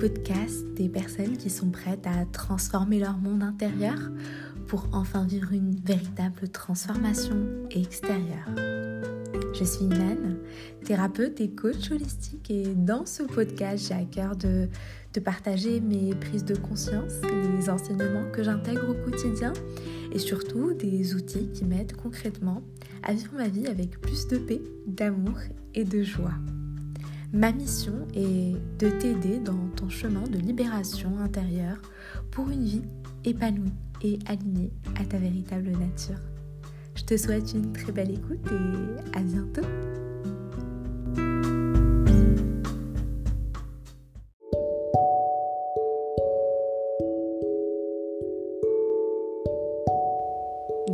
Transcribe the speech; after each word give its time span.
podcast 0.00 0.64
des 0.76 0.88
personnes 0.88 1.36
qui 1.36 1.50
sont 1.50 1.68
prêtes 1.68 2.06
à 2.06 2.24
transformer 2.24 3.00
leur 3.00 3.18
monde 3.18 3.42
intérieur 3.42 3.98
pour 4.66 4.88
enfin 4.92 5.26
vivre 5.26 5.52
une 5.52 5.76
véritable 5.84 6.48
transformation 6.48 7.36
extérieure. 7.70 8.48
Je 9.52 9.62
suis 9.62 9.84
Iman, 9.84 10.38
thérapeute 10.86 11.38
et 11.42 11.50
coach 11.50 11.90
holistique 11.90 12.50
et 12.50 12.74
dans 12.74 13.04
ce 13.04 13.24
podcast, 13.24 13.88
j'ai 13.88 13.94
à 13.94 14.04
cœur 14.04 14.36
de, 14.36 14.68
de 15.12 15.20
partager 15.20 15.82
mes 15.82 16.14
prises 16.14 16.46
de 16.46 16.56
conscience, 16.56 17.12
les 17.58 17.68
enseignements 17.68 18.30
que 18.32 18.42
j'intègre 18.42 18.88
au 18.88 19.10
quotidien 19.10 19.52
et 20.12 20.18
surtout 20.18 20.72
des 20.72 21.14
outils 21.14 21.50
qui 21.52 21.66
m'aident 21.66 21.96
concrètement 21.96 22.62
à 23.02 23.12
vivre 23.12 23.34
ma 23.36 23.48
vie 23.48 23.66
avec 23.66 24.00
plus 24.00 24.26
de 24.28 24.38
paix, 24.38 24.62
d'amour 24.86 25.36
et 25.74 25.84
de 25.84 26.02
joie. 26.02 26.32
Ma 27.32 27.52
mission 27.52 28.08
est 28.14 28.56
de 28.80 28.90
t'aider 28.90 29.38
dans 29.38 29.68
ton 29.76 29.88
chemin 29.88 30.24
de 30.24 30.36
libération 30.36 31.16
intérieure 31.20 31.80
pour 32.32 32.50
une 32.50 32.64
vie 32.64 32.82
épanouie 33.24 33.72
et 34.02 34.18
alignée 34.26 34.72
à 34.98 35.04
ta 35.04 35.16
véritable 35.16 35.70
nature. 35.70 36.18
Je 36.96 37.04
te 37.04 37.16
souhaite 37.16 37.52
une 37.54 37.72
très 37.72 37.92
belle 37.92 38.10
écoute 38.10 38.44
et 38.50 39.16
à 39.16 39.22
bientôt 39.22 39.62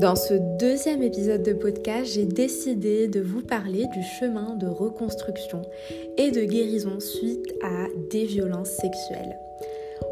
Dans 0.06 0.14
ce 0.14 0.34
deuxième 0.34 1.02
épisode 1.02 1.42
de 1.42 1.52
podcast, 1.52 2.12
j'ai 2.14 2.26
décidé 2.26 3.08
de 3.08 3.20
vous 3.20 3.40
parler 3.40 3.86
du 3.92 4.04
chemin 4.04 4.54
de 4.54 4.68
reconstruction 4.68 5.62
et 6.16 6.30
de 6.30 6.42
guérison 6.42 7.00
suite 7.00 7.52
à 7.60 7.88
des 8.08 8.24
violences 8.24 8.68
sexuelles. 8.68 9.36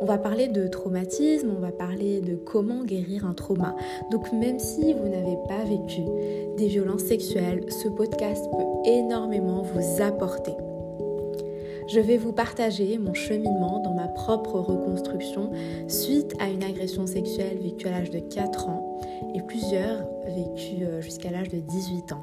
On 0.01 0.05
va 0.05 0.19
parler 0.19 0.49
de 0.49 0.67
traumatisme, 0.67 1.53
on 1.57 1.61
va 1.61 1.71
parler 1.71 2.21
de 2.21 2.35
comment 2.35 2.83
guérir 2.83 3.25
un 3.25 3.35
trauma. 3.35 3.77
Donc 4.11 4.33
même 4.33 4.59
si 4.59 4.95
vous 4.95 5.09
n'avez 5.09 5.39
pas 5.47 5.63
vécu 5.63 6.03
des 6.57 6.67
violences 6.67 7.05
sexuelles, 7.05 7.61
ce 7.69 7.87
podcast 7.87 8.45
peut 8.51 8.91
énormément 8.91 9.63
vous 9.63 10.03
apporter. 10.03 10.55
Je 11.87 12.01
vais 12.01 12.17
vous 12.17 12.33
partager 12.33 12.99
mon 12.99 13.15
cheminement 13.15 13.79
dans 13.79 13.95
ma 13.95 14.09
propre 14.09 14.59
reconstruction 14.59 15.53
suite 15.87 16.33
à 16.41 16.49
une 16.49 16.65
agression 16.65 17.07
sexuelle 17.07 17.59
vécue 17.59 17.87
à 17.87 17.93
l'âge 17.93 18.11
de 18.11 18.19
4 18.19 18.69
ans 18.69 18.94
et 19.35 19.43
plusieurs 19.43 20.07
vécues 20.27 20.85
euh, 20.85 21.01
jusqu'à 21.01 21.31
l'âge 21.31 21.49
de 21.49 21.59
18 21.59 22.13
ans. 22.13 22.23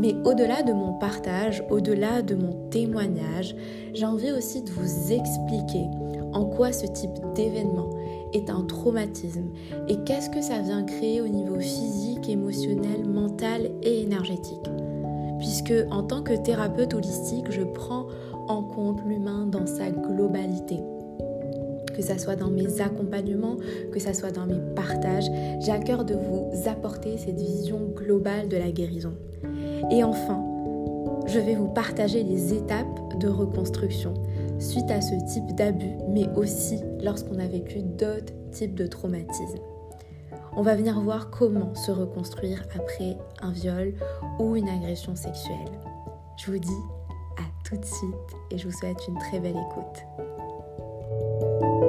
Mais 0.00 0.14
au-delà 0.24 0.62
de 0.62 0.72
mon 0.72 0.94
partage, 0.94 1.62
au-delà 1.70 2.22
de 2.22 2.34
mon 2.34 2.52
témoignage, 2.70 3.54
j'ai 3.94 4.06
envie 4.06 4.32
aussi 4.32 4.62
de 4.62 4.70
vous 4.70 5.12
expliquer 5.12 5.86
en 6.32 6.44
quoi 6.44 6.72
ce 6.72 6.86
type 6.86 7.14
d'événement 7.34 7.90
est 8.32 8.50
un 8.50 8.62
traumatisme 8.62 9.50
et 9.88 9.96
qu'est-ce 10.04 10.30
que 10.30 10.42
ça 10.42 10.60
vient 10.60 10.84
créer 10.84 11.20
au 11.20 11.28
niveau 11.28 11.58
physique, 11.60 12.28
émotionnel, 12.28 13.06
mental 13.06 13.70
et 13.82 14.02
énergétique. 14.02 14.68
Puisque 15.38 15.74
en 15.90 16.02
tant 16.02 16.22
que 16.22 16.34
thérapeute 16.34 16.94
holistique, 16.94 17.50
je 17.50 17.62
prends 17.62 18.06
en 18.48 18.62
compte 18.62 19.02
l'humain 19.04 19.46
dans 19.46 19.66
sa 19.66 19.90
globalité 19.90 20.80
que 21.96 22.02
ça 22.02 22.18
soit 22.18 22.36
dans 22.36 22.50
mes 22.50 22.80
accompagnements, 22.80 23.56
que 23.92 23.98
ça 23.98 24.12
soit 24.12 24.30
dans 24.30 24.46
mes 24.46 24.60
partages. 24.74 25.26
J'ai 25.60 25.72
à 25.72 25.78
cœur 25.78 26.04
de 26.04 26.14
vous 26.14 26.68
apporter 26.68 27.16
cette 27.18 27.40
vision 27.40 27.90
globale 27.94 28.48
de 28.48 28.56
la 28.56 28.70
guérison. 28.70 29.14
Et 29.90 30.04
enfin, 30.04 30.44
je 31.26 31.40
vais 31.40 31.54
vous 31.54 31.68
partager 31.68 32.22
les 32.22 32.54
étapes 32.54 33.18
de 33.18 33.28
reconstruction 33.28 34.14
suite 34.58 34.90
à 34.90 35.00
ce 35.00 35.14
type 35.32 35.54
d'abus, 35.54 35.96
mais 36.08 36.28
aussi 36.36 36.80
lorsqu'on 37.02 37.38
a 37.38 37.46
vécu 37.46 37.82
d'autres 37.82 38.32
types 38.52 38.74
de 38.74 38.86
traumatismes. 38.86 39.60
On 40.56 40.62
va 40.62 40.74
venir 40.74 40.98
voir 41.00 41.30
comment 41.30 41.74
se 41.74 41.90
reconstruire 41.90 42.62
après 42.74 43.16
un 43.42 43.50
viol 43.50 43.92
ou 44.38 44.56
une 44.56 44.68
agression 44.68 45.14
sexuelle. 45.14 45.70
Je 46.38 46.50
vous 46.50 46.58
dis 46.58 46.82
à 47.36 47.68
tout 47.68 47.76
de 47.76 47.84
suite 47.84 48.36
et 48.50 48.58
je 48.58 48.66
vous 48.66 48.76
souhaite 48.76 49.06
une 49.06 49.18
très 49.18 49.40
belle 49.40 49.56
écoute. 49.56 51.85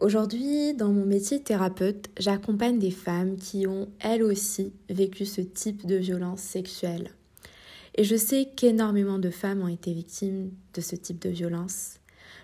Aujourd'hui, 0.00 0.72
dans 0.72 0.94
mon 0.94 1.04
métier 1.04 1.40
de 1.40 1.44
thérapeute, 1.44 2.08
j'accompagne 2.18 2.78
des 2.78 2.90
femmes 2.90 3.36
qui 3.36 3.66
ont 3.66 3.90
elles 3.98 4.22
aussi 4.22 4.72
vécu 4.88 5.26
ce 5.26 5.42
type 5.42 5.84
de 5.84 5.96
violence 5.96 6.40
sexuelle. 6.40 7.10
Et 7.96 8.04
je 8.04 8.16
sais 8.16 8.48
qu'énormément 8.56 9.18
de 9.18 9.28
femmes 9.28 9.60
ont 9.60 9.68
été 9.68 9.92
victimes 9.92 10.52
de 10.72 10.80
ce 10.80 10.96
type 10.96 11.20
de 11.20 11.28
violence. 11.28 11.96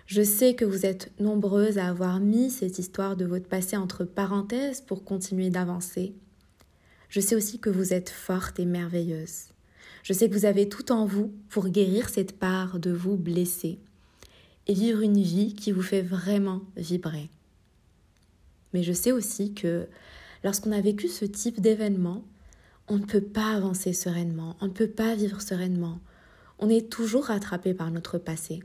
Je 0.05 0.21
sais 0.21 0.53
que 0.53 0.65
vous 0.65 0.85
êtes 0.85 1.11
nombreuses 1.19 1.79
à 1.79 1.87
avoir 1.87 2.19
mis 2.19 2.51
cette 2.51 2.77
histoire 2.77 3.15
de 3.17 3.25
votre 3.25 3.47
passé 3.47 3.75
entre 3.75 4.05
parenthèses 4.05 4.81
pour 4.81 5.03
continuer 5.03 5.49
d'avancer. 5.49 6.13
Je 7.09 7.21
sais 7.21 7.35
aussi 7.35 7.57
que 7.57 7.71
vous 7.71 7.91
êtes 7.91 8.11
forte 8.11 8.59
et 8.59 8.65
merveilleuse. 8.65 9.45
Je 10.03 10.13
sais 10.13 10.29
que 10.29 10.35
vous 10.35 10.45
avez 10.45 10.69
tout 10.69 10.91
en 10.91 11.07
vous 11.07 11.33
pour 11.49 11.69
guérir 11.69 12.09
cette 12.09 12.37
part 12.37 12.77
de 12.77 12.91
vous 12.91 13.17
blessée 13.17 13.79
et 14.67 14.75
vivre 14.75 15.01
une 15.01 15.23
vie 15.23 15.55
qui 15.55 15.71
vous 15.71 15.81
fait 15.81 16.03
vraiment 16.03 16.61
vibrer. 16.75 17.31
Mais 18.73 18.83
je 18.83 18.93
sais 18.93 19.11
aussi 19.11 19.53
que 19.53 19.87
lorsqu'on 20.43 20.71
a 20.71 20.81
vécu 20.81 21.07
ce 21.07 21.25
type 21.25 21.61
d'événement, 21.61 22.23
on 22.87 22.97
ne 22.97 23.05
peut 23.05 23.21
pas 23.21 23.51
avancer 23.53 23.93
sereinement, 23.93 24.55
on 24.61 24.67
ne 24.67 24.71
peut 24.71 24.89
pas 24.89 25.15
vivre 25.15 25.41
sereinement. 25.41 25.99
On 26.59 26.69
est 26.69 26.89
toujours 26.89 27.25
rattrapé 27.25 27.73
par 27.73 27.91
notre 27.91 28.17
passé. 28.17 28.61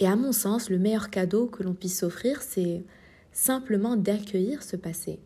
Et 0.00 0.06
à 0.06 0.16
mon 0.16 0.32
sens, 0.32 0.70
le 0.70 0.78
meilleur 0.78 1.10
cadeau 1.10 1.46
que 1.46 1.62
l'on 1.62 1.74
puisse 1.74 2.02
offrir, 2.02 2.40
c'est 2.42 2.84
simplement 3.32 3.96
d'accueillir 3.96 4.62
ce 4.62 4.76
passé, 4.76 5.18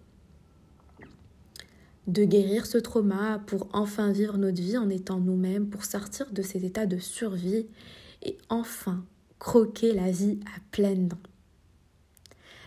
de 2.06 2.24
guérir 2.24 2.66
ce 2.66 2.78
trauma 2.78 3.42
pour 3.46 3.68
enfin 3.72 4.12
vivre 4.12 4.38
notre 4.38 4.60
vie 4.60 4.76
en 4.76 4.88
étant 4.90 5.20
nous-mêmes, 5.20 5.68
pour 5.68 5.84
sortir 5.84 6.30
de 6.32 6.42
cet 6.42 6.64
état 6.64 6.86
de 6.86 6.98
survie 6.98 7.66
et 8.22 8.38
enfin 8.48 9.04
croquer 9.38 9.92
la 9.92 10.10
vie 10.10 10.40
à 10.46 10.60
pleines 10.70 11.08
dents. 11.08 11.31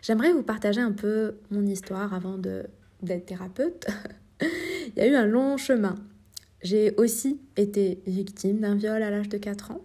J'aimerais 0.06 0.34
vous 0.34 0.44
partager 0.44 0.82
un 0.82 0.92
peu 0.92 1.38
mon 1.50 1.66
histoire 1.66 2.14
avant 2.14 2.38
d'être 2.38 3.26
thérapeute. 3.26 3.88
Il 4.40 4.98
y 4.98 5.00
a 5.00 5.08
eu 5.08 5.16
un 5.16 5.26
long 5.26 5.58
chemin. 5.58 5.96
J'ai 6.62 6.94
aussi 6.98 7.40
été 7.58 8.04
victime 8.06 8.60
d'un 8.60 8.76
viol 8.76 9.02
à 9.02 9.10
l'âge 9.10 9.30
de 9.30 9.40
4 9.40 9.72
ans. 9.72 9.82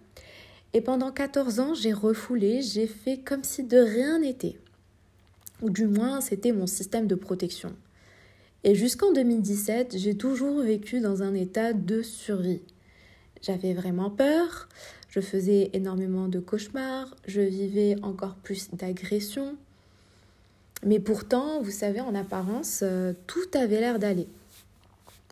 Et 0.73 0.81
pendant 0.81 1.11
14 1.11 1.59
ans, 1.59 1.73
j'ai 1.73 1.91
refoulé, 1.91 2.61
j'ai 2.61 2.85
fait 2.85 3.17
comme 3.17 3.43
si 3.43 3.63
de 3.63 3.79
rien 3.79 4.19
n'était. 4.19 4.59
Ou 5.63 5.71
du 5.71 5.87
moins, 5.87 6.21
c'était 6.21 6.51
mon 6.51 6.67
système 6.67 7.07
de 7.07 7.15
protection. 7.15 7.73
Et 8.63 8.75
jusqu'en 8.75 9.11
2017, 9.13 9.97
j'ai 9.97 10.15
toujours 10.15 10.61
vécu 10.61 10.99
dans 10.99 11.23
un 11.23 11.33
état 11.33 11.73
de 11.73 12.03
survie. 12.03 12.61
J'avais 13.41 13.73
vraiment 13.73 14.11
peur, 14.11 14.69
je 15.09 15.19
faisais 15.19 15.71
énormément 15.73 16.27
de 16.27 16.39
cauchemars, 16.39 17.15
je 17.25 17.41
vivais 17.41 17.95
encore 18.03 18.35
plus 18.35 18.69
d'agressions, 18.69 19.57
mais 20.83 20.99
pourtant, 20.99 21.61
vous 21.61 21.71
savez, 21.71 22.01
en 22.01 22.15
apparence, 22.15 22.81
euh, 22.83 23.13
tout 23.27 23.57
avait 23.57 23.79
l'air 23.79 23.99
d'aller. 23.99 24.27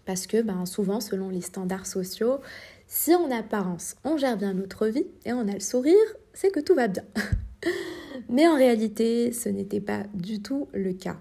Parce 0.05 0.27
que 0.27 0.41
ben, 0.41 0.65
souvent, 0.65 1.01
selon 1.01 1.29
les 1.29 1.41
standards 1.41 1.87
sociaux, 1.87 2.39
si 2.87 3.13
en 3.13 3.29
apparence 3.29 3.95
on 4.03 4.17
gère 4.17 4.37
bien 4.37 4.53
notre 4.53 4.87
vie 4.87 5.05
et 5.25 5.33
on 5.33 5.47
a 5.47 5.53
le 5.53 5.59
sourire, 5.59 5.95
c'est 6.33 6.51
que 6.51 6.59
tout 6.59 6.75
va 6.75 6.87
bien. 6.87 7.03
Mais 8.29 8.47
en 8.47 8.55
réalité, 8.55 9.31
ce 9.31 9.49
n'était 9.49 9.81
pas 9.81 10.03
du 10.13 10.41
tout 10.41 10.67
le 10.73 10.93
cas. 10.93 11.17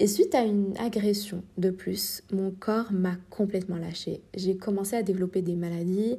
Et 0.00 0.06
suite 0.06 0.34
à 0.34 0.44
une 0.44 0.76
agression 0.78 1.42
de 1.56 1.70
plus, 1.70 2.22
mon 2.30 2.52
corps 2.52 2.92
m'a 2.92 3.16
complètement 3.30 3.78
lâché. 3.78 4.20
J'ai 4.36 4.56
commencé 4.56 4.94
à 4.94 5.02
développer 5.02 5.42
des 5.42 5.56
maladies 5.56 6.18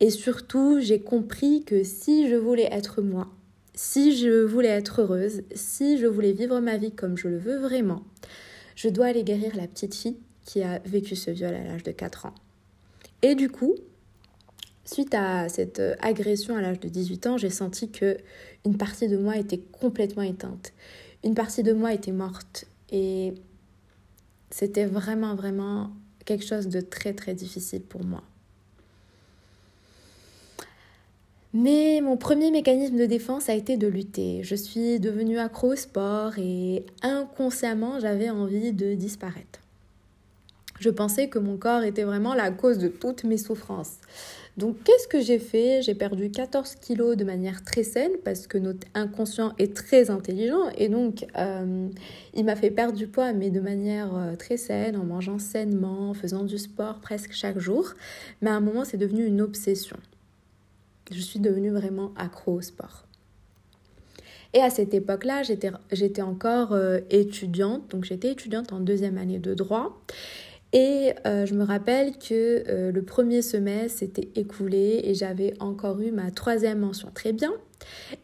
et 0.00 0.10
surtout 0.10 0.80
j'ai 0.80 1.00
compris 1.00 1.62
que 1.62 1.84
si 1.84 2.28
je 2.28 2.34
voulais 2.34 2.68
être 2.72 3.02
moi, 3.02 3.28
si 3.80 4.14
je 4.14 4.44
voulais 4.44 4.68
être 4.68 5.00
heureuse, 5.00 5.40
si 5.54 5.96
je 5.96 6.06
voulais 6.06 6.32
vivre 6.32 6.60
ma 6.60 6.76
vie 6.76 6.92
comme 6.92 7.16
je 7.16 7.28
le 7.28 7.38
veux 7.38 7.56
vraiment, 7.56 8.04
je 8.76 8.90
dois 8.90 9.06
aller 9.06 9.24
guérir 9.24 9.56
la 9.56 9.66
petite 9.66 9.94
fille 9.94 10.18
qui 10.44 10.62
a 10.62 10.80
vécu 10.80 11.16
ce 11.16 11.30
viol 11.30 11.54
à 11.54 11.64
l'âge 11.64 11.82
de 11.82 11.90
4 11.90 12.26
ans. 12.26 12.34
Et 13.22 13.34
du 13.34 13.48
coup, 13.48 13.74
suite 14.84 15.14
à 15.14 15.48
cette 15.48 15.80
agression 16.00 16.56
à 16.56 16.60
l'âge 16.60 16.78
de 16.78 16.90
18 16.90 17.26
ans, 17.26 17.36
j'ai 17.38 17.48
senti 17.48 17.90
que 17.90 18.18
une 18.66 18.76
partie 18.76 19.08
de 19.08 19.16
moi 19.16 19.38
était 19.38 19.60
complètement 19.72 20.24
éteinte. 20.24 20.74
Une 21.24 21.34
partie 21.34 21.62
de 21.62 21.72
moi 21.72 21.94
était 21.94 22.12
morte 22.12 22.66
et 22.90 23.32
c'était 24.50 24.84
vraiment 24.84 25.34
vraiment 25.34 25.90
quelque 26.26 26.44
chose 26.44 26.68
de 26.68 26.82
très 26.82 27.14
très 27.14 27.32
difficile 27.32 27.82
pour 27.82 28.04
moi. 28.04 28.22
Mais 31.52 32.00
mon 32.00 32.16
premier 32.16 32.52
mécanisme 32.52 32.96
de 32.96 33.06
défense 33.06 33.48
a 33.48 33.54
été 33.54 33.76
de 33.76 33.88
lutter. 33.88 34.42
Je 34.44 34.54
suis 34.54 35.00
devenue 35.00 35.38
accro 35.38 35.72
au 35.72 35.76
sport 35.76 36.38
et 36.38 36.86
inconsciemment 37.02 37.98
j'avais 37.98 38.30
envie 38.30 38.72
de 38.72 38.94
disparaître. 38.94 39.58
Je 40.78 40.90
pensais 40.90 41.28
que 41.28 41.40
mon 41.40 41.56
corps 41.56 41.82
était 41.82 42.04
vraiment 42.04 42.34
la 42.34 42.52
cause 42.52 42.78
de 42.78 42.86
toutes 42.86 43.24
mes 43.24 43.36
souffrances. 43.36 43.96
Donc 44.56 44.76
qu'est-ce 44.84 45.08
que 45.08 45.20
j'ai 45.20 45.40
fait? 45.40 45.82
J'ai 45.82 45.96
perdu 45.96 46.30
14 46.30 46.76
kilos 46.76 47.16
de 47.16 47.24
manière 47.24 47.64
très 47.64 47.82
saine 47.82 48.12
parce 48.24 48.46
que 48.46 48.56
notre 48.56 48.86
inconscient 48.94 49.52
est 49.58 49.74
très 49.74 50.08
intelligent 50.08 50.68
et 50.78 50.88
donc 50.88 51.26
euh, 51.36 51.88
il 52.34 52.44
m'a 52.44 52.54
fait 52.54 52.70
perdre 52.70 52.96
du 52.96 53.08
poids 53.08 53.32
mais 53.32 53.50
de 53.50 53.60
manière 53.60 54.14
euh, 54.14 54.36
très 54.36 54.56
saine, 54.56 54.96
en 54.96 55.04
mangeant 55.04 55.40
sainement, 55.40 56.10
en 56.10 56.14
faisant 56.14 56.44
du 56.44 56.58
sport 56.58 57.00
presque 57.00 57.32
chaque 57.32 57.58
jour. 57.58 57.94
Mais 58.40 58.50
à 58.50 58.54
un 58.54 58.60
moment 58.60 58.84
c'est 58.84 58.98
devenu 58.98 59.26
une 59.26 59.40
obsession. 59.40 59.96
Je 61.10 61.20
suis 61.20 61.40
devenue 61.40 61.70
vraiment 61.70 62.12
accro 62.16 62.54
au 62.54 62.60
sport. 62.60 63.04
Et 64.52 64.60
à 64.60 64.70
cette 64.70 64.94
époque-là, 64.94 65.42
j'étais 65.92 66.22
encore 66.22 66.72
euh, 66.72 66.98
étudiante, 67.10 67.90
donc 67.90 68.04
j'étais 68.04 68.32
étudiante 68.32 68.72
en 68.72 68.80
deuxième 68.80 69.16
année 69.16 69.38
de 69.38 69.54
droit. 69.54 70.00
Et 70.72 71.12
euh, 71.26 71.46
je 71.46 71.54
me 71.54 71.64
rappelle 71.64 72.16
que 72.16 72.64
euh, 72.68 72.92
le 72.92 73.02
premier 73.02 73.42
semestre 73.42 73.98
s'était 73.98 74.28
écoulé 74.36 75.02
et 75.04 75.14
j'avais 75.14 75.54
encore 75.60 76.00
eu 76.00 76.10
ma 76.10 76.30
troisième 76.30 76.80
mention 76.80 77.10
très 77.14 77.32
bien. 77.32 77.52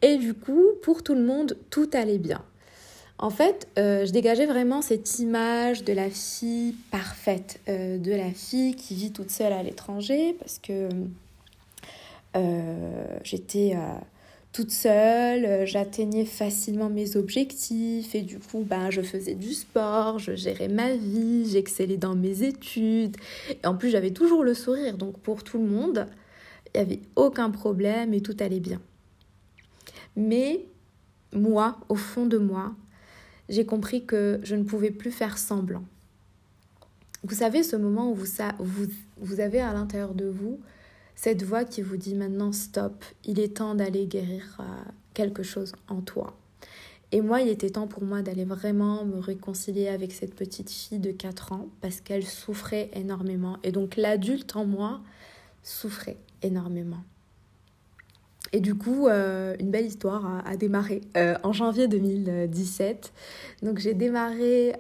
Et 0.03 0.17
du 0.17 0.35
coup, 0.35 0.65
pour 0.83 1.03
tout 1.03 1.15
le 1.15 1.23
monde, 1.23 1.57
tout 1.71 1.91
allait 1.93 2.19
bien. 2.19 2.43
En 3.19 3.31
fait, 3.31 3.67
je 3.79 4.11
dégageais 4.11 4.45
vraiment 4.45 4.83
cette 4.83 5.21
image 5.21 5.85
de 5.85 5.95
la 5.95 6.11
fille 6.11 6.75
parfaite, 6.91 7.61
de 7.67 8.11
la 8.11 8.31
fille 8.31 8.75
qui 8.75 8.95
vit 8.95 9.11
toute 9.11 9.31
seule 9.31 9.55
à 9.55 9.63
l'étranger 9.63 10.37
parce 10.39 10.59
que 10.59 10.91
j'étais 13.23 13.77
toute 14.57 14.71
seule, 14.71 15.45
euh, 15.45 15.67
j'atteignais 15.67 16.25
facilement 16.25 16.89
mes 16.89 17.19
objectifs 17.19 18.15
et 18.15 18.23
du 18.23 18.39
coup, 18.39 18.65
ben, 18.67 18.89
je 18.89 19.03
faisais 19.03 19.35
du 19.35 19.53
sport, 19.53 20.19
je 20.19 20.35
gérais 20.35 20.69
ma 20.69 20.95
vie, 20.95 21.47
j'excellais 21.51 21.99
dans 21.99 22.15
mes 22.15 22.43
études. 22.43 23.19
Et 23.51 23.67
en 23.67 23.75
plus, 23.75 23.91
j'avais 23.91 24.13
toujours 24.13 24.43
le 24.43 24.55
sourire, 24.55 24.97
donc 24.97 25.19
pour 25.19 25.45
tout 25.45 25.59
le 25.59 25.69
monde, 25.69 26.07
il 26.75 26.79
n'y 26.79 26.87
avait 26.87 27.01
aucun 27.17 27.51
problème 27.51 28.15
et 28.15 28.23
tout 28.23 28.37
allait 28.41 28.61
bien. 28.61 28.81
Mais 30.17 30.65
moi, 31.35 31.77
au 31.91 31.97
fond 31.97 32.25
de 32.25 32.39
moi, 32.39 32.75
j'ai 33.51 33.67
compris 33.67 34.07
que 34.07 34.41
je 34.43 34.57
ne 34.57 34.63
pouvais 34.63 34.91
plus 34.91 35.13
faire 35.13 35.37
semblant. 35.37 35.85
Vous 37.25 37.35
savez, 37.35 37.63
ce 37.63 37.77
moment 37.77 38.11
où 38.11 38.15
vous, 38.15 38.29
vous, 38.59 38.87
vous 39.19 39.41
avez 39.41 39.61
à 39.61 39.75
l'intérieur 39.75 40.15
de 40.15 40.25
vous 40.25 40.61
cette 41.17 41.43
voix 41.43 41.65
qui 41.65 41.81
vous 41.81 41.97
dit 41.97 42.15
maintenant 42.15 42.53
stop, 42.53 43.03
il 43.25 43.41
est 43.41 43.57
temps 43.57 43.75
d'aller 43.75 44.07
guérir 44.07 44.59
euh, 44.61 44.65
quelque 45.15 45.43
chose 45.43 45.73
en 45.89 46.03
toi. 46.03 46.37
Et 47.11 47.23
moi, 47.23 47.41
il 47.41 47.49
était 47.49 47.71
temps 47.71 47.87
pour 47.87 48.05
moi 48.05 48.21
d'aller 48.21 48.45
vraiment 48.45 49.05
me 49.05 49.19
réconcilier 49.19 49.89
avec 49.89 50.13
cette 50.13 50.35
petite 50.35 50.71
fille 50.71 50.99
de 50.99 51.13
4 51.13 51.53
ans 51.53 51.69
parce 51.81 52.03
qu'elle 52.03 52.27
souffrait 52.27 52.91
énormément. 52.93 53.57
Et 53.63 53.73
donc 53.73 53.97
l'adulte 53.97 54.57
en 54.57 54.67
moi 54.67 55.01
souffrait 55.63 56.19
énormément. 56.43 57.03
Et 58.53 58.61
du 58.61 58.75
coup, 58.75 59.09
euh, 59.09 59.57
une 59.59 59.71
belle 59.71 59.87
histoire 59.87 60.43
a, 60.47 60.57
démarré 60.57 61.01
euh, 61.17 61.37
en 61.43 61.53
janvier 61.53 61.89
2017. 61.89 63.13
Donc 63.63 63.79
j'ai 63.79 63.95
démarré 63.95 64.75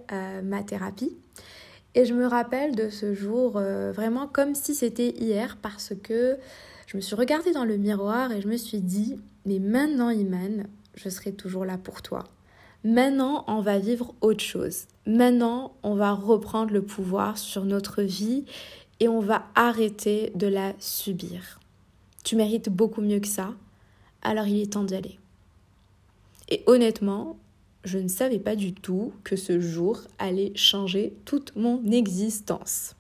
ma 0.45 0.63
thérapie 0.63 1.17
et 1.97 2.05
je 2.05 2.13
me 2.13 2.27
rappelle 2.27 2.77
de 2.77 2.91
ce 2.91 3.15
jour 3.15 3.57
euh, 3.57 3.91
vraiment 3.91 4.27
comme 4.27 4.55
si 4.55 4.75
c'était 4.75 5.15
hier 5.19 5.57
parce 5.57 5.95
que 6.03 6.37
je 6.87 6.97
me 6.99 7.03
suis 7.03 7.17
regardée 7.17 7.53
dans 7.53 7.65
le 7.65 7.79
miroir 7.79 8.33
et 8.33 8.43
je 8.43 8.49
me 8.49 8.59
suis 8.59 8.81
dit, 8.81 9.19
mais 9.47 9.59
maintenant 9.59 10.11
Iman, 10.11 10.67
je 10.95 11.09
serai 11.09 11.33
toujours 11.33 11.65
là 11.65 11.79
pour 11.79 12.03
toi. 12.03 12.25
Maintenant, 12.85 13.45
on 13.49 13.63
va 13.63 13.79
vivre 13.79 14.15
autre 14.21 14.45
chose. 14.45 14.85
Maintenant, 15.07 15.73
on 15.83 15.95
va 15.95 16.13
reprendre 16.13 16.71
le 16.71 16.83
pouvoir 16.83 17.39
sur 17.39 17.65
notre 17.65 18.03
vie 18.03 18.45
et 19.01 19.09
on 19.09 19.21
va 19.21 19.47
arrêter 19.55 20.33
de 20.35 20.47
la 20.47 20.75
subir. 20.79 21.61
Tu 22.25 22.37
mérites 22.37 22.69
beaucoup 22.69 23.01
mieux 23.01 23.21
que 23.21 23.27
ça, 23.27 23.55
alors 24.21 24.47
il 24.47 24.61
est 24.61 24.75
temps 24.75 24.85
d'y 24.85 24.95
aller. 24.95 25.19
Et 26.51 26.63
honnêtement, 26.67 27.39
je 27.87 27.99
ne 27.99 28.09
savais 28.09 28.41
pas 28.41 28.57
du 28.57 28.75
tout 28.75 29.13
que 29.25 29.37
ce 29.37 29.61
jour 29.61 30.03
allait 30.19 30.53
changer 30.57 31.15
toute 31.25 31.55
mon 31.55 31.83
existence. 31.91 32.97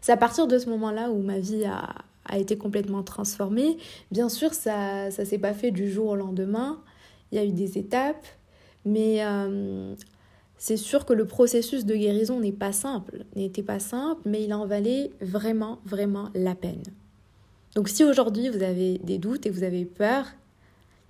C'est 0.00 0.12
à 0.12 0.16
partir 0.16 0.46
de 0.46 0.58
ce 0.58 0.68
moment-là 0.70 1.10
où 1.10 1.20
ma 1.20 1.38
vie 1.38 1.64
a, 1.64 1.94
été 2.36 2.56
complètement 2.56 3.02
transformée. 3.02 3.76
Bien 4.10 4.28
sûr, 4.28 4.52
ça 4.54 5.06
ne 5.06 5.10
s'est 5.10 5.38
pas 5.38 5.52
fait 5.52 5.70
du 5.70 5.90
jour 5.90 6.08
au 6.08 6.16
lendemain. 6.16 6.80
Il 7.30 7.36
y 7.36 7.38
a 7.38 7.44
eu 7.44 7.52
des 7.52 7.78
étapes, 7.78 8.26
mais 8.84 9.24
euh, 9.24 9.94
c'est 10.56 10.76
sûr 10.76 11.04
que 11.04 11.12
le 11.12 11.26
processus 11.26 11.84
de 11.84 11.94
guérison 11.94 12.40
n'est 12.40 12.52
pas 12.52 12.72
simple, 12.72 13.24
n'était 13.36 13.62
pas 13.62 13.78
simple, 13.78 14.22
mais 14.24 14.42
il 14.42 14.54
en 14.54 14.66
valait 14.66 15.10
vraiment, 15.20 15.78
vraiment 15.84 16.30
la 16.34 16.54
peine. 16.54 16.82
Donc 17.74 17.88
si 17.88 18.02
aujourd'hui 18.02 18.48
vous 18.48 18.62
avez 18.62 18.98
des 18.98 19.18
doutes 19.18 19.44
et 19.44 19.50
vous 19.50 19.62
avez 19.62 19.84
peur, 19.84 20.24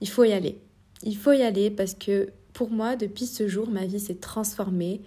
il 0.01 0.09
faut 0.09 0.25
y 0.25 0.33
aller. 0.33 0.59
Il 1.03 1.17
faut 1.17 1.33
y 1.33 1.43
aller 1.43 1.71
parce 1.71 1.95
que 1.95 2.31
pour 2.53 2.71
moi, 2.71 2.97
depuis 2.97 3.27
ce 3.27 3.49
jour, 3.49 3.69
ma 3.69 3.85
vie 3.85 4.01
s'est 4.01 4.15
transformée. 4.15 5.03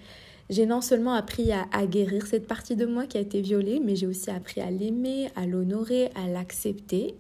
J'ai 0.50 0.65
non 0.65 0.81
seulement 0.81 1.13
appris 1.13 1.51
à, 1.51 1.86
guérir 1.86 2.27
cette 2.27 2.47
partie 2.47 2.75
de 2.75 2.86
moi 2.86 3.06
qui 3.06 3.18
a 3.18 3.21
été 3.21 3.41
violée, 3.41 3.81
mais 3.83 3.95
j'ai 3.95 4.07
aussi 4.07 4.30
appris 4.30 4.62
à 4.62 4.69
l'aimer, 4.69 5.30
à 5.36 5.45
l'honorer, 5.45 6.12
à 6.15 6.27
l'accepter. 6.27 7.15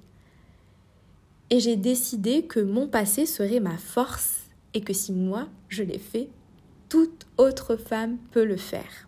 Et 1.49 1.59
j'ai 1.59 1.75
décidé 1.75 2.43
que 2.43 2.59
mon 2.59 2.87
passé 2.87 3.25
serait 3.25 3.59
ma 3.59 3.77
force 3.77 4.41
et 4.73 4.81
que 4.81 4.93
si 4.93 5.13
moi 5.13 5.47
je 5.67 5.83
l'ai 5.83 5.97
fait, 5.97 6.29
toute 6.89 7.25
autre 7.37 7.75
femme 7.75 8.17
peut 8.31 8.45
le 8.45 8.57
faire. 8.57 9.07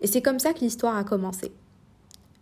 Et 0.00 0.06
c'est 0.06 0.22
comme 0.22 0.38
ça 0.38 0.52
que 0.52 0.60
l'histoire 0.60 0.96
a 0.96 1.04
commencé. 1.04 1.52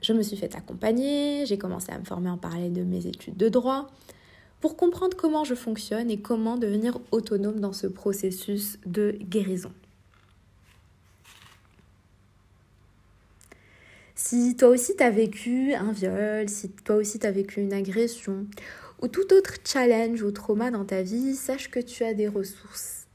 Je 0.03 0.13
me 0.13 0.23
suis 0.23 0.37
fait 0.37 0.55
accompagner, 0.55 1.47
j'ai 1.47 1.59
commencé 1.59 1.91
à 1.93 1.99
me 1.99 2.05
former 2.05 2.31
en 2.31 2.39
parallèle 2.39 2.73
de 2.73 2.83
mes 2.83 3.07
études 3.07 3.37
de 3.37 3.49
droit 3.49 3.91
pour 4.61 4.77
comprendre 4.77 5.17
comment 5.17 5.45
je 5.45 5.55
fonctionne 5.55 6.11
et 6.11 6.19
comment 6.19 6.57
devenir 6.57 6.99
autonome 7.11 7.61
dans 7.61 7.73
ce 7.73 7.87
processus 7.87 8.79
de 8.87 9.17
guérison. 9.21 9.73
Si 14.15 14.57
toi 14.57 14.71
aussi 14.71 14.97
tu 14.97 15.03
as 15.03 15.11
vécu 15.11 15.75
un 15.75 15.93
viol, 15.93 16.49
si 16.49 16.71
toi 16.71 16.97
aussi 16.97 17.19
tu 17.19 17.27
as 17.27 17.31
vécu 17.31 17.61
une 17.61 17.73
agression 17.73 18.47
ou 19.03 19.09
tout 19.09 19.33
autre 19.33 19.55
challenge 19.65 20.23
ou 20.23 20.31
trauma 20.31 20.71
dans 20.71 20.85
ta 20.85 21.03
vie, 21.03 21.35
sache 21.35 21.71
que 21.71 21.81
tu 21.81 22.03
as 22.03 22.15
des 22.15 22.27
ressources 22.27 23.07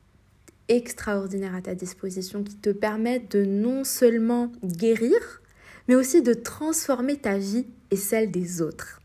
extraordinaires 0.68 1.56
à 1.56 1.62
ta 1.62 1.76
disposition 1.76 2.44
qui 2.44 2.56
te 2.56 2.70
permettent 2.70 3.36
de 3.36 3.44
non 3.44 3.84
seulement 3.84 4.52
guérir, 4.64 5.41
mais 5.88 5.96
aussi 5.96 6.22
de 6.22 6.34
transformer 6.34 7.18
ta 7.18 7.38
vie 7.38 7.66
et 7.90 7.96
celle 7.96 8.32
des 8.32 8.62
autres. 8.62 9.02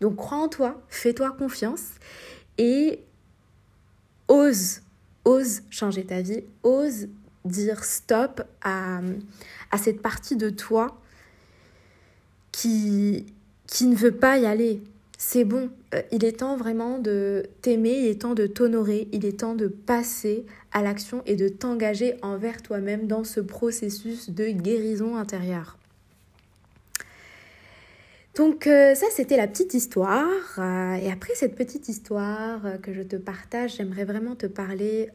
Donc 0.00 0.16
crois 0.16 0.38
en 0.38 0.48
toi, 0.48 0.82
fais-toi 0.88 1.30
confiance 1.32 1.90
et 2.58 3.04
ose, 4.28 4.80
ose 5.24 5.62
changer 5.70 6.04
ta 6.04 6.22
vie, 6.22 6.44
ose 6.62 7.08
dire 7.44 7.84
stop 7.84 8.42
à, 8.62 9.00
à 9.70 9.78
cette 9.78 10.00
partie 10.00 10.36
de 10.36 10.50
toi 10.50 11.00
qui, 12.52 13.26
qui 13.66 13.86
ne 13.86 13.96
veut 13.96 14.16
pas 14.16 14.38
y 14.38 14.46
aller. 14.46 14.82
C'est 15.24 15.44
bon, 15.44 15.70
euh, 15.94 16.02
il 16.10 16.24
est 16.24 16.40
temps 16.40 16.56
vraiment 16.56 16.98
de 16.98 17.44
t'aimer, 17.62 17.96
il 17.96 18.06
est 18.08 18.22
temps 18.22 18.34
de 18.34 18.48
t'honorer, 18.48 19.06
il 19.12 19.24
est 19.24 19.38
temps 19.38 19.54
de 19.54 19.68
passer 19.68 20.44
à 20.72 20.82
l'action 20.82 21.22
et 21.26 21.36
de 21.36 21.46
t'engager 21.48 22.16
envers 22.22 22.60
toi-même 22.60 23.06
dans 23.06 23.22
ce 23.22 23.38
processus 23.38 24.30
de 24.30 24.46
guérison 24.46 25.14
intérieure. 25.16 25.78
Donc 28.34 28.66
euh, 28.66 28.96
ça 28.96 29.06
c'était 29.12 29.36
la 29.36 29.46
petite 29.46 29.74
histoire 29.74 30.26
euh, 30.58 30.94
et 30.94 31.08
après 31.12 31.36
cette 31.36 31.54
petite 31.54 31.88
histoire 31.88 32.80
que 32.82 32.92
je 32.92 33.02
te 33.02 33.14
partage, 33.14 33.76
j'aimerais 33.76 34.04
vraiment 34.04 34.34
te 34.34 34.46
parler 34.46 35.08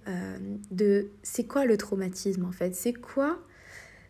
de 0.72 1.10
c'est 1.22 1.44
quoi 1.44 1.66
le 1.66 1.76
traumatisme 1.76 2.46
en 2.46 2.54
fait, 2.54 2.74
c'est 2.74 2.94
quoi 2.94 3.40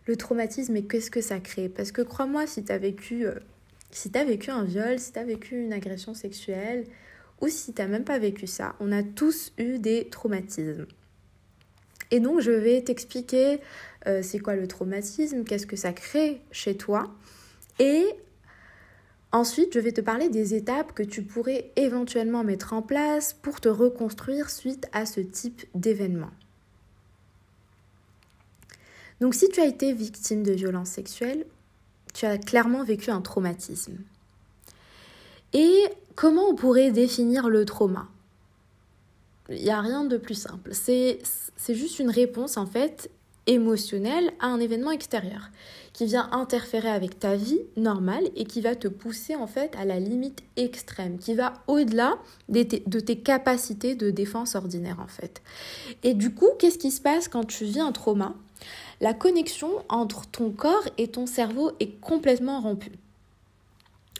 le 0.06 0.14
traumatisme 0.14 0.76
et 0.76 0.84
qu'est-ce 0.84 1.10
que 1.10 1.20
ça 1.20 1.40
crée? 1.40 1.68
Parce 1.68 1.90
que 1.90 2.02
crois-moi 2.02 2.46
si 2.46 2.64
tu 2.64 2.70
as 2.70 2.78
vécu 2.78 3.26
si 3.90 4.10
tu 4.10 4.18
as 4.18 4.24
vécu 4.24 4.50
un 4.50 4.64
viol, 4.64 4.98
si 4.98 5.12
tu 5.12 5.18
as 5.18 5.24
vécu 5.24 5.60
une 5.60 5.72
agression 5.72 6.14
sexuelle 6.14 6.84
ou 7.40 7.48
si 7.48 7.72
tu 7.72 7.86
même 7.86 8.04
pas 8.04 8.18
vécu 8.18 8.46
ça, 8.46 8.74
on 8.80 8.92
a 8.92 9.02
tous 9.02 9.52
eu 9.58 9.78
des 9.78 10.08
traumatismes. 10.08 10.86
Et 12.10 12.20
donc 12.20 12.40
je 12.40 12.50
vais 12.50 12.82
t'expliquer 12.82 13.60
c'est 14.22 14.38
quoi 14.38 14.56
le 14.56 14.66
traumatisme, 14.66 15.44
qu'est-ce 15.44 15.66
que 15.66 15.76
ça 15.76 15.92
crée 15.92 16.40
chez 16.50 16.76
toi 16.76 17.14
et 17.78 18.06
Ensuite, 19.30 19.74
je 19.74 19.80
vais 19.80 19.92
te 19.92 20.00
parler 20.00 20.30
des 20.30 20.54
étapes 20.54 20.94
que 20.94 21.02
tu 21.02 21.22
pourrais 21.22 21.70
éventuellement 21.76 22.44
mettre 22.44 22.72
en 22.72 22.80
place 22.80 23.34
pour 23.34 23.60
te 23.60 23.68
reconstruire 23.68 24.48
suite 24.48 24.88
à 24.92 25.04
ce 25.04 25.20
type 25.20 25.66
d'événement. 25.74 26.30
Donc 29.20 29.34
si 29.34 29.48
tu 29.50 29.60
as 29.60 29.66
été 29.66 29.92
victime 29.92 30.42
de 30.42 30.52
violences 30.52 30.90
sexuelles, 30.90 31.44
tu 32.18 32.26
as 32.26 32.36
clairement 32.36 32.82
vécu 32.82 33.12
un 33.12 33.20
traumatisme. 33.20 33.96
Et 35.52 35.84
comment 36.16 36.48
on 36.48 36.56
pourrait 36.56 36.90
définir 36.90 37.48
le 37.48 37.64
trauma? 37.64 38.08
Il 39.48 39.62
n'y 39.62 39.70
a 39.70 39.80
rien 39.80 40.04
de 40.04 40.16
plus 40.16 40.34
simple. 40.34 40.72
C'est 40.74 41.20
juste 41.68 42.00
une 42.00 42.10
réponse 42.10 42.56
en 42.56 42.66
fait 42.66 43.08
émotionnel 43.46 44.32
à 44.40 44.48
un 44.48 44.58
événement 44.58 44.90
extérieur 44.90 45.50
qui 45.92 46.06
vient 46.06 46.28
interférer 46.32 46.90
avec 46.90 47.20
ta 47.20 47.36
vie 47.36 47.60
normale 47.76 48.24
et 48.34 48.44
qui 48.46 48.62
va 48.62 48.74
te 48.74 48.88
pousser 48.88 49.36
en 49.36 49.46
fait 49.46 49.76
à 49.78 49.84
la 49.84 50.00
limite 50.00 50.42
extrême, 50.56 51.18
qui 51.18 51.34
va 51.34 51.54
au-delà 51.68 52.18
de 52.48 52.62
tes 52.64 53.18
capacités 53.20 53.94
de 53.94 54.10
défense 54.10 54.56
ordinaire 54.56 54.98
en 54.98 55.06
fait. 55.06 55.40
Et 56.02 56.14
du 56.14 56.34
coup, 56.34 56.50
qu'est-ce 56.58 56.78
qui 56.78 56.90
se 56.90 57.00
passe 57.00 57.28
quand 57.28 57.44
tu 57.44 57.64
vis 57.64 57.80
un 57.80 57.92
trauma? 57.92 58.34
La 59.00 59.14
connexion 59.14 59.70
entre 59.88 60.26
ton 60.26 60.50
corps 60.50 60.88
et 60.98 61.08
ton 61.08 61.26
cerveau 61.26 61.70
est 61.78 62.00
complètement 62.00 62.60
rompue. 62.60 62.98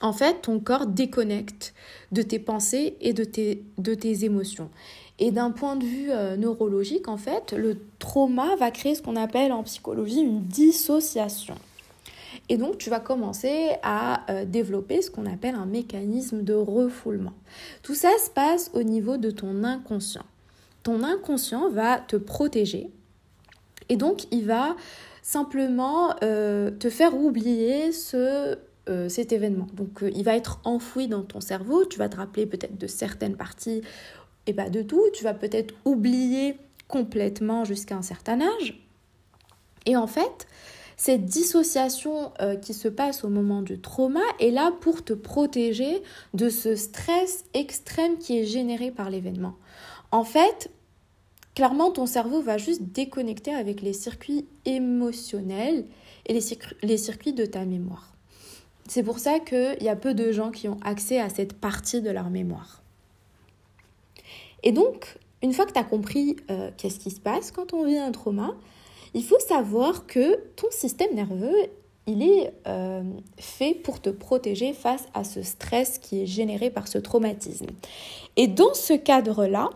En 0.01 0.13
fait, 0.13 0.43
ton 0.43 0.61
corps 0.61 0.87
déconnecte 0.87 1.75
de 2.13 2.23
tes 2.23 2.39
pensées 2.39 2.97
et 3.01 3.13
de 3.13 3.25
tes, 3.25 3.65
de 3.79 3.95
tes 3.95 4.25
émotions. 4.25 4.71
Et 5.19 5.33
d'un 5.33 5.51
point 5.51 5.75
de 5.75 5.85
vue 5.85 6.13
euh, 6.13 6.37
neurologique, 6.37 7.09
en 7.09 7.17
fait, 7.17 7.53
le 7.53 7.79
trauma 7.99 8.55
va 8.57 8.71
créer 8.71 8.95
ce 8.95 9.03
qu'on 9.03 9.17
appelle 9.17 9.51
en 9.51 9.65
psychologie 9.65 10.21
une 10.21 10.43
dissociation. 10.45 11.57
Et 12.49 12.57
donc, 12.57 12.79
tu 12.79 12.89
vas 12.89 13.01
commencer 13.01 13.73
à 13.83 14.31
euh, 14.31 14.45
développer 14.45 15.03
ce 15.03 15.11
qu'on 15.11 15.27
appelle 15.27 15.57
un 15.57 15.67
mécanisme 15.67 16.43
de 16.43 16.55
refoulement. 16.55 17.35
Tout 17.83 17.97
ça 17.97 18.11
se 18.25 18.31
passe 18.31 18.71
au 18.75 18.85
niveau 18.85 19.17
de 19.17 19.33
ton 19.33 19.65
inconscient. 19.65 20.25
Ton 20.85 21.03
inconscient 21.03 21.69
va 21.71 21.99
te 21.99 22.17
protéger 22.17 22.91
et 23.89 23.97
donc 23.97 24.25
il 24.33 24.47
va 24.47 24.77
simplement 25.23 26.15
euh, 26.23 26.71
te 26.71 26.91
faire 26.91 27.15
oublier 27.17 27.93
ce, 27.93 28.59
cet 29.09 29.33
événement. 29.33 29.67
Donc 29.75 30.03
il 30.03 30.25
va 30.25 30.35
être 30.35 30.61
enfoui 30.65 31.09
dans 31.09 31.23
ton 31.23 31.41
cerveau, 31.41 31.85
tu 31.85 31.99
vas 31.99 32.09
te 32.09 32.17
rappeler 32.17 32.47
peut-être 32.47 32.79
de 32.79 32.87
certaines 32.87 33.37
parties 33.37 33.83
et 34.47 34.55
pas 34.55 34.71
de 34.71 34.83
tout. 34.83 35.05
Tu 35.13 35.23
vas 35.25 35.35
peut-être 35.35 35.75
oublier 35.85 36.57
complètement 36.89 37.65
jusqu'à 37.65 37.97
un 37.97 38.03
certain 38.03 38.41
âge. 38.41 38.83
Et 39.87 39.97
en 39.97 40.07
fait, 40.07 40.47
cette 40.97 41.27
dissociation 41.27 42.33
euh, 42.41 42.57
qui 42.57 42.75
se 42.75 42.89
passe 42.89 43.25
au 43.25 43.29
moment 43.29 43.63
du 43.63 43.81
trauma 43.81 44.23
est 44.41 44.51
là 44.51 44.73
pour 44.81 45.05
te 45.05 45.13
protéger 45.13 46.03
de 46.35 46.49
ce 46.49 46.75
stress 46.75 47.45
extrême 47.55 48.19
qui 48.19 48.39
est 48.39 48.45
généré 48.45 48.91
par 48.91 49.11
l'événement. 49.11 49.55
En 50.11 50.25
fait, 50.25 50.71
clairement, 51.59 51.91
ton 51.91 52.07
cerveau 52.07 52.41
va 52.41 52.57
juste 52.57 52.83
déconnecter 52.93 53.53
avec 53.53 53.83
les 53.83 53.93
circuits 53.93 54.47
émotionnels 54.65 55.87
et 56.27 56.33
les, 56.33 56.97
circuits 56.97 57.33
de 57.33 57.47
ta 57.47 57.65
mémoire. 57.65 58.15
C'est 58.87 59.03
pour 59.03 59.19
ça 59.19 59.41
qu'il 59.41 59.83
y 59.83 59.89
a 59.89 59.97
peu 59.97 60.15
de 60.15 60.31
gens 60.31 60.53
qui 60.53 60.69
ont 60.69 60.79
accès 60.85 61.19
à 61.19 61.29
cette 61.29 61.55
partie 61.55 62.01
de 62.01 62.11
leur 62.11 62.31
mémoire. 62.31 62.81
Et 64.63 64.71
donc, 64.71 65.19
une 65.43 65.53
fois 65.53 65.67
que 65.67 65.73
tu 65.73 65.81
as 65.81 65.85
compris 65.85 66.37
euh, 66.49 66.71
qu'est-ce 66.77 67.01
qui 67.01 67.11
se 67.11 67.19
passe 67.19 67.51
quand 67.51 67.75
on 67.75 67.85
vit 67.85 67.99
un 67.99 68.13
trauma, 68.13 68.55
il 69.13 69.25
faut 69.25 69.41
savoir 69.41 70.07
que 70.07 70.37
ton 70.55 70.69
système 70.71 71.13
nerveux, 71.17 71.57
il 72.07 72.23
est 72.23 72.53
euh, 72.69 73.03
fait 73.37 73.75
pour 73.75 74.01
te 74.01 74.11
protéger 74.11 74.75
face 74.75 75.07
à 75.13 75.25
ce 75.25 75.43
stress 75.43 75.99
qui 75.99 76.23
est 76.23 76.27
généré 76.27 76.71
par 76.71 76.87
ce 76.87 76.99
traumatisme. 76.99 77.67
Et 78.37 78.47
dans 78.47 78.75
ce 78.75 78.93
cadre-là, 78.93 79.71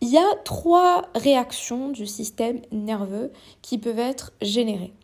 il 0.00 0.08
y 0.08 0.18
a 0.18 0.34
trois 0.44 1.08
réactions 1.14 1.90
du 1.90 2.06
système 2.06 2.60
nerveux 2.72 3.32
qui 3.62 3.78
peuvent 3.78 3.98
être 3.98 4.32
générées 4.40 4.94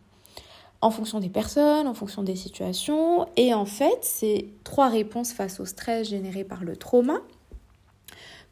en 0.81 0.91
fonction 0.91 1.19
des 1.19 1.29
personnes, 1.29 1.87
en 1.87 1.93
fonction 1.93 2.23
des 2.23 2.35
situations. 2.35 3.27
Et 3.35 3.53
en 3.53 3.65
fait, 3.65 3.97
ces 4.01 4.53
trois 4.63 4.89
réponses 4.89 5.33
face 5.33 5.59
au 5.59 5.65
stress 5.65 6.09
généré 6.09 6.43
par 6.43 6.63
le 6.63 6.75
trauma, 6.75 7.19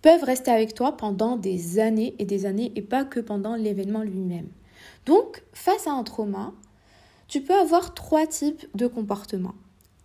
peuvent 0.01 0.23
rester 0.23 0.51
avec 0.51 0.73
toi 0.73 0.95
pendant 0.95 1.35
des 1.35 1.79
années 1.79 2.15
et 2.19 2.25
des 2.25 2.45
années 2.45 2.71
et 2.75 2.81
pas 2.81 3.05
que 3.05 3.19
pendant 3.19 3.55
l'événement 3.55 4.01
lui-même. 4.01 4.49
Donc, 5.05 5.43
face 5.53 5.87
à 5.87 5.91
un 5.91 6.03
trauma, 6.03 6.53
tu 7.27 7.41
peux 7.41 7.55
avoir 7.55 7.93
trois 7.93 8.27
types 8.27 8.67
de 8.75 8.87
comportements. 8.87 9.55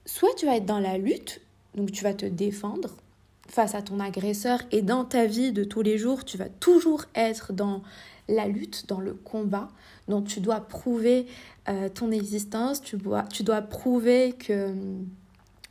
Soit 0.07 0.35
tu 0.37 0.47
vas 0.47 0.57
être 0.57 0.65
dans 0.65 0.79
la 0.79 0.97
lutte, 0.97 1.43
donc 1.75 1.93
tu 1.93 2.03
vas 2.03 2.15
te 2.15 2.27
défendre 2.27 2.97
face 3.51 3.75
à 3.75 3.83
ton 3.83 4.01
agresseur 4.01 4.61
et 4.71 4.81
dans 4.81 5.05
ta 5.05 5.27
vie 5.27 5.53
de 5.53 5.65
tous 5.65 5.83
les 5.83 5.99
jours, 5.99 6.25
tu 6.25 6.39
vas 6.39 6.49
toujours 6.49 7.05
être 7.15 7.53
dans 7.53 7.83
la 8.29 8.47
lutte, 8.47 8.87
dans 8.87 9.01
le 9.01 9.13
combat. 9.13 9.69
Donc 10.09 10.27
tu 10.27 10.41
dois 10.41 10.61
prouver 10.61 11.27
euh, 11.69 11.89
ton 11.89 12.11
existence, 12.11 12.81
tu 12.81 12.97
dois, 12.97 13.25
tu 13.25 13.43
dois 13.43 13.61
prouver 13.63 14.33
que 14.33 14.73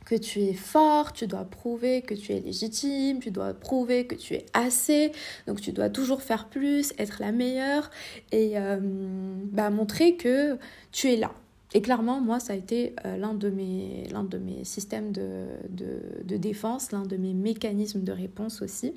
que 0.06 0.16
tu 0.16 0.40
es 0.40 0.54
fort, 0.54 1.12
tu 1.12 1.28
dois 1.28 1.44
prouver 1.44 2.02
que 2.02 2.14
tu 2.14 2.32
es 2.32 2.40
légitime, 2.40 3.20
tu 3.20 3.30
dois 3.30 3.54
prouver 3.54 4.08
que 4.08 4.16
tu 4.16 4.34
es 4.34 4.44
assez, 4.54 5.12
donc 5.46 5.60
tu 5.60 5.70
dois 5.70 5.88
toujours 5.88 6.20
faire 6.20 6.48
plus, 6.48 6.92
être 6.98 7.18
la 7.20 7.30
meilleure 7.30 7.92
et 8.32 8.58
euh, 8.58 8.78
bah, 8.80 9.70
montrer 9.70 10.16
que 10.16 10.58
tu 10.90 11.12
es 11.12 11.16
là. 11.16 11.30
Et 11.72 11.82
clairement, 11.82 12.20
moi, 12.20 12.40
ça 12.40 12.52
a 12.52 12.56
été 12.56 12.94
euh, 13.04 13.16
l'un 13.16 13.34
de, 13.34 13.48
mes, 13.48 14.08
de 14.12 14.38
mes 14.38 14.64
systèmes 14.64 15.12
de, 15.12 15.46
de, 15.68 16.36
défense, 16.36 16.90
l'un 16.90 17.02
de 17.02 17.16
mes 17.16 17.32
mécanismes 17.32 18.02
de 18.02 18.12
réponse 18.12 18.60
aussi. 18.62 18.92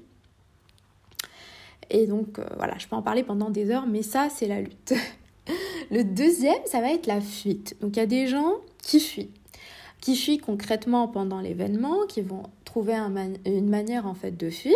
Et 1.89 2.07
donc, 2.07 2.39
euh, 2.39 2.45
voilà, 2.57 2.77
je 2.79 2.87
peux 2.87 2.95
en 2.95 3.03
parler 3.03 3.23
pendant 3.23 3.51
des 3.51 3.69
heures, 3.69 3.85
mais 3.85 4.01
ça, 4.01 4.29
c'est 4.29 4.47
la 4.47 4.61
lutte. 4.61 4.93
Le 5.91 6.03
deuxième, 6.03 6.61
ça 6.65 6.81
va 6.81 6.91
être 6.91 7.05
la 7.05 7.21
fuite. 7.21 7.75
Donc, 7.81 7.95
il 7.95 7.99
y 7.99 8.03
a 8.03 8.07
des 8.07 8.27
gens 8.27 8.53
qui 8.81 8.99
fuient 8.99 9.29
qui 10.03 10.17
fuient 10.17 10.37
concrètement 10.37 11.07
pendant 11.07 11.39
l'événement, 11.39 12.05
qui 12.09 12.19
vont 12.19 12.43
trouver 12.65 12.93
une 12.93 13.69
manière 13.69 14.05
en 14.05 14.13
fait 14.13 14.35
de 14.35 14.49
fuir. 14.49 14.75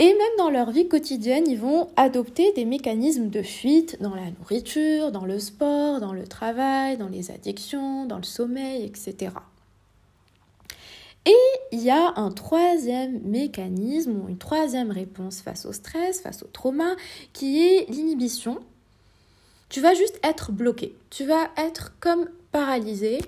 Et 0.00 0.06
même 0.06 0.36
dans 0.38 0.50
leur 0.50 0.70
vie 0.70 0.86
quotidienne, 0.86 1.48
ils 1.48 1.58
vont 1.58 1.88
adopter 1.96 2.52
des 2.52 2.64
mécanismes 2.64 3.30
de 3.30 3.42
fuite 3.42 4.00
dans 4.00 4.14
la 4.14 4.30
nourriture, 4.30 5.10
dans 5.10 5.24
le 5.24 5.40
sport, 5.40 6.00
dans 6.00 6.12
le 6.12 6.24
travail, 6.24 6.96
dans 6.96 7.08
les 7.08 7.32
addictions, 7.32 8.06
dans 8.06 8.18
le 8.18 8.22
sommeil, 8.22 8.84
etc. 8.84 9.32
Et 11.26 11.36
il 11.72 11.80
y 11.80 11.90
a 11.90 12.14
un 12.16 12.30
troisième 12.30 13.20
mécanisme 13.22 14.12
ou 14.12 14.28
une 14.28 14.38
troisième 14.38 14.92
réponse 14.92 15.42
face 15.42 15.66
au 15.66 15.72
stress, 15.72 16.20
face 16.20 16.44
au 16.44 16.46
trauma, 16.46 16.94
qui 17.32 17.60
est 17.60 17.90
l'inhibition. 17.90 18.60
Tu 19.68 19.80
vas 19.80 19.94
juste 19.94 20.18
être 20.22 20.52
bloqué, 20.52 20.94
tu 21.10 21.24
vas 21.24 21.50
être 21.58 21.92
comme 21.98 22.28
paralysé, 22.52 23.18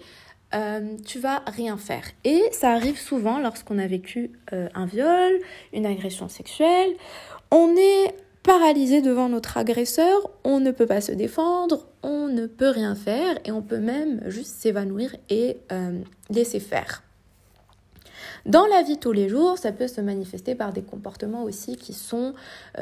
euh, 0.52 0.96
tu 1.06 1.20
vas 1.20 1.42
rien 1.46 1.76
faire. 1.76 2.02
Et 2.24 2.42
ça 2.52 2.72
arrive 2.72 2.98
souvent 2.98 3.38
lorsqu'on 3.38 3.78
a 3.78 3.86
vécu 3.86 4.32
euh, 4.52 4.68
un 4.74 4.86
viol, 4.86 5.32
une 5.72 5.86
agression 5.86 6.28
sexuelle. 6.28 6.90
On 7.52 7.76
est 7.76 8.14
paralysé 8.42 9.00
devant 9.00 9.28
notre 9.28 9.58
agresseur, 9.58 10.30
on 10.44 10.60
ne 10.60 10.70
peut 10.72 10.86
pas 10.86 11.00
se 11.00 11.12
défendre, 11.12 11.86
on 12.02 12.26
ne 12.26 12.46
peut 12.46 12.70
rien 12.70 12.94
faire 12.94 13.38
et 13.44 13.52
on 13.52 13.62
peut 13.62 13.78
même 13.78 14.22
juste 14.26 14.56
s'évanouir 14.56 15.14
et 15.28 15.58
euh, 15.70 16.00
laisser 16.30 16.58
faire. 16.58 17.02
Dans 18.46 18.66
la 18.66 18.82
vie 18.82 18.96
tous 18.96 19.12
les 19.12 19.28
jours, 19.28 19.58
ça 19.58 19.70
peut 19.70 19.86
se 19.86 20.00
manifester 20.00 20.54
par 20.54 20.72
des 20.72 20.80
comportements 20.80 21.42
aussi 21.42 21.76
qui 21.76 21.92
sont 21.92 22.32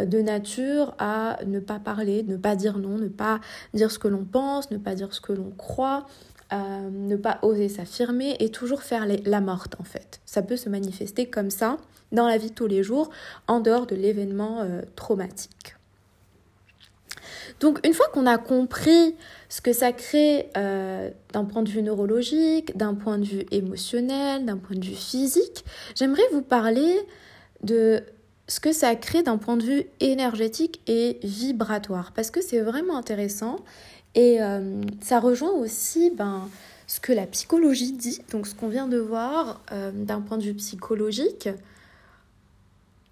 de 0.00 0.22
nature 0.22 0.94
à 1.00 1.40
ne 1.44 1.58
pas 1.58 1.80
parler, 1.80 2.22
ne 2.22 2.37
pas 2.37 2.54
dire 2.54 2.78
non, 2.78 2.96
ne 2.96 3.08
pas 3.08 3.40
dire 3.75 3.90
ce 3.90 3.98
que 3.98 4.06
l'on 4.06 4.25
pense, 4.25 4.70
ne 4.70 4.78
pas 4.78 4.94
dire 4.94 5.12
ce 5.12 5.20
que 5.20 5.32
l'on 5.32 5.50
croit, 5.58 6.06
euh, 6.52 6.88
ne 6.90 7.17
pas 7.17 7.38
oser 7.43 7.69
s'affirmer 7.69 8.37
et 8.40 8.50
toujours 8.50 8.83
faire 8.83 9.07
la 9.07 9.40
morte 9.40 9.76
en 9.78 9.85
fait. 9.85 10.21
Ça 10.25 10.43
peut 10.43 10.57
se 10.57 10.69
manifester 10.69 11.26
comme 11.26 11.50
ça 11.50 11.76
dans 12.11 12.26
la 12.26 12.38
vie 12.38 12.49
de 12.49 12.55
tous 12.55 12.67
les 12.67 12.83
jours, 12.83 13.11
en 13.49 13.61
dehors 13.61 13.87
de 13.87 13.95
l'événement 13.95 14.61
euh, 14.61 14.81
traumatique. 14.97 15.76
Donc 17.61 17.85
une 17.87 17.93
fois 17.93 18.07
qu'on 18.12 18.26
a 18.26 18.38
compris 18.38 19.14
ce 19.49 19.61
que 19.61 19.73
ça 19.73 19.93
crée 19.93 20.49
euh, 20.57 21.11
d'un 21.33 21.45
point 21.45 21.62
de 21.62 21.69
vue 21.69 21.83
neurologique, 21.83 22.76
d'un 22.76 22.95
point 22.95 23.19
de 23.19 23.25
vue 23.25 23.45
émotionnel, 23.50 24.45
d'un 24.45 24.57
point 24.57 24.76
de 24.76 24.85
vue 24.85 24.95
physique, 24.95 25.64
j'aimerais 25.95 26.23
vous 26.33 26.43
parler 26.43 26.99
de 27.62 28.02
ce 28.49 28.61
que 28.61 28.73
ça 28.73 28.97
crée 28.97 29.23
d'un 29.23 29.37
point 29.37 29.57
de 29.57 29.62
vue 29.62 29.85
énergétique 30.00 30.81
et 30.87 31.19
vibratoire, 31.23 32.12
parce 32.12 32.31
que 32.31 32.40
c'est 32.40 32.61
vraiment 32.61 32.97
intéressant 32.97 33.61
et 34.14 34.43
euh, 34.43 34.81
ça 35.00 35.21
rejoint 35.21 35.52
aussi 35.52 36.11
ben, 36.11 36.49
ce 36.87 36.99
que 36.99 37.12
la 37.12 37.26
psychologie 37.26 37.93
dit, 37.93 38.23
donc 38.33 38.47
ce 38.47 38.55
qu'on 38.55 38.69
vient 38.69 38.88
de 38.88 38.99
voir 38.99 39.61
euh, 39.73 39.93
d'un 39.93 40.23
point 40.23 40.38
de 40.38 40.43
vue 40.43 40.55
psychologique, 40.55 41.49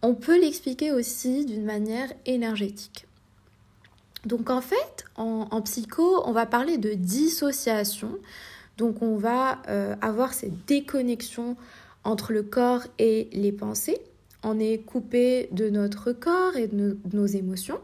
on 0.02 0.14
peut 0.14 0.40
l'expliquer 0.40 0.92
aussi 0.92 1.44
d'une 1.44 1.64
manière 1.64 2.10
énergétique. 2.24 3.06
Donc 4.24 4.50
en 4.50 4.60
fait, 4.60 5.04
en, 5.16 5.60
psycho, 5.62 6.22
on 6.24 6.32
va 6.32 6.46
parler 6.46 6.78
de 6.78 6.94
dissociation. 6.94 8.18
Donc 8.78 9.02
on 9.02 9.16
va 9.16 9.62
euh, 9.68 9.94
avoir 10.00 10.34
cette 10.34 10.66
déconnexion 10.66 11.56
entre 12.02 12.32
le 12.32 12.42
corps 12.42 12.82
et 12.98 13.28
les 13.32 13.52
pensées. 13.52 14.00
On 14.48 14.60
est 14.60 14.78
coupé 14.78 15.48
de 15.50 15.68
notre 15.70 16.12
corps 16.12 16.56
et 16.56 16.68
de 16.68 16.96
nos 17.12 17.26
émotions. 17.26 17.80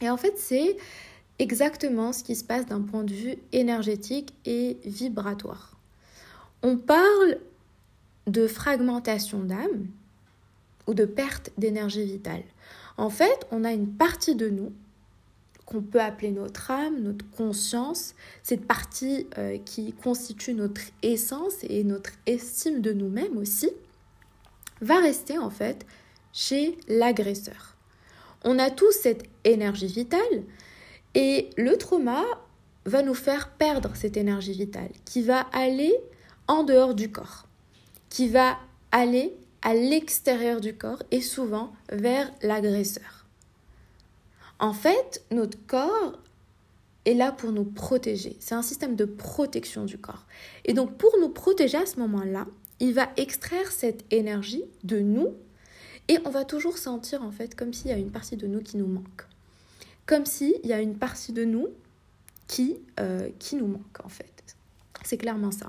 Et 0.00 0.08
en 0.08 0.16
fait, 0.16 0.34
c'est 0.36 0.76
exactement 1.40 2.12
ce 2.12 2.22
qui 2.22 2.36
se 2.36 2.44
passe 2.44 2.66
d'un 2.66 2.80
point 2.80 3.02
de 3.02 3.12
vue 3.12 3.34
énergétique 3.50 4.32
et 4.44 4.76
vibratoire. 4.84 5.76
On 6.62 6.76
parle 6.76 7.38
de 8.28 8.46
fragmentation 8.46 9.40
d'âme 9.40 9.88
ou 10.86 10.94
de 10.94 11.04
perte 11.04 11.50
d'énergie 11.58 12.04
vitale. 12.04 12.44
En 12.96 13.10
fait, 13.10 13.44
on 13.50 13.64
a 13.64 13.72
une 13.72 13.88
partie 13.88 14.36
de 14.36 14.48
nous 14.48 14.72
qu'on 15.66 15.82
peut 15.82 16.00
appeler 16.00 16.30
notre 16.30 16.70
âme, 16.70 17.02
notre 17.02 17.28
conscience, 17.32 18.14
cette 18.44 18.64
partie 18.64 19.26
euh, 19.38 19.58
qui 19.64 19.92
constitue 19.92 20.54
notre 20.54 20.82
essence 21.02 21.64
et 21.64 21.82
notre 21.82 22.10
estime 22.26 22.80
de 22.80 22.92
nous-mêmes 22.92 23.36
aussi, 23.36 23.70
va 24.80 25.00
rester 25.00 25.38
en 25.38 25.50
fait 25.50 25.86
chez 26.32 26.76
l'agresseur. 26.88 27.76
On 28.44 28.58
a 28.58 28.70
tous 28.70 28.92
cette 28.92 29.24
énergie 29.44 29.86
vitale 29.86 30.44
et 31.14 31.50
le 31.56 31.76
trauma 31.76 32.24
va 32.84 33.02
nous 33.02 33.14
faire 33.14 33.50
perdre 33.50 33.90
cette 33.94 34.16
énergie 34.16 34.52
vitale 34.52 34.90
qui 35.04 35.22
va 35.22 35.40
aller 35.52 35.94
en 36.46 36.62
dehors 36.62 36.94
du 36.94 37.10
corps, 37.10 37.46
qui 38.08 38.28
va 38.28 38.56
aller 38.92 39.34
à 39.62 39.74
l'extérieur 39.74 40.60
du 40.60 40.74
corps 40.74 41.02
et 41.10 41.20
souvent 41.20 41.72
vers 41.90 42.30
l'agresseur. 42.42 43.26
En 44.60 44.72
fait, 44.72 45.22
notre 45.30 45.58
corps 45.66 46.18
est 47.04 47.14
là 47.14 47.32
pour 47.32 47.52
nous 47.52 47.64
protéger. 47.64 48.36
C'est 48.40 48.54
un 48.54 48.62
système 48.62 48.96
de 48.96 49.04
protection 49.04 49.84
du 49.84 49.98
corps. 49.98 50.24
Et 50.64 50.72
donc 50.72 50.96
pour 50.96 51.12
nous 51.20 51.28
protéger 51.28 51.78
à 51.78 51.86
ce 51.86 51.98
moment-là, 52.00 52.46
il 52.80 52.94
va 52.94 53.10
extraire 53.16 53.70
cette 53.70 54.04
énergie 54.12 54.64
de 54.84 54.98
nous 54.98 55.34
et 56.08 56.18
on 56.24 56.30
va 56.30 56.44
toujours 56.44 56.78
sentir 56.78 57.22
en 57.22 57.30
fait 57.30 57.54
comme 57.54 57.72
s'il 57.72 57.90
y 57.90 57.94
a 57.94 57.98
une 57.98 58.10
partie 58.10 58.36
de 58.36 58.46
nous 58.46 58.60
qui 58.60 58.76
nous 58.76 58.86
manque. 58.86 59.26
Comme 60.06 60.24
s'il 60.24 60.54
y 60.64 60.72
a 60.72 60.80
une 60.80 60.96
partie 60.96 61.32
de 61.32 61.44
nous 61.44 61.68
qui, 62.46 62.78
euh, 62.98 63.28
nous 63.52 63.66
manque 63.66 64.04
en 64.04 64.08
fait. 64.08 64.56
C'est 65.04 65.18
clairement 65.18 65.50
ça. 65.50 65.68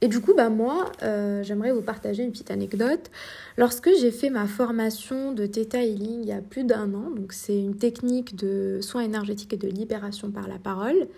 Et 0.00 0.06
du 0.06 0.20
coup, 0.20 0.32
bah 0.34 0.48
moi, 0.48 0.92
euh, 1.02 1.42
j'aimerais 1.42 1.72
vous 1.72 1.82
partager 1.82 2.22
une 2.22 2.30
petite 2.30 2.52
anecdote. 2.52 3.10
Lorsque 3.56 3.90
j'ai 4.00 4.12
fait 4.12 4.30
ma 4.30 4.46
formation 4.46 5.32
de 5.32 5.44
Theta 5.44 5.82
Healing 5.82 6.22
il 6.22 6.28
y 6.28 6.32
a 6.32 6.40
plus 6.40 6.64
d'un 6.64 6.94
an, 6.94 7.10
donc 7.10 7.32
c'est 7.32 7.58
une 7.58 7.76
technique 7.76 8.36
de 8.36 8.78
soins 8.80 9.02
énergétiques 9.02 9.52
et 9.54 9.56
de 9.56 9.68
libération 9.68 10.30
par 10.30 10.46
la 10.46 10.58
parole, 10.58 11.08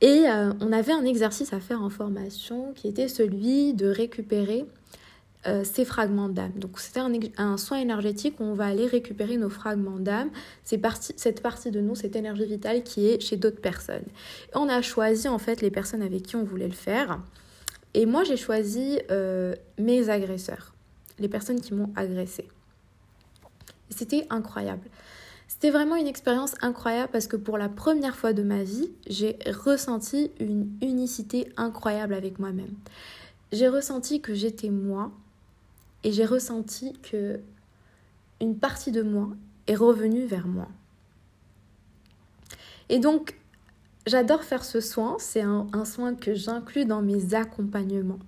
et 0.00 0.28
euh, 0.28 0.52
on 0.60 0.72
avait 0.72 0.92
un 0.92 1.04
exercice 1.04 1.52
à 1.52 1.60
faire 1.60 1.82
en 1.82 1.90
formation 1.90 2.72
qui 2.74 2.88
était 2.88 3.08
celui 3.08 3.74
de 3.74 3.88
récupérer 3.88 4.64
euh, 5.46 5.64
ces 5.64 5.84
fragments 5.84 6.28
d'âme. 6.28 6.52
Donc 6.56 6.78
c'était 6.78 7.00
un, 7.36 7.56
soin 7.56 7.78
énergétique 7.78 8.38
où 8.40 8.44
on 8.44 8.54
va 8.54 8.66
aller 8.66 8.86
récupérer 8.86 9.36
nos 9.36 9.50
fragments 9.50 9.98
d'âme, 9.98 10.30
cette 10.64 11.42
partie 11.42 11.70
de 11.70 11.80
nous, 11.80 11.94
cette 11.94 12.16
énergie 12.16 12.44
vitale 12.44 12.82
qui 12.82 13.08
est 13.08 13.20
chez 13.20 13.36
d'autres 13.36 13.60
personnes. 13.60 14.04
on 14.54 14.68
a 14.68 14.82
choisi 14.82 15.28
en 15.28 15.38
fait 15.38 15.60
les 15.60 15.70
personnes 15.70 16.02
avec 16.02 16.22
qui 16.22 16.36
on 16.36 16.44
voulait 16.44 16.68
le 16.68 16.74
faire. 16.74 17.20
Et 17.94 18.04
moi, 18.04 18.22
j'ai 18.22 18.36
choisi 18.36 19.00
euh, 19.10 19.54
mes 19.78 20.10
agresseurs, 20.10 20.74
les 21.18 21.28
personnes 21.28 21.60
qui 21.60 21.74
m'ont 21.74 21.90
agressé. 21.96 22.46
C'était 23.90 24.26
incroyable. 24.30 24.88
C'était 25.48 25.70
vraiment 25.70 25.96
une 25.96 26.06
expérience 26.06 26.54
incroyable 26.60 27.10
parce 27.10 27.26
que 27.26 27.36
pour 27.36 27.58
la 27.58 27.68
première 27.68 28.16
fois 28.16 28.32
de 28.32 28.42
ma 28.42 28.62
vie, 28.62 28.90
j'ai 29.08 29.38
ressenti 29.46 30.30
une 30.38 30.70
unicité 30.80 31.50
incroyable 31.56 32.14
avec 32.14 32.38
moi-même. 32.38 32.74
J'ai 33.50 33.68
ressenti 33.68 34.20
que 34.20 34.34
j'étais 34.34 34.70
moi 34.70 35.10
et 36.04 36.12
j'ai 36.12 36.26
ressenti 36.26 36.92
que 37.02 37.40
une 38.40 38.56
partie 38.56 38.92
de 38.92 39.02
moi 39.02 39.30
est 39.66 39.74
revenue 39.74 40.26
vers 40.26 40.46
moi. 40.46 40.68
Et 42.88 43.00
donc, 43.00 43.34
J'adore 44.08 44.42
faire 44.42 44.64
ce 44.64 44.80
soin, 44.80 45.16
c'est 45.18 45.42
un, 45.42 45.84
soin 45.84 46.14
que 46.14 46.32
j'inclus 46.32 46.86
dans 46.86 47.02
mes 47.02 47.34
accompagnements. 47.34 48.20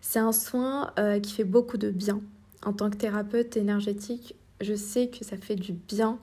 C'est 0.00 0.20
un 0.20 0.30
soin 0.30 0.92
euh, 0.96 1.18
qui 1.18 1.32
fait 1.32 1.42
beaucoup 1.42 1.76
de 1.76 1.90
bien. 1.90 2.20
En 2.64 2.72
tant 2.72 2.88
que 2.88 2.96
thérapeute 2.96 3.56
énergétique, 3.56 4.36
je 4.60 4.74
sais 4.74 5.08
que 5.08 5.24
ça 5.24 5.36
fait 5.36 5.56
du 5.56 5.72
bien 5.72 6.20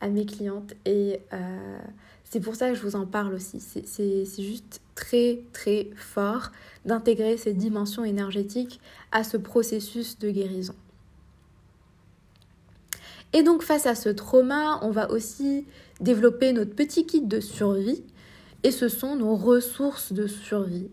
à 0.00 0.08
mes 0.08 0.26
clientes 0.26 0.74
et 0.84 1.20
euh, 1.32 1.78
c'est 2.24 2.40
pour 2.40 2.56
ça 2.56 2.70
que 2.70 2.74
je 2.74 2.82
vous 2.82 2.96
en 2.96 3.06
parle 3.06 3.34
aussi. 3.34 3.60
C'est 3.60 4.42
juste 4.42 4.80
très 4.94 5.40
très 5.52 5.90
fort 5.96 6.50
d'intégrer 6.84 7.36
ces 7.36 7.52
dimensions 7.52 8.04
énergétiques 8.04 8.80
à 9.12 9.24
ce 9.24 9.36
processus 9.36 10.18
de 10.18 10.30
guérison. 10.30 10.74
Et 13.32 13.42
donc 13.42 13.62
face 13.62 13.86
à 13.86 13.94
ce 13.94 14.08
trauma, 14.08 14.78
on 14.82 14.90
va 14.90 15.10
aussi 15.10 15.66
développer 16.00 16.52
notre 16.52 16.74
petit 16.74 17.06
kit 17.06 17.22
de 17.22 17.40
survie 17.40 18.02
et 18.62 18.70
ce 18.70 18.88
sont 18.88 19.16
nos 19.16 19.36
ressources 19.36 20.12
de 20.12 20.26
survie 20.26 20.88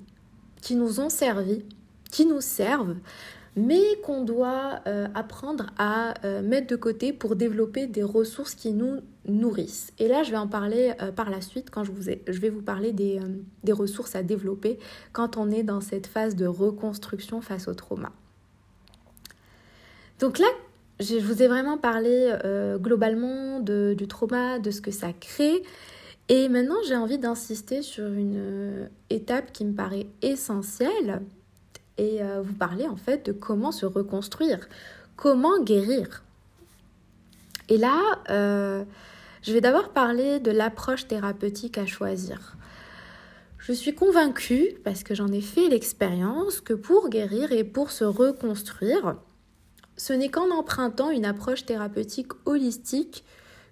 qui 0.62 0.76
nous 0.76 1.00
ont 1.00 1.10
servi, 1.10 1.66
qui 2.12 2.26
nous 2.26 2.42
servent, 2.42 2.96
mais 3.56 3.84
qu'on 4.04 4.24
doit 4.24 4.82
euh, 4.88 5.08
apprendre 5.14 5.68
à 5.78 6.14
euh, 6.26 6.42
mettre 6.42 6.68
de 6.68 6.76
côté 6.76 7.14
pour 7.14 7.36
développer 7.36 7.86
des 7.86 8.04
ressources 8.04 8.56
qui 8.56 8.74
nous 8.74 9.02
nourrissent. 9.28 9.92
Et 10.00 10.08
là, 10.08 10.24
je 10.24 10.32
vais 10.32 10.38
en 10.38 10.48
parler 10.48 10.94
euh, 11.02 11.12
par 11.12 11.30
la 11.30 11.42
suite 11.42 11.70
quand 11.70 11.84
je, 11.84 11.92
vous 11.92 12.04
je 12.04 12.40
vais 12.40 12.50
vous 12.50 12.62
parler 12.62 12.92
des, 12.92 13.20
des, 13.64 13.72
ressources 13.72 14.16
à 14.16 14.24
développer 14.24 14.80
quand 15.12 15.38
on 15.38 15.52
est 15.52 15.64
dans 15.64 15.82
cette 15.82 16.08
phase 16.08 16.36
de 16.36 16.48
reconstruction 16.48 17.42
face 17.42 17.68
au 17.68 17.74
trauma. 17.74 18.12
Donc 20.20 20.40
là, 20.40 20.48
je 21.00 21.18
vous 21.18 21.44
ai 21.44 21.48
vraiment 21.48 21.78
parlé 21.78 22.32
globalement 22.80 23.60
de, 23.60 23.94
du 23.98 24.08
trauma, 24.08 24.60
de 24.60 24.72
ce 24.72 24.80
que 24.80 24.92
ça 24.92 25.12
crée, 25.12 25.64
et 26.30 26.48
maintenant, 26.48 26.78
j'ai 26.88 26.96
envie 26.96 27.18
d'insister 27.18 27.82
sur 27.82 28.06
une 28.06 28.90
étape 29.10 29.52
qui 29.52 29.66
me 29.66 29.74
paraît 29.74 30.08
essentielle 30.22 31.22
et 31.98 32.22
euh, 32.22 32.42
vous 32.42 32.54
parler 32.54 32.88
en 32.88 32.96
fait 32.96 33.26
de 33.26 33.32
comment 33.32 33.72
se 33.72 33.86
reconstruire, 33.86 34.68
comment 35.16 35.62
guérir. 35.62 36.24
Et 37.70 37.78
là, 37.78 38.00
euh, 38.30 38.84
je 39.42 39.54
vais 39.54 39.62
d'abord 39.62 39.90
parler 39.90 40.40
de 40.40 40.52
l'approche 40.52 41.08
thérapeutique 41.08 41.78
à 41.78 41.86
choisir. 41.86 42.56
Je 43.58 43.72
suis 43.72 43.96
convaincue, 43.96 44.76
parce 44.84 45.04
que 45.04 45.16
j'en 45.16 45.30
ai 45.30 45.40
fait 45.40 45.70
l'expérience, 45.70 46.60
que 46.60 46.74
pour 46.74 47.10
guérir 47.10 47.54
et 47.54 47.64
pour 47.64 47.92
se 47.92 48.04
reconstruire, 48.04 49.16
ce 49.96 50.12
n'est 50.12 50.30
qu'en 50.30 50.52
empruntant 50.52 51.12
une 51.12 51.24
approche 51.24 51.66
thérapeutique 51.66 52.32
holistique 52.46 53.24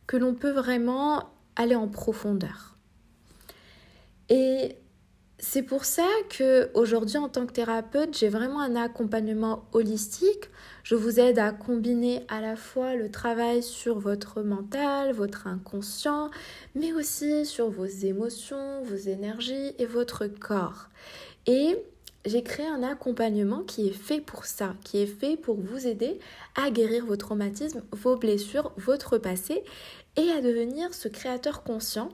que 0.08 0.16
l'on 0.16 0.34
peut 0.34 0.52
vraiment 0.52 1.30
aller 1.56 1.76
en 1.76 1.88
profondeur. 1.88 2.78
Et 4.30 4.78
c'est 5.44 5.64
pour 5.64 5.86
ça 5.86 6.06
que 6.30 6.70
aujourd'hui 6.76 7.18
en 7.18 7.28
tant 7.28 7.48
que 7.48 7.52
thérapeute, 7.52 8.16
j'ai 8.16 8.30
vraiment 8.30 8.62
un 8.62 8.76
accompagnement 8.76 9.66
holistique. 9.74 10.52
Je 10.84 10.94
vous 10.94 11.20
aide 11.20 11.40
à 11.40 11.52
combiner 11.52 12.22
à 12.28 12.42
la 12.42 12.56
fois 12.56 12.94
le 12.94 13.10
travail 13.10 13.64
sur 13.64 13.98
votre 13.98 14.44
mental, 14.44 15.14
votre 15.14 15.48
inconscient, 15.48 16.30
mais 16.76 16.94
aussi 16.94 17.48
sur 17.48 17.72
vos 17.72 17.88
émotions, 17.88 18.84
vos 18.84 18.96
énergies 18.96 19.74
et 19.80 19.88
votre 19.88 20.28
corps. 20.28 20.90
Et 21.48 21.76
j'ai 22.24 22.44
créé 22.44 22.68
un 22.68 22.84
accompagnement 22.84 23.64
qui 23.64 23.88
est 23.88 23.94
fait 23.94 24.22
pour 24.22 24.46
ça, 24.46 24.76
qui 24.84 25.00
est 25.00 25.08
fait 25.08 25.38
pour 25.38 25.60
vous 25.60 25.88
aider 25.88 26.20
à 26.54 26.70
guérir 26.70 27.08
vos 27.08 27.18
traumatismes, 27.18 27.82
vos 27.92 28.16
blessures, 28.16 28.74
votre 28.78 29.18
passé 29.18 29.64
et 30.18 30.30
à 30.30 30.40
devenir 30.40 30.94
ce 30.94 31.08
créateur 31.08 31.64
conscient, 31.64 32.10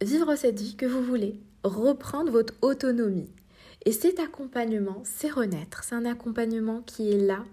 vivre 0.00 0.36
cette 0.36 0.60
vie 0.60 0.76
que 0.76 0.86
vous 0.86 1.02
voulez, 1.02 1.40
reprendre 1.64 2.30
votre 2.30 2.54
autonomie. 2.62 3.30
Et 3.86 3.92
cet 3.92 4.20
accompagnement, 4.20 5.02
c'est 5.04 5.30
renaître. 5.30 5.84
C'est 5.84 5.94
un 5.94 6.04
accompagnement 6.04 6.82
qui 6.82 7.10
est 7.10 7.18
là 7.18 7.44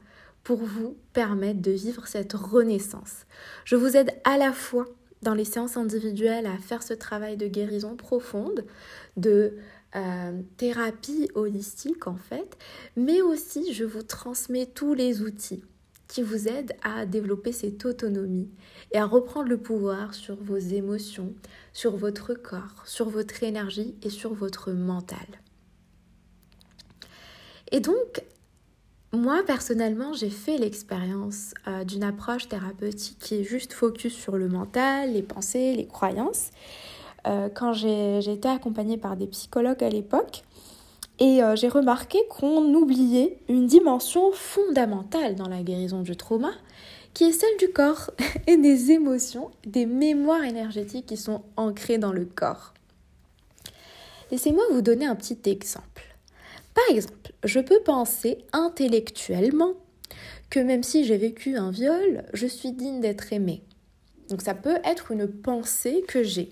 pour 0.43 0.57
vous 0.57 0.95
permettre 1.13 1.61
de 1.61 1.71
vivre 1.71 2.07
cette 2.07 2.33
renaissance. 2.33 3.25
Je 3.65 3.75
vous 3.75 3.97
aide 3.97 4.11
à 4.23 4.37
la 4.37 4.53
fois 4.53 4.85
dans 5.21 5.33
les 5.33 5.45
séances 5.45 5.77
individuelles 5.77 6.45
à 6.45 6.57
faire 6.57 6.83
ce 6.83 6.93
travail 6.93 7.37
de 7.37 7.47
guérison 7.47 7.95
profonde, 7.95 8.65
de 9.15 9.57
euh, 9.95 10.41
thérapie 10.57 11.29
holistique 11.33 12.07
en 12.07 12.17
fait, 12.17 12.57
mais 12.95 13.21
aussi 13.21 13.73
je 13.73 13.83
vous 13.83 14.03
transmets 14.03 14.67
tous 14.67 14.93
les 14.93 15.21
outils 15.21 15.63
qui 16.07 16.21
vous 16.21 16.47
aident 16.47 16.73
à 16.83 17.05
développer 17.05 17.51
cette 17.51 17.85
autonomie 17.85 18.49
et 18.91 18.97
à 18.97 19.05
reprendre 19.05 19.49
le 19.49 19.57
pouvoir 19.57 20.13
sur 20.13 20.35
vos 20.35 20.57
émotions, 20.57 21.33
sur 21.73 21.97
votre 21.97 22.33
corps, 22.33 22.83
sur 22.85 23.09
votre 23.09 23.43
énergie 23.43 23.95
et 24.01 24.09
sur 24.09 24.33
votre 24.33 24.71
mental. 24.71 25.27
Et 27.71 27.79
donc, 27.81 28.23
moi 29.11 29.43
personnellement, 29.45 30.13
j'ai 30.13 30.29
fait 30.29 30.57
l'expérience 30.57 31.53
euh, 31.67 31.83
d'une 31.83 32.03
approche 32.03 32.47
thérapeutique 32.47 33.17
qui 33.19 33.35
est 33.35 33.43
juste 33.43 33.73
focus 33.73 34.13
sur 34.13 34.37
le 34.37 34.47
mental, 34.47 35.13
les 35.13 35.23
pensées, 35.23 35.75
les 35.75 35.87
croyances. 35.87 36.51
Euh, 37.25 37.49
quand 37.53 37.73
j'ai 37.73 38.19
été 38.19 38.47
accompagnée 38.47 38.97
par 38.97 39.17
des 39.17 39.27
psychologues 39.27 39.83
à 39.83 39.89
l'époque, 39.89 40.43
et 41.19 41.41
euh, 41.41 41.55
j'ai 41.55 41.67
remarqué 41.67 42.19
qu'on 42.29 42.73
oubliait 42.73 43.39
une 43.49 43.65
dimension 43.65 44.31
fondamentale 44.31 45.35
dans 45.35 45.47
la 45.47 45.63
guérison 45.63 46.01
du 46.01 46.15
trauma, 46.15 46.51
qui 47.13 47.23
est 47.23 47.31
celle 47.31 47.57
du 47.57 47.69
corps 47.69 48.11
et 48.47 48.57
des 48.57 48.91
émotions, 48.91 49.49
des 49.65 49.85
mémoires 49.85 50.43
énergétiques 50.43 51.07
qui 51.07 51.17
sont 51.17 51.41
ancrées 51.55 51.97
dans 51.97 52.13
le 52.13 52.25
corps. 52.25 52.73
Laissez-moi 54.31 54.63
vous 54.71 54.81
donner 54.81 55.05
un 55.05 55.15
petit 55.15 55.39
exemple. 55.45 56.03
Par 56.75 56.83
exemple, 56.89 57.33
je 57.43 57.59
peux 57.59 57.79
penser 57.79 58.45
intellectuellement 58.53 59.73
que 60.49 60.59
même 60.59 60.83
si 60.83 61.05
j'ai 61.05 61.17
vécu 61.17 61.55
un 61.55 61.71
viol, 61.71 62.23
je 62.33 62.45
suis 62.45 62.71
digne 62.71 63.01
d'être 63.01 63.33
aimée. 63.33 63.63
Donc 64.29 64.41
ça 64.41 64.53
peut 64.53 64.77
être 64.83 65.11
une 65.11 65.27
pensée 65.27 66.03
que 66.07 66.21
j'ai. 66.21 66.51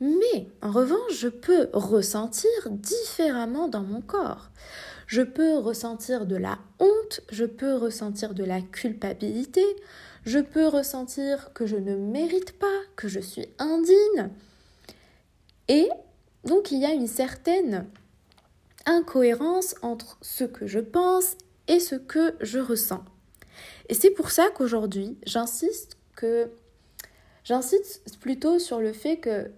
Mais 0.00 0.48
en 0.62 0.72
revanche, 0.72 1.12
je 1.12 1.28
peux 1.28 1.68
ressentir 1.74 2.50
différemment 2.68 3.68
dans 3.68 3.82
mon 3.82 4.00
corps. 4.00 4.50
Je 5.06 5.22
peux 5.22 5.58
ressentir 5.58 6.24
de 6.24 6.36
la 6.36 6.58
honte, 6.78 7.20
je 7.30 7.44
peux 7.44 7.74
ressentir 7.74 8.32
de 8.32 8.44
la 8.44 8.62
culpabilité, 8.62 9.64
je 10.24 10.38
peux 10.38 10.66
ressentir 10.66 11.52
que 11.52 11.66
je 11.66 11.76
ne 11.76 11.96
mérite 11.96 12.58
pas, 12.58 12.80
que 12.96 13.08
je 13.08 13.20
suis 13.20 13.46
indigne. 13.58 14.30
Et 15.68 15.88
donc 16.44 16.70
il 16.70 16.78
y 16.78 16.86
a 16.86 16.92
une 16.92 17.06
certaine 17.06 17.86
incohérence 18.86 19.74
entre 19.82 20.16
ce 20.22 20.44
que 20.44 20.66
je 20.66 20.80
pense 20.80 21.36
et 21.68 21.80
ce 21.80 21.96
que 21.96 22.34
je 22.40 22.58
ressens. 22.58 23.04
Et 23.88 23.94
c'est 23.94 24.10
pour 24.10 24.30
ça 24.30 24.48
qu'aujourd'hui, 24.54 25.18
j'insiste 25.26 25.96
que 26.14 26.50
j'insiste 27.44 28.18
plutôt 28.20 28.58
sur 28.58 28.80
le 28.80 28.92
fait 28.92 29.18
que 29.18 29.50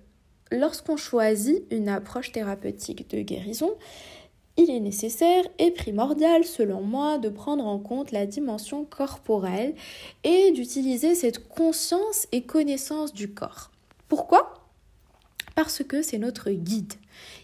lorsqu'on 0.52 0.96
choisit 0.96 1.64
une 1.70 1.88
approche 1.88 2.32
thérapeutique 2.32 3.10
de 3.10 3.22
guérison, 3.22 3.74
il 4.58 4.70
est 4.70 4.80
nécessaire 4.80 5.44
et 5.58 5.70
primordial, 5.70 6.44
selon 6.44 6.82
moi, 6.82 7.18
de 7.18 7.30
prendre 7.30 7.66
en 7.66 7.78
compte 7.78 8.12
la 8.12 8.26
dimension 8.26 8.84
corporelle 8.84 9.74
et 10.24 10.52
d'utiliser 10.52 11.14
cette 11.14 11.48
conscience 11.48 12.28
et 12.32 12.42
connaissance 12.42 13.14
du 13.14 13.32
corps. 13.32 13.70
Pourquoi? 14.08 14.54
Parce 15.54 15.82
que 15.82 16.02
c'est 16.02 16.18
notre 16.18 16.50
guide. 16.50 16.92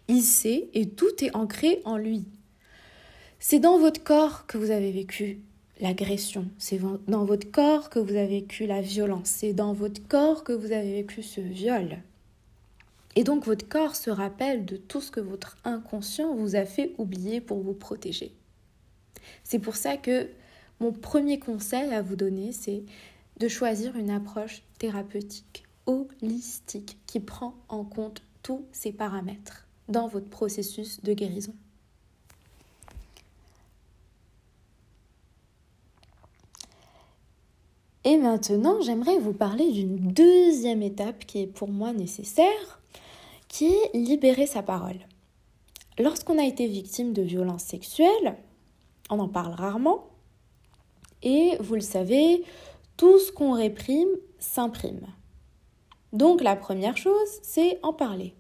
Il 0.09 0.23
sait 0.23 0.69
et 0.75 0.89
tout 0.89 1.25
est 1.25 1.35
ancré 1.35 1.81
en 1.85 1.97
lui. 1.97 2.27
C'est 3.39 3.59
dans 3.59 3.79
votre 3.79 4.03
corps 4.03 4.47
que 4.47 4.59
vous 4.59 4.71
avez 4.71 4.91
vécu 4.91 5.41
l'agression, 5.81 6.47
c'est 6.59 6.81
dans 7.07 7.25
votre 7.25 7.51
corps 7.51 7.89
que 7.89 8.01
vous 8.01 8.17
avez 8.17 8.41
vécu 8.41 8.67
la 8.67 8.81
violence, 8.81 9.29
c'est 9.29 9.53
dans 9.53 9.73
votre 9.73 10.07
corps 10.09 10.43
que 10.43 10.53
vous 10.53 10.73
avez 10.73 10.95
vécu 10.95 11.23
ce 11.23 11.41
viol. 11.41 11.99
Et 13.19 13.25
donc 13.25 13.47
votre 13.47 13.69
corps 13.69 13.97
se 13.97 14.11
rappelle 14.11 14.65
de 14.65 14.77
tout 14.77 15.01
ce 15.01 15.11
que 15.11 15.19
votre 15.19 15.57
inconscient 15.65 16.37
vous 16.37 16.55
a 16.55 16.65
fait 16.65 16.95
oublier 16.99 17.41
pour 17.41 17.59
vous 17.59 17.75
protéger. 17.75 18.33
C'est 19.43 19.59
pour 19.59 19.75
ça 19.75 19.97
que 19.97 20.29
mon 20.79 20.93
premier 20.93 21.41
conseil 21.41 21.93
à 21.93 22.01
vous 22.01 22.15
donner, 22.15 22.53
c'est 22.53 22.85
de 23.41 23.49
choisir 23.49 23.97
une 23.97 24.11
approche 24.11 24.63
thérapeutique, 24.79 25.65
holistique, 25.87 26.97
qui 27.09 27.19
prend 27.19 27.57
en 27.69 27.83
compte 27.83 28.23
tous 28.45 28.65
ces 28.71 28.93
paramètres 28.93 29.67
dans 29.89 30.07
votre 30.07 30.29
processus 30.29 31.03
de 31.03 31.13
guérison. 31.13 31.55
Et 38.05 38.17
maintenant, 38.17 38.81
j'aimerais 38.81 39.19
vous 39.19 39.33
parler 39.33 39.73
d'une 39.73 40.13
deuxième 40.13 40.83
étape 40.83 41.27
qui 41.27 41.43
est 41.43 41.47
pour 41.49 41.69
moi 41.69 41.93
nécessaire, 41.93 42.78
qui 43.49 43.67
est 43.67 43.91
libérer 43.95 44.47
sa 44.47 44.63
parole. 44.63 45.01
Lorsqu'on 45.99 46.39
a 46.39 46.45
été 46.45 46.67
victime 46.67 47.13
de 47.13 47.23
violences 47.23 47.65
sexuelles, 47.65 48.37
on 49.11 49.19
en 49.19 49.29
parle 49.29 49.53
rarement, 49.53 50.07
et 51.23 51.57
vous 51.61 51.75
le 51.75 51.81
savez, 51.81 52.45
tout 52.97 53.19
ce 53.19 53.33
qu'on 53.33 53.53
réprime 53.53 54.09
s'imprime. 54.39 55.07
Donc 56.13 56.43
la 56.43 56.57
première 56.57 56.97
chose, 56.97 57.29
c'est 57.43 57.79
en 57.83 57.93
parler 57.93 58.35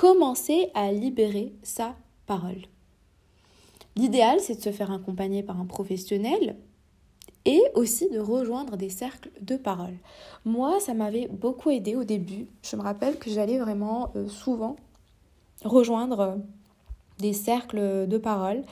commencer 0.00 0.70
à 0.72 0.92
libérer 0.92 1.52
sa 1.62 1.94
parole. 2.24 2.62
L'idéal, 3.96 4.40
c'est 4.40 4.54
de 4.54 4.62
se 4.62 4.72
faire 4.72 4.90
accompagner 4.90 5.42
par 5.42 5.60
un 5.60 5.66
professionnel 5.66 6.56
et 7.44 7.60
aussi 7.74 8.08
de 8.10 8.18
rejoindre 8.18 8.76
des 8.76 8.90
cercles 8.90 9.30
de 9.40 9.56
parole. 9.56 9.96
Moi, 10.44 10.78
ça 10.80 10.94
m'avait 10.94 11.28
beaucoup 11.28 11.70
aidé 11.70 11.96
au 11.96 12.04
début. 12.04 12.46
Je 12.62 12.76
me 12.76 12.82
rappelle 12.82 13.18
que 13.18 13.30
j'allais 13.30 13.58
vraiment 13.58 14.12
euh, 14.16 14.28
souvent 14.28 14.76
rejoindre 15.64 16.20
euh, 16.20 16.36
des 17.18 17.32
cercles 17.32 18.06
de 18.06 18.18
parole 18.18 18.62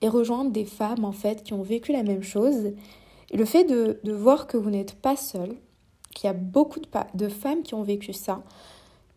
et 0.00 0.08
rejoindre 0.08 0.50
des 0.50 0.64
femmes 0.64 1.04
en 1.04 1.12
fait 1.12 1.42
qui 1.42 1.52
ont 1.52 1.62
vécu 1.62 1.92
la 1.92 2.02
même 2.02 2.22
chose. 2.22 2.72
Et 3.30 3.36
le 3.36 3.44
fait 3.44 3.64
de, 3.64 3.98
voir 4.12 4.46
que 4.46 4.56
vous 4.56 4.70
n'êtes 4.70 4.94
pas 4.94 5.16
seul, 5.16 5.56
qu'il 6.14 6.26
y 6.26 6.30
a 6.30 6.34
beaucoup 6.34 6.80
de, 6.80 6.88
de 7.14 7.28
femmes 7.28 7.62
qui 7.62 7.74
ont 7.74 7.82
vécu 7.82 8.12
ça, 8.12 8.42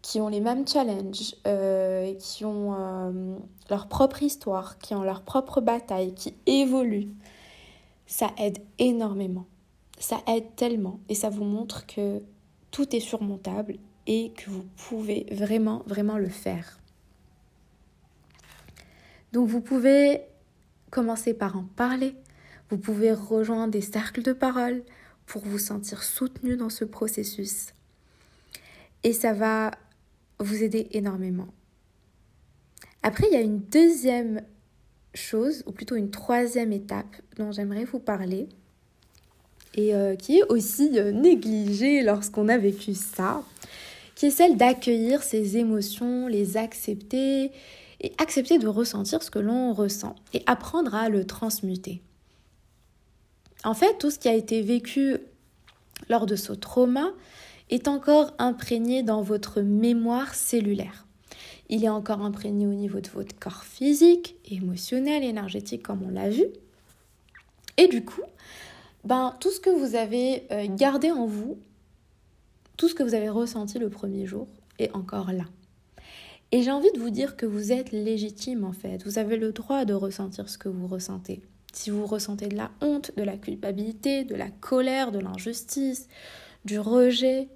qui 0.01 0.21
ont 0.21 0.29
les 0.29 0.39
mêmes 0.39 0.67
challenges, 0.67 1.35
euh, 1.47 2.13
qui 2.13 2.45
ont 2.45 3.35
leur 3.69 3.87
propre 3.87 4.21
histoire, 4.21 4.77
qui 4.77 4.93
ont 4.93 5.03
leur 5.03 5.21
propre 5.21 5.61
bataille, 5.61 6.13
qui 6.13 6.35
évoluent, 6.45 7.09
ça 8.07 8.31
aide 8.37 8.59
énormément. 8.79 9.47
Ça 9.99 10.21
aide 10.27 10.55
tellement 10.55 10.99
et 11.09 11.15
ça 11.15 11.29
vous 11.29 11.43
montre 11.43 11.85
que 11.85 12.21
tout 12.71 12.95
est 12.95 12.99
surmontable 12.99 13.77
et 14.07 14.31
que 14.35 14.49
vous 14.49 14.65
pouvez 14.75 15.25
vraiment, 15.31 15.83
vraiment 15.87 16.17
le 16.17 16.29
faire. 16.29 16.79
Donc 19.31 19.47
vous 19.47 19.61
pouvez 19.61 20.21
commencer 20.91 21.33
par 21.33 21.57
en 21.57 21.63
parler. 21.63 22.15
Vous 22.69 22.77
pouvez 22.77 23.13
rejoindre 23.13 23.71
des 23.71 23.81
cercles 23.81 24.21
de 24.21 24.33
parole 24.33 24.83
pour 25.25 25.41
vous 25.43 25.59
sentir 25.59 26.03
soutenu 26.03 26.55
dans 26.57 26.69
ce 26.69 26.85
processus. 26.85 27.73
Et 29.03 29.13
ça 29.13 29.33
va 29.33 29.71
vous 30.39 30.63
aider 30.63 30.87
énormément. 30.91 31.47
Après, 33.03 33.27
il 33.29 33.33
y 33.33 33.37
a 33.37 33.41
une 33.41 33.59
deuxième 33.59 34.41
chose, 35.15 35.63
ou 35.65 35.71
plutôt 35.71 35.95
une 35.95 36.11
troisième 36.11 36.71
étape 36.71 37.15
dont 37.37 37.51
j'aimerais 37.51 37.85
vous 37.85 37.99
parler, 37.99 38.47
et 39.73 39.95
euh, 39.95 40.15
qui 40.15 40.37
est 40.37 40.43
aussi 40.49 40.99
euh, 40.99 41.11
négligée 41.11 42.03
lorsqu'on 42.03 42.47
a 42.47 42.57
vécu 42.57 42.93
ça, 42.93 43.43
qui 44.15 44.27
est 44.27 44.31
celle 44.31 44.57
d'accueillir 44.57 45.23
ses 45.23 45.57
émotions, 45.57 46.27
les 46.27 46.57
accepter, 46.57 47.51
et 48.01 48.11
accepter 48.17 48.59
de 48.59 48.67
ressentir 48.67 49.23
ce 49.23 49.31
que 49.31 49.39
l'on 49.39 49.73
ressent, 49.73 50.15
et 50.33 50.43
apprendre 50.45 50.95
à 50.95 51.09
le 51.09 51.25
transmuter. 51.25 52.01
En 53.63 53.73
fait, 53.73 53.97
tout 53.97 54.11
ce 54.11 54.19
qui 54.19 54.27
a 54.27 54.33
été 54.33 54.61
vécu 54.61 55.17
lors 56.09 56.25
de 56.25 56.35
ce 56.35 56.53
trauma, 56.53 57.11
est 57.69 57.87
encore 57.87 58.33
imprégné 58.37 59.03
dans 59.03 59.21
votre 59.21 59.61
mémoire 59.61 60.35
cellulaire. 60.35 61.04
Il 61.69 61.83
est 61.83 61.89
encore 61.89 62.21
imprégné 62.21 62.67
au 62.67 62.73
niveau 62.73 62.99
de 62.99 63.09
votre 63.09 63.37
corps 63.39 63.63
physique, 63.63 64.35
émotionnel, 64.45 65.23
énergétique, 65.23 65.83
comme 65.83 66.03
on 66.03 66.11
l'a 66.11 66.29
vu. 66.29 66.45
Et 67.77 67.87
du 67.87 68.05
coup, 68.05 68.21
ben, 69.03 69.35
tout 69.39 69.51
ce 69.51 69.59
que 69.59 69.69
vous 69.69 69.95
avez 69.95 70.43
euh, 70.51 70.67
gardé 70.69 71.11
en 71.11 71.25
vous, 71.25 71.57
tout 72.77 72.87
ce 72.87 72.95
que 72.95 73.03
vous 73.03 73.13
avez 73.13 73.29
ressenti 73.29 73.79
le 73.79 73.89
premier 73.89 74.25
jour, 74.25 74.47
est 74.79 74.91
encore 74.93 75.31
là. 75.31 75.45
Et 76.51 76.61
j'ai 76.61 76.71
envie 76.71 76.91
de 76.91 76.99
vous 76.99 77.09
dire 77.09 77.35
que 77.35 77.45
vous 77.45 77.71
êtes 77.71 77.91
légitime 77.91 78.63
en 78.63 78.71
fait. 78.71 79.03
Vous 79.03 79.17
avez 79.17 79.37
le 79.37 79.51
droit 79.51 79.85
de 79.85 79.93
ressentir 79.93 80.49
ce 80.49 80.57
que 80.57 80.69
vous 80.69 80.87
ressentez. 80.87 81.41
Si 81.73 81.89
vous 81.89 82.05
ressentez 82.05 82.47
de 82.47 82.55
la 82.55 82.71
honte, 82.81 83.11
de 83.17 83.23
la 83.23 83.37
culpabilité, 83.37 84.23
de 84.23 84.35
la 84.35 84.49
colère, 84.49 85.11
de 85.11 85.19
l'injustice, 85.19 86.07
du 86.63 86.79
rejet, 86.79 87.49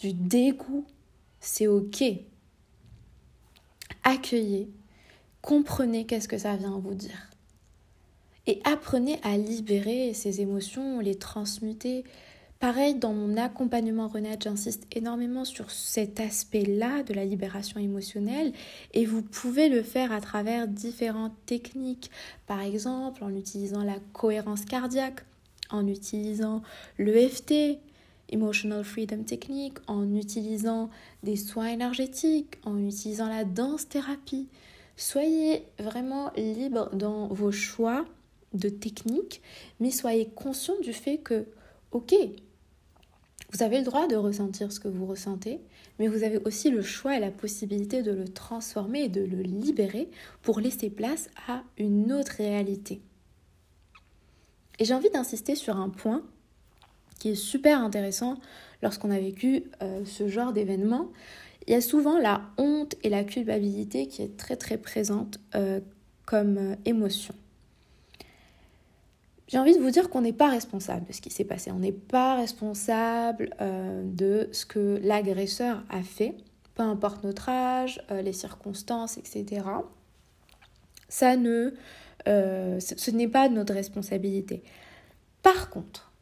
du 0.00 0.12
dégoût, 0.12 0.84
c'est 1.40 1.66
ok. 1.66 2.04
Accueillez, 4.04 4.70
comprenez 5.40 6.04
qu'est-ce 6.04 6.28
que 6.28 6.36
ça 6.36 6.56
vient 6.56 6.78
vous 6.78 6.94
dire. 6.94 7.30
Et 8.46 8.60
apprenez 8.64 9.18
à 9.22 9.38
libérer 9.38 10.12
ces 10.12 10.42
émotions, 10.42 11.00
les 11.00 11.14
transmuter. 11.14 12.04
Pareil, 12.60 12.94
dans 12.94 13.14
mon 13.14 13.38
accompagnement 13.38 14.08
Renette, 14.08 14.44
j'insiste 14.44 14.86
énormément 14.94 15.46
sur 15.46 15.70
cet 15.70 16.20
aspect-là 16.20 17.02
de 17.02 17.14
la 17.14 17.24
libération 17.24 17.80
émotionnelle 17.80 18.52
et 18.92 19.06
vous 19.06 19.22
pouvez 19.22 19.70
le 19.70 19.82
faire 19.82 20.12
à 20.12 20.20
travers 20.20 20.68
différentes 20.68 21.34
techniques. 21.46 22.10
Par 22.46 22.60
exemple, 22.60 23.24
en 23.24 23.34
utilisant 23.34 23.82
la 23.82 23.96
cohérence 24.12 24.66
cardiaque, 24.66 25.24
en 25.70 25.86
utilisant 25.86 26.62
l'EFT, 26.98 27.78
Emotional 28.34 28.84
Freedom 28.84 29.22
Technique, 29.22 29.78
en 29.86 30.12
utilisant 30.14 30.90
des 31.22 31.36
soins 31.36 31.68
énergétiques, 31.68 32.58
en 32.64 32.78
utilisant 32.78 33.28
la 33.28 33.44
danse 33.44 33.88
thérapie. 33.88 34.48
Soyez 34.96 35.64
vraiment 35.78 36.32
libre 36.36 36.90
dans 36.94 37.28
vos 37.28 37.52
choix 37.52 38.04
de 38.52 38.68
techniques, 38.68 39.40
mais 39.80 39.90
soyez 39.90 40.26
conscient 40.26 40.74
du 40.82 40.92
fait 40.92 41.18
que, 41.18 41.46
ok, 41.92 42.14
vous 43.52 43.62
avez 43.62 43.78
le 43.78 43.84
droit 43.84 44.08
de 44.08 44.16
ressentir 44.16 44.72
ce 44.72 44.80
que 44.80 44.88
vous 44.88 45.06
ressentez, 45.06 45.60
mais 46.00 46.08
vous 46.08 46.24
avez 46.24 46.38
aussi 46.38 46.70
le 46.70 46.82
choix 46.82 47.16
et 47.16 47.20
la 47.20 47.30
possibilité 47.30 48.02
de 48.02 48.10
le 48.10 48.26
transformer 48.26 49.04
et 49.04 49.08
de 49.08 49.20
le 49.20 49.42
libérer 49.42 50.10
pour 50.42 50.58
laisser 50.58 50.90
place 50.90 51.30
à 51.46 51.62
une 51.78 52.12
autre 52.12 52.32
réalité. 52.38 53.00
Et 54.80 54.84
j'ai 54.84 54.94
envie 54.94 55.10
d'insister 55.10 55.54
sur 55.54 55.76
un 55.76 55.88
point 55.88 56.22
qui 57.24 57.30
est 57.30 57.34
super 57.36 57.82
intéressant 57.82 58.36
lorsqu'on 58.82 59.10
a 59.10 59.18
vécu 59.18 59.64
euh, 59.82 60.04
ce 60.04 60.28
genre 60.28 60.52
d'événement. 60.52 61.08
Il 61.66 61.72
y 61.72 61.74
a 61.74 61.80
souvent 61.80 62.18
la 62.18 62.42
honte 62.58 62.96
et 63.02 63.08
la 63.08 63.24
culpabilité 63.24 64.08
qui 64.08 64.20
est 64.20 64.36
très 64.36 64.56
très 64.56 64.76
présente 64.76 65.40
euh, 65.54 65.80
comme 66.26 66.58
euh, 66.58 66.76
émotion. 66.84 67.32
j'ai 69.48 69.56
envie 69.56 69.74
de 69.74 69.80
vous 69.80 69.88
dire 69.88 70.10
qu'on 70.10 70.20
n'est 70.20 70.34
pas 70.34 70.50
responsable 70.50 71.06
de 71.06 71.14
ce 71.14 71.22
qui 71.22 71.30
s'est 71.30 71.46
passé. 71.46 71.70
On 71.70 71.78
n'est 71.78 71.92
pas 71.92 72.36
responsable 72.36 73.48
de 74.02 74.50
ce 74.52 74.66
que 74.66 75.00
l'agresseur 75.02 75.82
a 75.88 76.02
fait, 76.02 76.34
peu 76.74 76.82
importe 76.82 77.24
notre 77.24 77.48
âge, 77.48 78.02
les 78.10 78.34
circonstances, 78.34 79.16
etc. 79.16 79.62
Ça 81.08 81.36
ne, 81.36 81.72
euh, 82.28 82.80
ce 82.80 83.10
n'est 83.12 83.28
pas 83.28 83.48
notre 83.48 83.72
responsabilité. 83.72 84.62
Par 85.42 85.70
contre, 85.70 86.13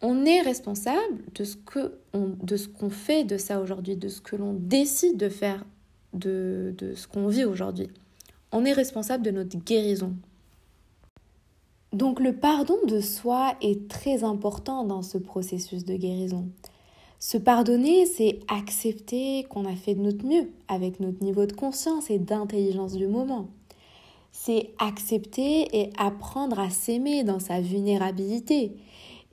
on 0.00 0.24
est 0.24 0.40
responsable 0.42 1.18
de 1.34 1.44
ce 1.44 1.56
que 1.56 1.98
de 2.14 2.56
ce 2.56 2.68
qu'on 2.68 2.90
fait 2.90 3.24
de 3.24 3.36
ça 3.36 3.60
aujourd'hui, 3.60 3.96
de 3.96 4.08
ce 4.08 4.20
que 4.20 4.36
l'on 4.36 4.52
décide 4.52 5.16
de 5.16 5.28
faire 5.28 5.64
de, 6.12 6.74
de 6.78 6.94
ce 6.94 7.06
qu'on 7.08 7.28
vit 7.28 7.44
aujourd'hui. 7.44 7.88
On 8.52 8.64
est 8.64 8.72
responsable 8.72 9.24
de 9.24 9.30
notre 9.30 9.58
guérison, 9.58 10.14
donc 11.92 12.20
le 12.20 12.34
pardon 12.34 12.76
de 12.86 13.00
soi 13.00 13.54
est 13.62 13.88
très 13.88 14.22
important 14.22 14.84
dans 14.84 15.02
ce 15.02 15.16
processus 15.16 15.84
de 15.84 15.94
guérison. 15.94 16.48
Se 17.18 17.38
pardonner, 17.38 18.04
c'est 18.04 18.40
accepter 18.48 19.44
qu'on 19.44 19.64
a 19.64 19.74
fait 19.74 19.94
de 19.94 20.02
notre 20.02 20.24
mieux 20.24 20.50
avec 20.68 21.00
notre 21.00 21.24
niveau 21.24 21.46
de 21.46 21.52
conscience 21.52 22.10
et 22.10 22.18
d'intelligence 22.18 22.92
du 22.92 23.06
moment. 23.06 23.48
C'est 24.32 24.70
accepter 24.78 25.66
et 25.76 25.90
apprendre 25.98 26.60
à 26.60 26.68
s'aimer 26.68 27.24
dans 27.24 27.40
sa 27.40 27.60
vulnérabilité. 27.60 28.72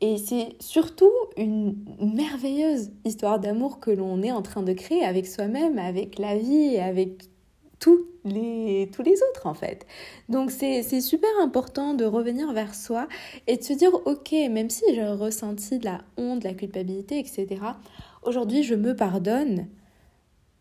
Et 0.02 0.18
c'est 0.18 0.56
surtout 0.60 1.12
une 1.38 1.76
merveilleuse 2.00 2.92
histoire 3.06 3.40
d'amour 3.40 3.80
que 3.80 3.92
l'on 3.92 4.22
est 4.24 4.32
en 4.32 4.42
train 4.42 4.62
de 4.62 4.74
créer 4.74 5.04
avec 5.04 5.26
soi-même, 5.26 5.80
avec 5.80 6.20
la 6.20 6.38
vie 6.38 6.78
avec 6.78 7.30
tous 7.80 8.06
les, 8.24 8.90
tous 8.94 9.04
les 9.04 9.16
autres 9.30 9.46
en 9.46 9.54
fait. 9.54 9.86
Donc 10.28 10.52
c'est 10.52 11.02
super 11.02 11.30
important 11.42 11.94
de 11.94 12.04
revenir 12.06 12.52
vers 12.52 12.76
soi 12.76 13.08
et 13.48 13.58
de 13.58 13.64
se 13.64 13.74
dire 13.74 13.94
ok, 14.06 14.32
même 14.50 14.70
si 14.70 14.84
j'ai 14.94 15.06
ressenti 15.06 15.80
de 15.80 15.86
la 15.86 16.02
honte, 16.18 16.40
de 16.40 16.48
la 16.48 16.54
culpabilité, 16.54 17.20
etc., 17.20 17.62
aujourd'hui 18.24 18.64
je 18.64 18.76
me 18.76 18.96
pardonne. 18.96 19.68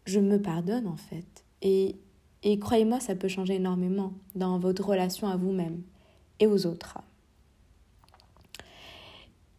Je 0.07 0.21
me 0.21 0.41
pardonne 0.41 0.87
en 0.87 0.97
fait. 0.97 1.45
Et, 1.63 1.97
et 2.43 2.59
croyez-moi, 2.59 3.01
ça 3.01 3.15
peut 3.15 3.29
changer 3.29 3.55
énormément 3.55 4.13
dans 4.35 4.59
votre 4.59 4.85
relation 4.85 5.29
à 5.29 5.37
vous-même 5.37 5.83
et 6.41 6.47
aux 6.47 6.67
autres. 6.67 6.99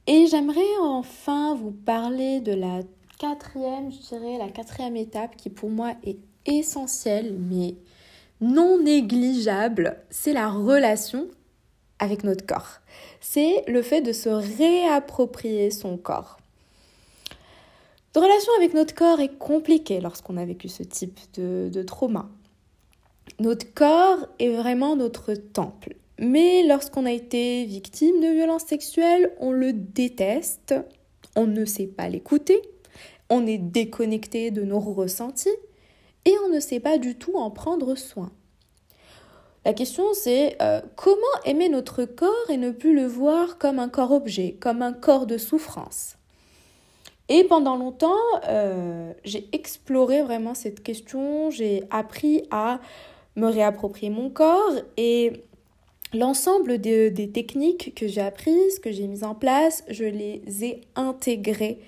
Et 0.08 0.28
j'aimerais 0.28 0.62
enfin 0.82 1.56
vous 1.56 1.72
parler 1.72 2.39
de 2.39 2.54
la 2.54 2.82
quatrième, 3.18 3.91
je 3.91 3.98
dirais, 4.10 4.38
la 4.38 4.50
quatrième 4.50 4.96
étape 4.96 5.36
qui 5.36 5.50
pour 5.50 5.72
moi 5.72 5.94
est 6.04 6.20
essentiel, 6.46 7.36
mais 7.39 7.74
non 8.39 8.80
négligeable, 8.80 9.98
c'est 10.12 10.34
la 10.34 10.50
relation 10.50 11.28
avec 11.98 12.24
notre 12.24 12.46
corps. 12.46 12.82
C'est 13.20 13.63
le 13.68 13.82
fait 13.82 14.02
de 14.02 14.13
se 14.13 14.30
réapproprier 14.30 15.72
son 15.72 15.98
corps. 15.98 16.38
La 18.13 18.22
relation 18.22 18.52
avec 18.58 18.74
notre 18.74 18.94
corps 18.94 19.20
est 19.20 19.38
compliquée 19.38 20.02
lorsqu'on 20.02 20.38
a 20.38 20.46
vécu 20.46 20.70
ce 20.70 20.84
type 20.84 21.20
de 21.36 21.84
trauma. 21.84 22.30
Notre 23.39 23.74
corps 23.74 24.28
est 24.39 24.56
vraiment 24.56 24.96
notre 24.96 25.34
temple. 25.34 25.96
Mais 26.19 26.63
lorsqu'on 26.63 27.06
a 27.06 27.12
été 27.12 27.65
victime 27.65 28.21
de 28.21 28.28
violences 28.28 28.65
sexuelles, 28.65 29.34
on 29.39 29.51
le 29.51 29.73
déteste, 29.73 30.75
on 31.36 31.45
ne 31.45 31.65
sait 31.65 31.88
pas 31.88 32.08
l'écouter, 32.08 32.62
on 33.30 33.45
est 33.45 33.58
déconnecté 33.58 34.51
de 34.51 34.63
nos 34.63 34.80
ressentis 34.80 35.49
et 36.23 36.34
on 36.45 36.49
ne 36.49 36.60
sait 36.60 36.80
pas 36.80 36.97
du 36.97 37.15
tout 37.15 37.36
en 37.36 37.51
prendre 37.51 37.95
soin. 37.95 38.32
La 39.65 39.73
question 39.73 40.13
c'est 40.13 40.56
euh, 40.62 40.82
comment 40.95 41.21
aimer 41.43 41.69
notre 41.69 42.06
corps 42.06 42.49
et 42.49 42.58
ne 42.58 42.71
plus 42.71 42.95
le 42.95 43.08
voir 43.08 43.58
comme 43.58 43.80
un 43.80 43.89
corps 43.89 44.12
objet, 44.12 44.56
comme 44.60 44.82
un 44.82 44.93
corps 44.93 45.25
de 45.25 45.38
souffrance? 45.38 46.17
Et 47.28 47.43
pendant 47.43 47.75
longtemps, 47.75 48.13
euh, 48.47 49.12
j'ai 49.23 49.49
exploré 49.51 50.21
vraiment 50.21 50.54
cette 50.54 50.84
question, 50.84 51.49
j'ai 51.49 51.84
appris 51.89 52.43
à 52.51 52.80
me 53.36 53.47
réapproprier 53.47 54.12
mon 54.12 54.30
corps 54.30 54.75
et 54.97 55.44
l'ensemble 56.15 56.80
des 56.80 57.30
techniques 57.32 57.93
que 57.95 58.08
j'ai 58.08 58.21
apprises, 58.21 58.80
que 58.80 58.91
j'ai 58.91 59.08
mises 59.08 59.23
en 59.23 59.36
place, 59.36 59.84
je 59.89 60.06
les 60.06 60.41
ai 60.63 60.82
intégrées 60.95 61.80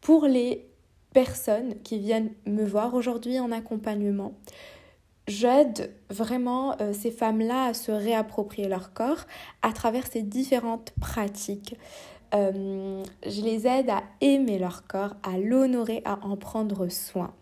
pour 0.00 0.26
les 0.26 0.66
personnes 1.12 1.80
qui 1.82 1.98
viennent 1.98 2.30
me 2.46 2.64
voir 2.64 2.94
aujourd'hui 2.94 3.40
en 3.40 3.50
accompagnement. 3.50 4.34
J'aide 5.28 5.92
vraiment 6.10 6.76
euh, 6.80 6.92
ces 6.92 7.10
femmes-là 7.10 7.66
à 7.66 7.74
se 7.74 7.90
réapproprier 7.90 8.68
leur 8.68 8.92
corps 8.92 9.24
à 9.62 9.72
travers 9.72 10.06
ces 10.06 10.22
différentes 10.22 10.92
pratiques. 11.00 11.74
Euh, 12.34 13.02
je 13.24 13.40
les 13.40 13.66
aide 13.66 13.90
à 13.90 14.02
aimer 14.20 14.58
leur 14.58 14.86
corps, 14.86 15.14
à 15.22 15.38
l'honorer, 15.38 16.02
à 16.04 16.18
en 16.24 16.36
prendre 16.36 16.88
soin. 16.88 17.32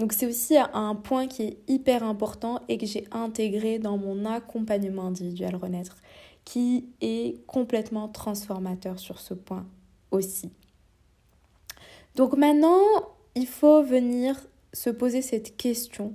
Donc 0.00 0.14
c'est 0.14 0.24
aussi 0.24 0.56
un 0.56 0.94
point 0.94 1.26
qui 1.26 1.42
est 1.42 1.58
hyper 1.68 2.02
important 2.02 2.60
et 2.70 2.78
que 2.78 2.86
j'ai 2.86 3.04
intégré 3.10 3.78
dans 3.78 3.98
mon 3.98 4.24
accompagnement 4.24 5.08
individuel 5.08 5.54
Renaître, 5.56 5.98
qui 6.46 6.88
est 7.02 7.46
complètement 7.46 8.08
transformateur 8.08 8.98
sur 8.98 9.20
ce 9.20 9.34
point 9.34 9.66
aussi. 10.10 10.50
Donc 12.16 12.34
maintenant, 12.34 12.80
il 13.34 13.46
faut 13.46 13.82
venir 13.82 14.40
se 14.72 14.88
poser 14.88 15.20
cette 15.20 15.58
question, 15.58 16.14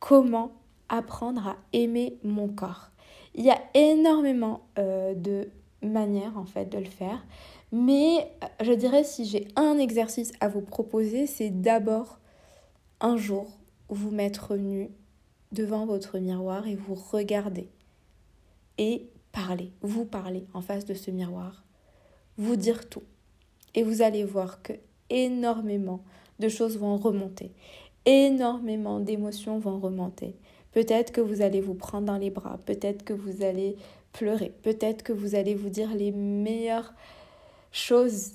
comment 0.00 0.52
apprendre 0.88 1.48
à 1.48 1.56
aimer 1.74 2.16
mon 2.24 2.48
corps? 2.48 2.88
Il 3.34 3.44
y 3.44 3.50
a 3.50 3.60
énormément 3.74 4.62
euh, 4.78 5.12
de 5.12 5.50
manières 5.82 6.38
en 6.38 6.46
fait 6.46 6.64
de 6.64 6.78
le 6.78 6.86
faire, 6.86 7.22
mais 7.72 8.32
euh, 8.42 8.46
je 8.64 8.72
dirais 8.72 9.04
si 9.04 9.26
j'ai 9.26 9.48
un 9.54 9.76
exercice 9.76 10.32
à 10.40 10.48
vous 10.48 10.62
proposer, 10.62 11.26
c'est 11.26 11.50
d'abord 11.50 12.17
un 13.00 13.16
jour 13.16 13.58
vous 13.88 14.10
mettre 14.10 14.56
nu 14.56 14.90
devant 15.52 15.86
votre 15.86 16.18
miroir 16.18 16.66
et 16.66 16.74
vous 16.74 16.94
regarder 16.94 17.68
et 18.76 19.08
parler, 19.32 19.72
vous 19.82 20.04
parler 20.04 20.46
en 20.54 20.60
face 20.60 20.84
de 20.84 20.94
ce 20.94 21.10
miroir, 21.10 21.64
vous 22.36 22.56
dire 22.56 22.88
tout. 22.88 23.02
Et 23.74 23.82
vous 23.82 24.02
allez 24.02 24.24
voir 24.24 24.62
que 24.62 24.72
énormément 25.10 26.02
de 26.38 26.48
choses 26.48 26.78
vont 26.78 26.96
remonter. 26.96 27.52
Énormément 28.04 29.00
d'émotions 29.00 29.58
vont 29.58 29.78
remonter. 29.78 30.36
Peut-être 30.72 31.12
que 31.12 31.20
vous 31.20 31.42
allez 31.42 31.60
vous 31.60 31.74
prendre 31.74 32.06
dans 32.06 32.18
les 32.18 32.30
bras, 32.30 32.58
peut-être 32.64 33.04
que 33.04 33.12
vous 33.12 33.42
allez 33.42 33.76
pleurer, 34.12 34.52
peut-être 34.62 35.02
que 35.02 35.12
vous 35.12 35.34
allez 35.34 35.54
vous 35.54 35.68
dire 35.70 35.94
les 35.94 36.12
meilleures 36.12 36.94
choses 37.72 38.32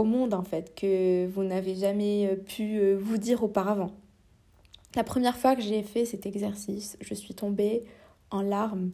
au 0.00 0.04
monde 0.04 0.34
en 0.34 0.42
fait 0.42 0.74
que 0.74 1.26
vous 1.26 1.44
n'avez 1.44 1.74
jamais 1.74 2.26
euh, 2.26 2.36
pu 2.36 2.78
euh, 2.78 2.96
vous 2.98 3.18
dire 3.18 3.42
auparavant. 3.42 3.92
La 4.96 5.04
première 5.04 5.36
fois 5.36 5.54
que 5.54 5.62
j'ai 5.62 5.82
fait 5.82 6.04
cet 6.04 6.26
exercice, 6.26 6.96
je 7.00 7.14
suis 7.14 7.34
tombée 7.34 7.84
en 8.30 8.42
larmes 8.42 8.92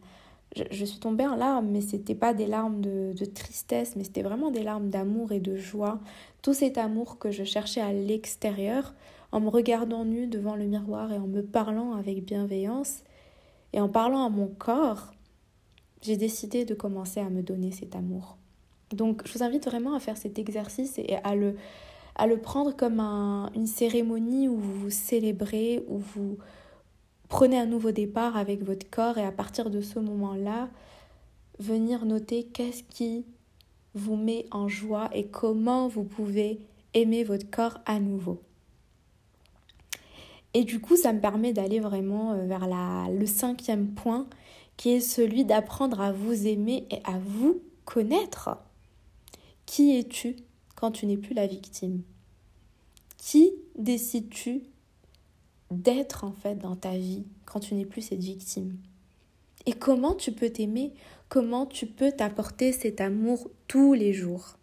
je, 0.71 0.85
suis 0.85 0.99
tombée 0.99 1.27
en 1.27 1.37
larmes, 1.37 1.69
mais 1.71 1.81
c'était 1.81 2.15
pas 2.15 2.33
des 2.33 2.47
larmes 2.47 2.81
de, 2.81 3.25
tristesse, 3.27 3.95
mais 3.97 4.05
c'était 4.05 4.23
vraiment 4.23 4.51
des 4.51 4.63
larmes 4.63 4.89
d'amour 4.89 5.33
et 5.33 5.41
de 5.41 5.57
joie. 5.57 6.01
Tout 6.41 6.55
cet 6.55 6.79
amour 6.79 7.19
que 7.19 7.31
je 7.31 7.45
cherchais 7.45 7.81
à 7.81 7.93
l'extérieur, 7.93 8.95
en 9.33 9.41
me 9.41 9.49
regardant 9.49 10.05
nue 10.05 10.29
devant 10.29 10.57
le 10.57 10.65
miroir 10.65 11.13
et 11.13 11.19
en 11.19 11.27
me 11.27 11.43
parlant 11.43 11.95
avec 11.95 12.25
bienveillance 12.25 13.03
et 13.73 13.81
en 13.81 13.89
parlant 13.89 14.25
à 14.25 14.31
mon 14.31 14.47
corps, 14.47 15.13
j'ai 16.01 16.17
décidé 16.17 16.65
de 16.65 16.75
commencer 16.75 17.21
à 17.21 17.29
me 17.29 17.43
donner 17.43 17.73
cet 17.73 17.97
amour. 17.97 18.39
Donc 18.93 19.23
je 19.27 19.33
vous 19.33 19.43
invite 19.43 19.67
vraiment 19.67 19.95
à 19.95 20.01
faire 20.01 20.17
cet 20.17 20.39
exercice 20.39 20.99
et 20.99 21.17
à 21.25 21.35
le, 21.35 21.57
à 22.15 22.27
le 22.27 22.39
prendre 22.39 22.75
comme 22.75 23.01
une 23.55 23.67
cérémonie 23.67 24.49
où 24.49 24.57
vous 24.57 24.75
vous 24.75 24.91
célébrez, 24.91 25.85
où 25.89 25.99
vous 25.99 26.39
Prenez 27.29 27.59
un 27.59 27.67
nouveau 27.67 27.91
départ 27.91 28.37
avec 28.37 28.63
votre 28.63 28.89
corps 28.89 29.19
et 29.19 29.25
à 29.25 29.33
partir 29.33 29.71
de 29.71 29.81
ce 29.81 29.99
moment-là, 29.99 30.69
venir 31.59 32.05
noter 32.05 32.45
qu'est-ce 32.45 32.85
qui 32.85 33.25
vous 33.95 34.17
met 34.17 34.47
en 34.53 34.69
joie 34.69 35.11
et 35.13 35.27
comment 35.27 35.89
vous 35.89 36.05
pouvez 36.05 36.61
aimer 36.95 37.25
votre 37.25 37.51
corps 37.51 37.79
à 37.85 37.99
nouveau. 37.99 38.41
Et 40.55 40.65
du 40.65 40.81
coup, 40.81 40.97
ça 40.97 41.13
me 41.13 41.21
permet 41.21 41.53
d'aller 41.53 41.81
vraiment 41.81 42.33
euh, 42.33 42.47
vers 42.47 42.67
la, 42.67 43.09
le 43.11 43.27
cinquième 43.27 43.89
point, 43.89 44.27
qui 44.77 44.91
est 44.91 45.01
celui 45.01 45.45
d'apprendre 45.45 46.01
à 46.01 46.13
vous 46.13 46.47
aimer 46.47 46.87
et 46.91 46.99
à 47.05 47.19
vous 47.19 47.61
connaître. 47.85 48.57
Qui 49.67 49.99
es-tu 49.99 50.37
quand 50.77 50.93
tu 50.93 51.07
n'es 51.07 51.17
plus 51.17 51.35
la 51.35 51.47
victime? 51.47 52.03
Qui 53.19 53.53
décides-tu 53.77 54.63
d'être 55.71 56.25
en 56.25 56.33
fait 56.33 56.55
dans 56.55 56.77
ta 56.77 56.97
vie 56.97 57.25
quand 57.45 57.61
tu 57.61 57.75
n'es 57.75 57.85
plus 57.85 58.03
cette 58.03 58.23
victime? 58.23 58.77
Et 59.67 59.73
comment 59.73 60.15
tu 60.15 60.31
peux 60.31 60.51
t'aimer, 60.51 60.93
comment 61.29 61.67
tu 61.67 61.87
peux 61.87 62.13
t'apporter 62.13 62.71
cet 62.71 63.01
amour 63.01 63.51
tous 63.67 63.95
les 63.95 64.13
jours? 64.13 64.57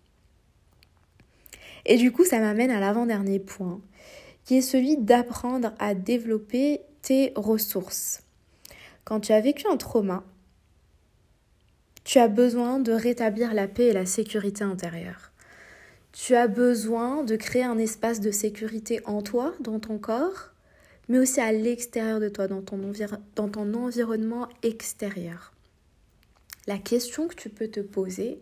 Et 1.86 1.98
du 1.98 2.14
coup, 2.14 2.24
ça 2.24 2.40
m'amène 2.40 2.72
à 2.72 2.80
l'avant-dernier 2.80 3.40
point, 3.40 3.82
qui 4.46 4.56
est 4.56 4.62
celui 4.62 4.96
d'apprendre 4.96 5.74
à 5.80 5.94
développer 5.94 6.80
tes 7.02 7.34
ressources. 7.36 8.24
Quand 9.04 9.20
tu 9.20 9.34
as 9.34 9.42
vécu 9.42 9.68
un 9.68 9.76
trauma, 9.76 10.24
tu 12.04 12.20
as 12.20 12.28
besoin 12.28 12.80
de 12.80 12.92
rétablir 12.92 13.54
la 13.54 13.68
paix 13.68 13.88
et 13.88 13.94
la 13.94 14.06
sécurité 14.06 14.64
intérieure. 14.64 15.32
Tu 16.12 16.36
as 16.36 16.48
besoin 16.48 17.24
de 17.24 17.36
créer 17.36 17.64
un 17.64 17.78
espace 17.78 18.20
de 18.20 18.32
sécurité 18.32 19.00
en 19.06 19.22
toi, 19.22 19.54
dans 19.62 19.80
ton 19.80 19.98
corps, 19.98 20.52
mais 21.10 21.18
aussi 21.18 21.40
à 21.40 21.52
l'extérieur 21.52 22.20
de 22.20 22.30
toi, 22.30 22.48
dans 22.48 22.62
ton, 22.62 23.74
environnement 23.74 24.48
extérieur. 24.62 25.54
La 26.68 26.78
question 26.78 27.28
que 27.28 27.36
tu 27.36 27.50
peux 27.50 27.68
te 27.68 27.80
poser 27.80 28.40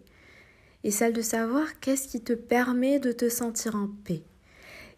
est 0.83 0.91
celle 0.91 1.13
de 1.13 1.21
savoir 1.21 1.79
qu'est-ce 1.79 2.07
qui 2.07 2.21
te 2.21 2.33
permet 2.33 2.99
de 2.99 3.11
te 3.11 3.29
sentir 3.29 3.75
en 3.75 3.89
paix? 4.03 4.23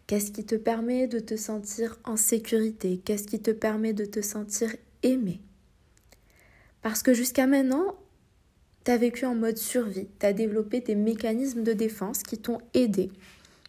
Qu'est-ce 0.06 0.32
qui 0.32 0.44
te 0.44 0.56
permet 0.56 1.06
de 1.06 1.18
te 1.18 1.36
sentir 1.36 1.98
en 2.04 2.16
sécurité? 2.16 3.00
Qu'est-ce 3.02 3.26
qui 3.26 3.40
te 3.40 3.50
permet 3.50 3.94
de 3.94 4.04
te 4.04 4.20
sentir 4.20 4.74
aimé? 5.02 5.40
Parce 6.82 7.02
que 7.02 7.14
jusqu'à 7.14 7.46
maintenant, 7.46 7.96
tu 8.84 8.90
as 8.90 8.96
vécu 8.96 9.24
en 9.24 9.34
mode 9.34 9.56
survie, 9.56 10.08
tu 10.18 10.26
as 10.26 10.32
développé 10.32 10.80
des 10.80 10.94
mécanismes 10.94 11.62
de 11.62 11.72
défense 11.72 12.22
qui 12.22 12.38
t'ont 12.38 12.58
aidé, 12.74 13.10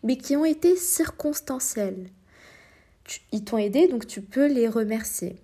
mais 0.04 0.18
qui 0.18 0.36
ont 0.36 0.46
été 0.46 0.76
circonstanciels. 0.76 2.10
ils 3.32 3.44
t'ont 3.44 3.58
aidé, 3.58 3.88
donc 3.88 4.08
tu 4.08 4.22
peux 4.22 4.48
les 4.48 4.68
remercier. 4.68 5.38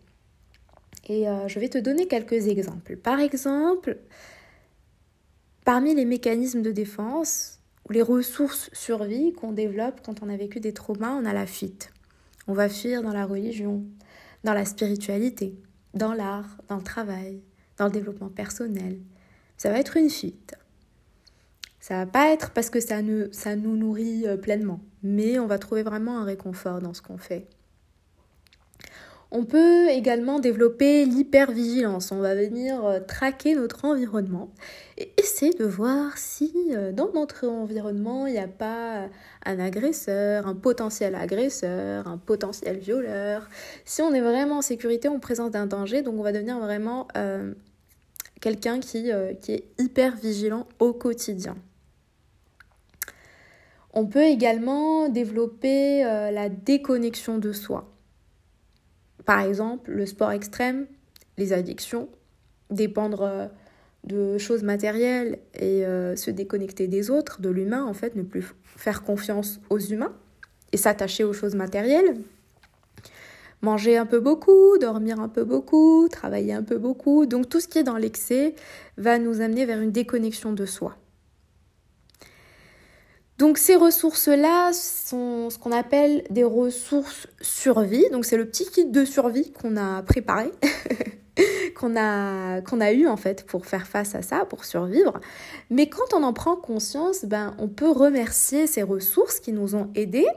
Et 1.08 1.28
euh, 1.28 1.48
je 1.48 1.60
vais 1.60 1.70
te 1.70 1.78
donner 1.78 2.08
quelques 2.08 2.48
exemples. 2.48 2.96
Par 2.96 3.20
exemple, 3.20 3.98
parmi 5.64 5.96
les 5.96 6.06
mécanismes 6.06 6.62
de 6.62 6.72
défense 6.72 7.60
ou 7.90 7.94
les 7.94 8.02
ressources 8.02 8.70
survie 8.74 9.34
qu'on 9.34 9.52
développe 9.52 10.02
quand 10.06 10.22
on 10.22 10.30
a 10.30 10.38
vécu 10.38 10.60
des 10.60 10.74
traumas, 10.74 11.14
on 11.14 11.26
a 11.26 11.34
la 11.34 11.48
fuite. 11.48 11.92
On 12.48 12.54
va 12.54 12.70
fuir 12.70 13.04
dans 13.04 13.14
la 13.14 13.26
religion, 13.26 13.84
dans 14.44 14.54
la 14.54 14.66
spiritualité, 14.66 15.56
dans 15.94 16.14
l'art, 16.14 16.58
dans 16.68 16.78
le 16.78 16.84
travail, 16.84 17.42
dans 17.78 17.86
le 17.86 17.92
développement 17.92 18.30
personnel. 18.30 19.00
Ça 19.62 19.70
va 19.70 19.78
être 19.78 19.96
une 19.96 20.10
fuite. 20.10 20.56
Ça 21.80 21.94
va 21.94 22.08
pas 22.08 22.32
être 22.32 22.50
parce 22.50 22.72
que 22.72 22.80
ça, 22.80 23.04
nous 23.04 23.78
nourrit 23.78 24.26
euh, 24.26 24.36
pleinement, 24.36 24.80
mais 25.04 25.38
on 25.38 25.46
va 25.46 25.60
trouver 25.60 25.84
vraiment 25.84 26.18
un 26.18 26.24
réconfort 26.24 26.80
dans 26.80 26.96
ce 26.96 27.04
qu'on 27.04 27.20
fait. 27.20 27.46
On 29.30 29.46
peut 29.46 29.90
également 29.90 30.40
développer 30.40 31.06
l'hypervigilance. 31.06 32.12
On 32.12 32.22
va 32.22 32.34
venir 32.34 32.84
euh, 32.84 33.02
traquer 33.02 33.54
notre 33.54 33.86
environnement 33.86 34.50
et 34.98 35.12
essayer 35.20 35.54
de 35.54 35.66
voir 35.66 36.18
si 36.18 36.52
euh, 36.72 36.92
dans 36.92 37.12
notre 37.14 37.48
environnement 37.48 38.26
il 38.26 38.34
n'y 38.34 38.40
a 38.40 38.48
pas 38.48 39.10
un 39.46 39.60
agresseur, 39.60 40.48
un 40.48 40.56
potentiel 40.56 41.14
agresseur, 41.14 42.08
un 42.08 42.18
potentiel 42.18 42.80
violeur. 42.80 43.48
Si 43.86 44.02
on 44.02 44.12
est 44.12 44.22
vraiment 44.22 44.58
en 44.58 44.62
sécurité, 44.64 45.08
on 45.08 45.20
présente 45.20 45.56
un 45.56 45.68
danger, 45.68 46.02
donc 46.02 46.16
on 46.18 46.24
va 46.24 46.32
devenir 46.32 46.58
vraiment 46.58 47.08
quelqu'un 48.42 48.80
qui, 48.80 49.10
qui 49.42 49.52
est 49.54 49.66
hyper 49.80 50.16
vigilant 50.18 50.68
au 50.80 50.94
quotidien. 50.94 51.56
On 53.94 54.06
peut 54.06 54.24
également 54.24 55.10
développer 55.10 56.04
la 56.04 56.50
déconnexion 56.50 57.38
de 57.38 57.52
soi. 57.54 57.92
Par 59.26 59.42
exemple, 59.42 59.92
le 59.92 60.06
sport 60.06 60.32
extrême, 60.32 60.88
les 61.38 61.54
addictions, 61.54 62.10
dépendre 62.70 63.22
euh, 63.22 63.48
de 64.06 64.38
choses 64.38 64.64
matérielles 64.64 65.40
et 65.54 65.86
euh, 65.86 66.16
se 66.16 66.32
déconnecter 66.32 66.88
des 66.88 67.10
autres, 67.12 67.42
de 67.42 67.50
l'humain 67.50 67.86
en 67.86 67.94
fait, 67.94 68.16
ne 68.16 68.24
plus 68.24 68.54
faire 68.64 69.04
confiance 69.04 69.60
aux 69.70 69.80
humains 69.80 70.14
et 70.72 70.78
s'attacher 70.78 71.24
aux 71.24 71.34
choses 71.34 71.56
matérielles. 71.56 72.16
Manger 73.62 73.98
un 73.98 74.06
peu 74.06 74.20
beaucoup, 74.20 74.78
dormir 74.80 75.20
un 75.20 75.30
peu 75.30 75.44
beaucoup, 75.44 76.08
travailler 76.10 76.54
un 76.54 76.64
peu 76.64 76.78
beaucoup. 76.78 77.26
Donc 77.26 77.48
tout 77.48 77.60
ce 77.60 77.68
qui 77.68 77.78
est 77.78 77.84
dans 77.84 77.98
l'excès 77.98 78.56
va 78.98 79.20
nous 79.20 79.42
amener 79.42 79.66
vers 79.66 79.82
une 79.82 79.92
déconnexion 79.92 80.54
de 80.54 80.66
soi. 80.66 80.96
Donc 83.42 83.58
ces 83.58 83.76
ressources-là 83.76 84.72
sont 84.72 85.50
ce 85.50 85.58
qu'on 85.58 85.72
appelle 85.72 86.24
des 86.30 86.44
ressources 86.44 87.26
survie. 87.42 88.06
Donc 88.12 88.24
c'est 88.24 88.38
le 88.38 88.46
petit 88.46 88.66
kit 88.68 88.86
de 88.86 89.04
survie 89.04 89.52
qu'on 89.52 89.78
a 89.78 90.04
préparé, 90.04 90.52
qu'on 91.76 91.96
a, 91.96 92.62
qu'on 92.62 92.80
a 92.82 92.92
eu 92.92 93.08
en 93.08 93.18
fait 93.18 93.44
pour 93.48 93.66
faire 93.66 93.88
face 93.88 94.14
à 94.14 94.22
ça, 94.22 94.46
pour 94.46 94.64
survivre. 94.64 95.20
Mais 95.72 95.90
quand 95.90 96.14
on 96.14 96.22
en 96.22 96.34
prend 96.34 96.56
conscience, 96.56 97.26
ben, 97.26 97.56
on 97.58 97.68
peut 97.68 97.90
remercier 97.90 98.68
ces 98.68 98.84
ressources 98.84 99.40
qui 99.40 99.54
nous 99.54 99.74
ont 99.74 99.90
aidés. 99.96 100.28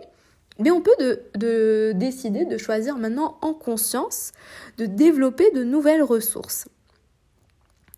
Mais 0.58 0.70
on 0.70 0.80
peut 0.80 0.94
de, 1.34 1.92
décider 1.94 2.44
de 2.44 2.58
choisir 2.58 2.96
maintenant 2.96 3.38
en 3.42 3.54
conscience 3.54 4.32
de 4.78 4.86
développer 4.86 5.50
de 5.50 5.64
nouvelles 5.64 6.02
ressources. 6.02 6.68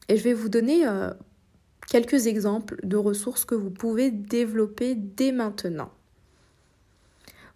Et 0.09 0.17
je 0.17 0.25
vais 0.25 0.33
vous 0.33 0.49
donner 0.49 0.87
euh, 0.87 1.11
quelques 1.89 2.27
exemples 2.27 2.79
de 2.83 2.97
ressources 2.97 3.45
que 3.45 3.55
vous 3.55 3.71
pouvez 3.71 4.11
développer 4.11 4.95
dès 4.95 5.33
maintenant. 5.33 5.91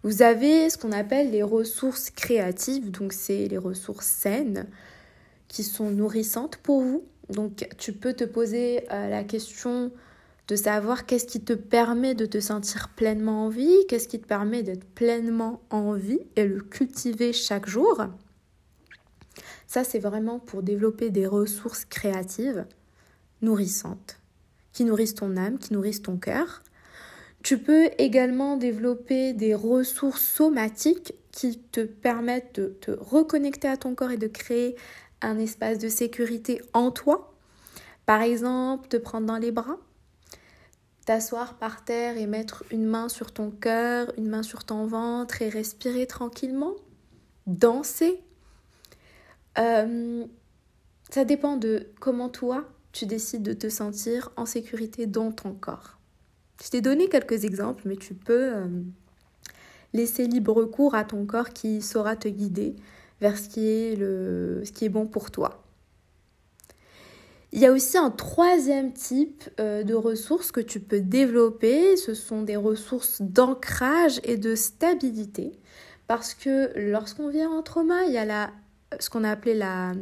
Vous 0.03 0.21
avez 0.21 0.69
ce 0.69 0.77
qu'on 0.77 0.91
appelle 0.91 1.31
les 1.31 1.43
ressources 1.43 2.09
créatives, 2.09 2.89
donc 2.89 3.13
c'est 3.13 3.47
les 3.47 3.57
ressources 3.57 4.07
saines 4.07 4.67
qui 5.47 5.63
sont 5.63 5.91
nourrissantes 5.91 6.57
pour 6.57 6.81
vous. 6.81 7.03
Donc 7.29 7.67
tu 7.77 7.93
peux 7.93 8.13
te 8.13 8.23
poser 8.23 8.85
euh, 8.91 9.09
la 9.09 9.23
question 9.23 9.91
de 10.47 10.55
savoir 10.55 11.05
qu'est-ce 11.05 11.25
qui 11.25 11.41
te 11.41 11.53
permet 11.53 12.15
de 12.15 12.25
te 12.25 12.39
sentir 12.39 12.89
pleinement 12.89 13.45
en 13.45 13.49
vie, 13.49 13.85
qu'est-ce 13.87 14.07
qui 14.07 14.19
te 14.19 14.27
permet 14.27 14.63
d'être 14.63 14.85
pleinement 14.85 15.61
en 15.69 15.93
vie 15.93 16.19
et 16.35 16.45
le 16.45 16.61
cultiver 16.61 17.33
chaque 17.33 17.67
jour. 17.67 18.05
Ça, 19.67 19.83
c'est 19.83 19.99
vraiment 19.99 20.39
pour 20.39 20.63
développer 20.63 21.09
des 21.09 21.27
ressources 21.27 21.85
créatives 21.85 22.65
nourrissantes 23.41 24.17
qui 24.73 24.83
nourrissent 24.83 25.15
ton 25.15 25.37
âme, 25.37 25.57
qui 25.57 25.73
nourrissent 25.73 26.01
ton 26.01 26.17
cœur. 26.17 26.63
Tu 27.43 27.57
peux 27.57 27.89
également 27.97 28.57
développer 28.57 29.33
des 29.33 29.55
ressources 29.55 30.23
somatiques 30.23 31.13
qui 31.31 31.59
te 31.59 31.81
permettent 31.81 32.59
de 32.59 32.67
te 32.67 32.91
reconnecter 32.91 33.67
à 33.67 33.77
ton 33.77 33.95
corps 33.95 34.11
et 34.11 34.17
de 34.17 34.27
créer 34.27 34.75
un 35.21 35.39
espace 35.39 35.79
de 35.79 35.89
sécurité 35.89 36.61
en 36.73 36.91
toi. 36.91 37.33
Par 38.05 38.21
exemple, 38.21 38.87
te 38.89 38.97
prendre 38.97 39.27
dans 39.27 39.37
les 39.37 39.51
bras, 39.51 39.77
t'asseoir 41.05 41.55
par 41.55 41.83
terre 41.83 42.17
et 42.17 42.27
mettre 42.27 42.63
une 42.71 42.85
main 42.85 43.09
sur 43.09 43.31
ton 43.31 43.51
cœur, 43.51 44.11
une 44.17 44.27
main 44.27 44.43
sur 44.43 44.63
ton 44.63 44.85
ventre 44.85 45.41
et 45.41 45.49
respirer 45.49 46.05
tranquillement, 46.07 46.75
danser. 47.47 48.21
Euh, 49.57 50.25
ça 51.09 51.25
dépend 51.25 51.57
de 51.57 51.87
comment 51.99 52.29
toi, 52.29 52.69
tu 52.91 53.05
décides 53.05 53.43
de 53.43 53.53
te 53.53 53.69
sentir 53.69 54.31
en 54.37 54.45
sécurité 54.45 55.07
dans 55.07 55.31
ton 55.31 55.53
corps. 55.53 55.97
Je 56.63 56.69
t'ai 56.69 56.81
donné 56.81 57.09
quelques 57.09 57.43
exemples, 57.43 57.83
mais 57.85 57.95
tu 57.95 58.13
peux 58.13 58.53
euh, 58.53 58.67
laisser 59.93 60.27
libre 60.27 60.63
cours 60.65 60.93
à 60.93 61.03
ton 61.03 61.25
corps 61.25 61.49
qui 61.49 61.81
saura 61.81 62.15
te 62.15 62.27
guider 62.27 62.75
vers 63.19 63.37
ce 63.37 63.49
qui 63.49 63.67
est, 63.67 63.95
le, 63.95 64.61
ce 64.63 64.71
qui 64.71 64.85
est 64.85 64.89
bon 64.89 65.07
pour 65.07 65.31
toi. 65.31 65.60
Il 67.53 67.59
y 67.59 67.65
a 67.65 67.71
aussi 67.71 67.97
un 67.97 68.09
troisième 68.09 68.93
type 68.93 69.49
euh, 69.59 69.83
de 69.83 69.93
ressources 69.93 70.51
que 70.51 70.61
tu 70.61 70.79
peux 70.79 71.01
développer. 71.01 71.97
Ce 71.97 72.13
sont 72.13 72.43
des 72.43 72.55
ressources 72.55 73.21
d'ancrage 73.21 74.21
et 74.23 74.37
de 74.37 74.55
stabilité. 74.55 75.51
Parce 76.07 76.33
que 76.33 76.71
lorsqu'on 76.77 77.29
vient 77.29 77.49
en 77.49 77.61
trauma, 77.61 78.05
il 78.05 78.13
y 78.13 78.17
a 78.17 78.25
la, 78.25 78.51
ce 78.99 79.09
qu'on 79.09 79.23
a 79.23 79.31
appelé 79.31 79.53
la 79.53 79.93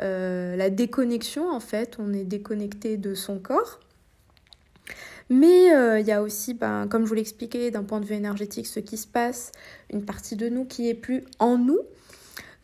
euh, 0.00 0.68
déconnexion, 0.70 1.48
en 1.50 1.60
fait, 1.60 1.96
on 1.98 2.12
est 2.12 2.24
déconnecté 2.24 2.96
de 2.96 3.14
son 3.14 3.38
corps. 3.38 3.80
Mais 5.30 5.74
euh, 5.74 6.00
il 6.00 6.06
y 6.06 6.12
a 6.12 6.22
aussi, 6.22 6.54
ben, 6.54 6.86
comme 6.88 7.04
je 7.04 7.08
vous 7.08 7.14
l'expliquais, 7.14 7.70
d'un 7.70 7.84
point 7.84 8.00
de 8.00 8.04
vue 8.04 8.14
énergétique, 8.14 8.66
ce 8.66 8.80
qui 8.80 8.96
se 8.96 9.06
passe, 9.06 9.52
une 9.90 10.04
partie 10.04 10.36
de 10.36 10.48
nous 10.48 10.64
qui 10.64 10.88
est 10.88 10.94
plus 10.94 11.24
en 11.38 11.56
nous. 11.56 11.80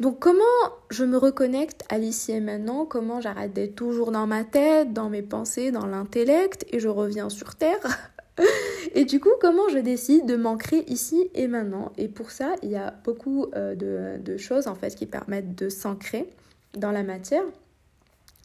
Donc 0.01 0.19
comment 0.19 0.43
je 0.89 1.05
me 1.05 1.19
reconnecte 1.19 1.85
à 1.91 1.99
l'ici 1.99 2.33
et 2.33 2.41
maintenant? 2.41 2.87
Comment 2.87 3.21
j'arrête 3.21 3.53
d'être 3.53 3.75
toujours 3.75 4.13
dans 4.13 4.27
ma 4.27 4.45
tête, 4.45 4.95
dans 4.95 5.11
mes 5.11 5.21
pensées, 5.21 5.71
dans 5.71 5.87
l'intellect 5.87 6.65
et 6.73 6.81
je 6.81 6.89
reviens 6.89 7.29
sur 7.29 7.55
Terre? 7.55 8.11
Et 8.95 9.05
du 9.05 9.21
coup, 9.21 9.31
comment 9.41 9.69
je 9.69 9.79
décide 9.79 10.25
de 10.25 10.35
m'ancrer 10.35 10.85
ici 10.87 11.29
et 11.35 11.47
maintenant? 11.47 11.93
Et 11.99 12.09
pour 12.09 12.31
ça, 12.31 12.55
il 12.63 12.71
y 12.71 12.77
a 12.77 12.95
beaucoup 13.05 13.47
euh, 13.55 13.75
de, 13.75 14.37
choses 14.39 14.67
en 14.67 14.75
fait 14.75 14.95
qui 14.95 15.05
permettent 15.05 15.55
de 15.55 15.69
s'ancrer 15.69 16.27
dans 16.73 16.91
la 16.91 17.03
matière. 17.03 17.45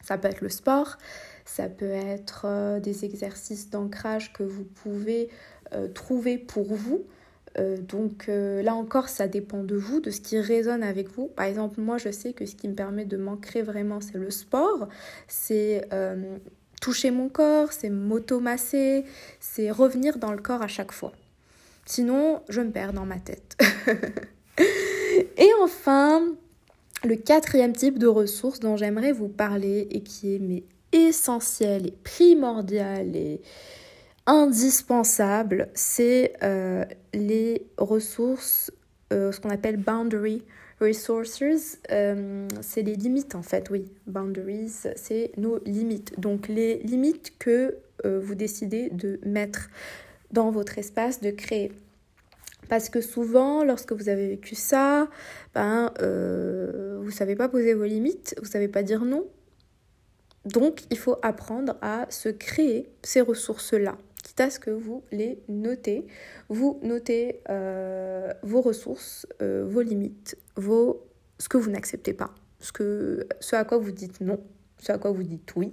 Ça 0.04 0.18
peut 0.18 0.28
être 0.28 0.42
le 0.42 0.50
sport, 0.50 0.98
ça 1.46 1.70
peut 1.70 1.86
être 1.86 2.42
euh, 2.44 2.80
des 2.80 3.06
exercices 3.06 3.70
d'ancrage 3.70 4.34
que 4.34 4.42
vous 4.42 4.64
pouvez 4.64 5.30
euh, 5.72 5.88
trouver 5.88 6.36
pour 6.36 6.74
vous. 6.74 7.06
Euh, 7.58 7.76
donc 7.78 8.26
là 8.28 8.74
encore, 8.74 9.08
ça 9.08 9.28
dépend 9.28 9.62
de 9.62 9.76
vous, 9.76 10.00
de 10.00 10.10
ce 10.10 10.20
qui 10.20 10.38
résonne 10.38 10.82
avec 10.82 11.08
vous. 11.10 11.28
Par 11.28 11.46
exemple, 11.46 11.80
moi, 11.80 11.98
je 11.98 12.10
sais 12.10 12.32
que 12.32 12.46
ce 12.46 12.54
qui 12.54 12.68
me 12.68 12.74
permet 12.74 13.04
de 13.04 13.16
m'ancrer 13.16 13.62
vraiment, 13.62 14.00
c'est 14.00 14.18
le 14.18 14.30
sport, 14.30 14.88
c'est 15.28 15.88
toucher 16.80 17.10
mon 17.10 17.28
corps, 17.28 17.72
c'est 17.72 17.90
m'automasser, 17.90 19.04
c'est 19.40 19.70
revenir 19.70 20.18
dans 20.18 20.32
le 20.32 20.38
corps 20.38 20.62
à 20.62 20.68
chaque 20.68 20.92
fois. 20.92 21.12
Sinon, 21.86 22.42
je 22.48 22.60
me 22.60 22.70
perds 22.70 22.92
dans 22.92 23.06
ma 23.06 23.18
tête. 23.18 23.56
Et 25.38 25.50
enfin, 25.62 26.22
le 27.04 27.16
quatrième 27.16 27.72
type 27.72 27.98
de 27.98 28.06
ressources 28.06 28.60
dont 28.60 28.76
j'aimerais 28.76 29.12
vous 29.12 29.28
parler 29.28 29.86
et 29.90 30.00
qui 30.02 30.34
est 30.34 30.38
mais 30.38 30.64
essentiel 30.92 31.86
et 31.86 31.94
primordial 32.02 33.14
et 33.14 33.40
indispensable, 34.26 35.68
c'est 35.74 36.34
euh, 36.42 36.84
les 37.14 37.66
ressources, 37.78 38.72
euh, 39.12 39.32
ce 39.32 39.40
qu'on 39.40 39.50
appelle 39.50 39.76
boundary 39.76 40.42
resources. 40.80 41.42
Euh, 41.90 42.48
c'est 42.60 42.82
les 42.82 42.96
limites 42.96 43.34
en 43.34 43.42
fait, 43.42 43.70
oui. 43.70 43.90
Boundaries, 44.06 44.72
c'est 44.96 45.32
nos 45.36 45.58
limites. 45.64 46.18
Donc 46.18 46.48
les 46.48 46.78
limites 46.78 47.38
que 47.38 47.78
vous 48.04 48.34
décidez 48.34 48.90
de 48.90 49.18
mettre 49.24 49.68
dans 50.30 50.50
votre 50.50 50.78
espace, 50.78 51.20
de 51.22 51.30
créer. 51.30 51.72
Parce 52.68 52.88
que 52.88 53.00
souvent, 53.00 53.64
lorsque 53.64 53.92
vous 53.92 54.08
avez 54.08 54.28
vécu 54.28 54.54
ça, 54.54 55.08
ben, 55.54 55.92
vous 55.98 57.06
ne 57.06 57.10
savez 57.10 57.34
pas 57.36 57.48
poser 57.48 57.74
vos 57.74 57.84
limites, 57.84 58.34
vous 58.36 58.44
ne 58.44 58.50
savez 58.50 58.68
pas 58.68 58.82
dire 58.82 59.04
non. 59.04 59.26
Donc, 60.46 60.82
il 60.90 60.98
faut 60.98 61.16
apprendre 61.22 61.76
à 61.82 62.06
se 62.10 62.28
créer 62.28 62.88
ces 63.02 63.20
ressources-là, 63.20 63.98
quitte 64.26 64.40
à 64.40 64.50
ce 64.50 64.58
que 64.58 64.70
vous 64.70 65.04
les 65.12 65.38
notez. 65.48 66.04
Vous 66.48 66.80
notez 66.82 67.40
euh, 67.48 68.32
vos 68.42 68.60
ressources, 68.60 69.26
euh, 69.40 69.64
vos 69.64 69.82
limites, 69.82 70.36
vos, 70.56 71.06
ce 71.38 71.48
que 71.48 71.56
vous 71.56 71.70
n'acceptez 71.70 72.12
pas, 72.12 72.34
ce, 72.58 72.72
que, 72.72 73.28
ce 73.38 73.54
à 73.54 73.64
quoi 73.64 73.78
vous 73.78 73.92
dites 73.92 74.20
non, 74.20 74.42
ce 74.78 74.90
à 74.90 74.98
quoi 74.98 75.12
vous 75.12 75.22
dites 75.22 75.54
oui. 75.54 75.70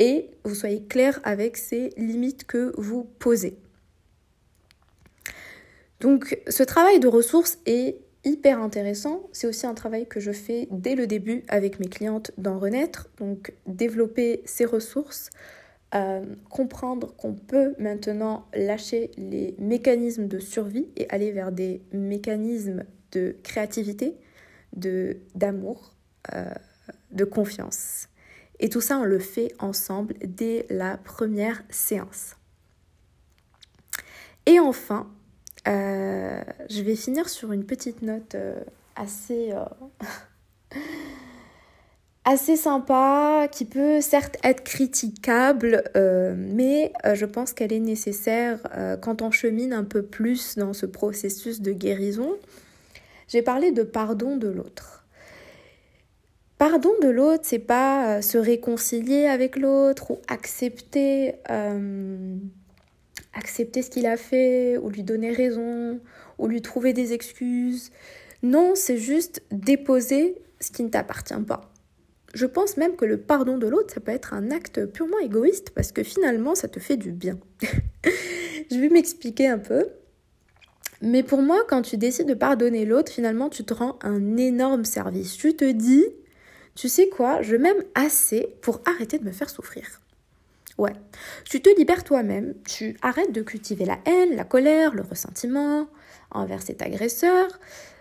Et 0.00 0.30
vous 0.44 0.56
soyez 0.56 0.82
clair 0.82 1.20
avec 1.22 1.56
ces 1.56 1.90
limites 1.96 2.44
que 2.46 2.72
vous 2.76 3.04
posez. 3.04 3.56
Donc 6.00 6.36
ce 6.48 6.64
travail 6.64 6.98
de 6.98 7.06
ressources 7.06 7.58
est 7.66 7.98
hyper 8.24 8.60
intéressant. 8.60 9.28
C'est 9.30 9.46
aussi 9.46 9.66
un 9.66 9.74
travail 9.74 10.08
que 10.08 10.18
je 10.18 10.32
fais 10.32 10.66
dès 10.72 10.96
le 10.96 11.06
début 11.06 11.44
avec 11.46 11.78
mes 11.78 11.86
clientes 11.86 12.32
dans 12.38 12.58
Renaître. 12.58 13.08
Donc 13.18 13.52
développer 13.66 14.42
ces 14.46 14.64
ressources, 14.64 15.30
euh, 15.94 16.24
comprendre 16.48 17.14
qu'on 17.16 17.34
peut 17.34 17.74
maintenant 17.78 18.46
lâcher 18.54 19.10
les 19.18 19.54
mécanismes 19.58 20.26
de 20.26 20.38
survie 20.38 20.88
et 20.96 21.06
aller 21.10 21.32
vers 21.32 21.52
des 21.52 21.82
mécanismes 21.92 22.84
de 23.12 23.36
créativité, 23.42 24.16
de 24.74 25.18
d'amour, 25.34 25.92
euh, 26.34 26.50
de 27.10 27.24
confiance. 27.24 28.08
Et 28.58 28.70
tout 28.70 28.80
ça, 28.80 28.98
on 28.98 29.04
le 29.04 29.18
fait 29.18 29.52
ensemble 29.58 30.14
dès 30.24 30.64
la 30.70 30.96
première 30.96 31.62
séance. 31.68 32.36
Et 34.46 34.58
enfin, 34.60 35.10
euh, 35.68 36.42
je 36.70 36.80
vais 36.80 36.96
finir 36.96 37.28
sur 37.28 37.52
une 37.52 37.66
petite 37.66 38.00
note 38.00 38.34
assez, 38.96 39.52
assez 42.24 42.56
sympa, 42.56 43.48
qui 43.50 43.64
peut 43.64 44.00
certes 44.00 44.36
être 44.44 44.62
critiquable, 44.62 45.82
mais 45.94 46.92
je 47.14 47.24
pense 47.26 47.52
qu'elle 47.52 47.72
est 47.72 47.80
nécessaire 47.80 48.60
quand 49.00 49.22
on 49.22 49.30
chemine 49.30 49.72
un 49.72 49.84
peu 49.84 50.02
plus 50.02 50.56
dans 50.56 50.72
ce 50.72 50.86
processus 50.86 51.60
de 51.60 51.72
guérison. 51.72 52.36
J'ai 53.28 53.42
parlé 53.42 53.72
de 53.72 53.82
pardon 53.82 54.36
de 54.36 54.48
l'autre. 54.48 55.04
Pardon 56.58 56.92
de 57.02 57.08
l'autre, 57.08 57.42
c'est 57.44 57.58
pas 57.58 58.22
se 58.22 58.38
réconcilier 58.38 59.26
avec 59.26 59.56
l'autre 59.56 60.12
ou 60.12 60.18
accepter 60.28 61.34
accepter 63.34 63.82
ce 63.82 63.90
qu'il 63.90 64.06
a 64.06 64.16
fait, 64.16 64.76
ou 64.76 64.90
lui 64.90 65.02
donner 65.02 65.32
raison, 65.32 65.98
ou 66.38 66.48
lui 66.48 66.60
trouver 66.60 66.92
des 66.92 67.14
excuses. 67.14 67.90
Non, 68.42 68.74
c'est 68.74 68.98
juste 68.98 69.42
déposer 69.50 70.36
ce 70.60 70.70
qui 70.70 70.82
ne 70.82 70.90
t'appartient 70.90 71.34
pas. 71.48 71.71
Je 72.32 72.46
pense 72.46 72.76
même 72.76 72.96
que 72.96 73.04
le 73.04 73.18
pardon 73.18 73.58
de 73.58 73.66
l'autre, 73.66 73.92
ça 73.94 74.00
peut 74.00 74.12
être 74.12 74.32
un 74.32 74.50
acte 74.50 74.86
purement 74.86 75.18
égoïste, 75.18 75.70
parce 75.70 75.92
que 75.92 76.02
finalement, 76.02 76.54
ça 76.54 76.68
te 76.68 76.80
fait 76.80 76.96
du 76.96 77.12
bien. 77.12 77.38
Je 78.70 78.78
vais 78.78 78.88
m'expliquer 78.88 79.48
un 79.48 79.58
peu. 79.58 79.88
Mais 81.02 81.22
pour 81.22 81.42
moi, 81.42 81.62
quand 81.68 81.82
tu 81.82 81.96
décides 81.96 82.28
de 82.28 82.34
pardonner 82.34 82.84
l'autre, 82.84 83.12
finalement, 83.12 83.48
tu 83.48 83.64
te 83.64 83.74
rends 83.74 83.98
un 84.02 84.36
énorme 84.36 84.84
service. 84.84 85.36
Tu 85.36 85.54
te 85.54 85.70
dis, 85.70 86.06
tu 86.74 86.88
sais 86.88 87.08
quoi, 87.08 87.42
je 87.42 87.56
m'aime 87.56 87.82
assez 87.94 88.54
pour 88.62 88.80
arrêter 88.86 89.18
de 89.18 89.24
me 89.24 89.32
faire 89.32 89.50
souffrir. 89.50 90.00
Ouais. 90.78 90.92
Tu 91.44 91.60
te 91.60 91.68
libères 91.76 92.04
toi-même, 92.04 92.54
tu 92.66 92.96
arrêtes 93.02 93.32
de 93.32 93.42
cultiver 93.42 93.84
la 93.84 93.98
haine, 94.06 94.36
la 94.36 94.44
colère, 94.44 94.94
le 94.94 95.02
ressentiment 95.02 95.88
envers 96.30 96.62
cet 96.62 96.80
agresseur, 96.80 97.46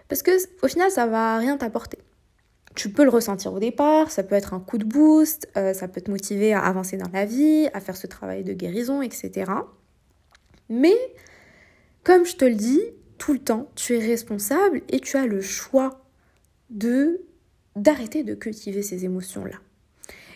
parce 0.07 0.23
que 0.23 0.31
au 0.63 0.67
final, 0.67 0.89
ça 0.89 1.05
va 1.05 1.37
rien 1.37 1.57
t'apporter. 1.57 1.97
Tu 2.75 2.89
peux 2.89 3.03
le 3.03 3.09
ressentir 3.09 3.53
au 3.53 3.59
départ, 3.59 4.11
ça 4.11 4.23
peut 4.23 4.35
être 4.35 4.53
un 4.53 4.59
coup 4.59 4.77
de 4.77 4.85
boost, 4.85 5.49
euh, 5.57 5.73
ça 5.73 5.87
peut 5.87 6.01
te 6.01 6.09
motiver 6.09 6.53
à 6.53 6.61
avancer 6.61 6.97
dans 6.97 7.09
la 7.11 7.25
vie, 7.25 7.67
à 7.73 7.79
faire 7.79 7.97
ce 7.97 8.07
travail 8.07 8.43
de 8.43 8.53
guérison, 8.53 9.01
etc. 9.01 9.51
Mais, 10.69 10.95
comme 12.03 12.25
je 12.25 12.35
te 12.35 12.45
le 12.45 12.55
dis, 12.55 12.81
tout 13.17 13.33
le 13.33 13.39
temps, 13.39 13.69
tu 13.75 13.95
es 13.95 13.99
responsable 13.99 14.81
et 14.89 14.99
tu 14.99 15.17
as 15.17 15.25
le 15.25 15.41
choix 15.41 16.01
de 16.69 17.21
d'arrêter 17.75 18.23
de 18.23 18.35
cultiver 18.35 18.81
ces 18.81 19.05
émotions-là. 19.05 19.57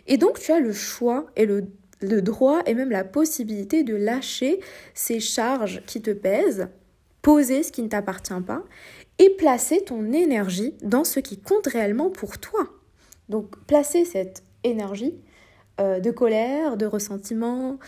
Et 0.07 0.17
donc, 0.17 0.39
tu 0.39 0.53
as 0.53 0.59
le 0.59 0.71
choix 0.71 1.27
et 1.35 1.45
le 1.45 1.67
le 2.01 2.21
droit 2.21 2.61
et 2.65 2.73
même 2.73 2.91
la 2.91 3.03
possibilité 3.03 3.83
de 3.83 3.95
lâcher 3.95 4.59
ces 4.93 5.19
charges 5.19 5.81
qui 5.85 6.01
te 6.01 6.11
pèsent, 6.11 6.67
poser 7.21 7.63
ce 7.63 7.71
qui 7.71 7.81
ne 7.81 7.87
t'appartient 7.87 8.41
pas 8.45 8.63
et 9.19 9.29
placer 9.31 9.83
ton 9.83 10.11
énergie 10.11 10.75
dans 10.81 11.03
ce 11.03 11.19
qui 11.19 11.39
compte 11.39 11.67
réellement 11.67 12.09
pour 12.09 12.37
toi. 12.37 12.67
Donc 13.29 13.57
placer 13.65 14.05
cette 14.05 14.43
énergie 14.63 15.15
euh, 15.79 15.99
de 15.99 16.11
colère, 16.11 16.77
de 16.77 16.85
ressentiment, 16.85 17.79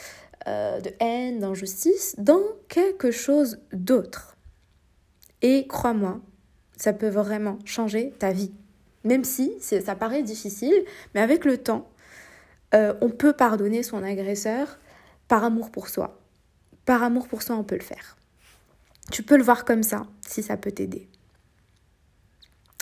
euh, 0.47 0.80
de 0.80 0.91
haine, 0.99 1.39
d'injustice 1.39 2.15
dans 2.17 2.41
quelque 2.69 3.11
chose 3.11 3.59
d'autre. 3.73 4.38
Et 5.41 5.67
crois-moi, 5.67 6.19
ça 6.78 6.93
peut 6.93 7.09
vraiment 7.09 7.59
changer 7.65 8.13
ta 8.17 8.32
vie. 8.32 8.51
Même 9.03 9.23
si 9.23 9.53
ça 9.59 9.95
paraît 9.95 10.23
difficile, 10.23 10.84
mais 11.13 11.21
avec 11.21 11.45
le 11.45 11.57
temps, 11.57 11.89
euh, 12.73 12.93
on 13.01 13.09
peut 13.09 13.34
pardonner 13.34 13.84
son 13.84 14.03
agresseur 14.03 14.80
par 15.28 15.43
amour 15.43 15.71
pour 15.71 15.89
soi. 15.89 16.19
Par 16.86 17.03
amour 17.03 17.28
pour 17.28 17.41
soi, 17.41 17.55
on 17.55 17.63
peut 17.63 17.75
le 17.75 17.82
faire. 17.82 18.17
Tu 19.11 19.23
peux 19.23 19.38
le 19.38 19.43
voir 19.43 19.65
comme 19.65 19.84
ça, 19.84 20.05
si 20.28 20.43
ça 20.43 20.57
peut 20.57 20.71
t'aider. 20.71 21.07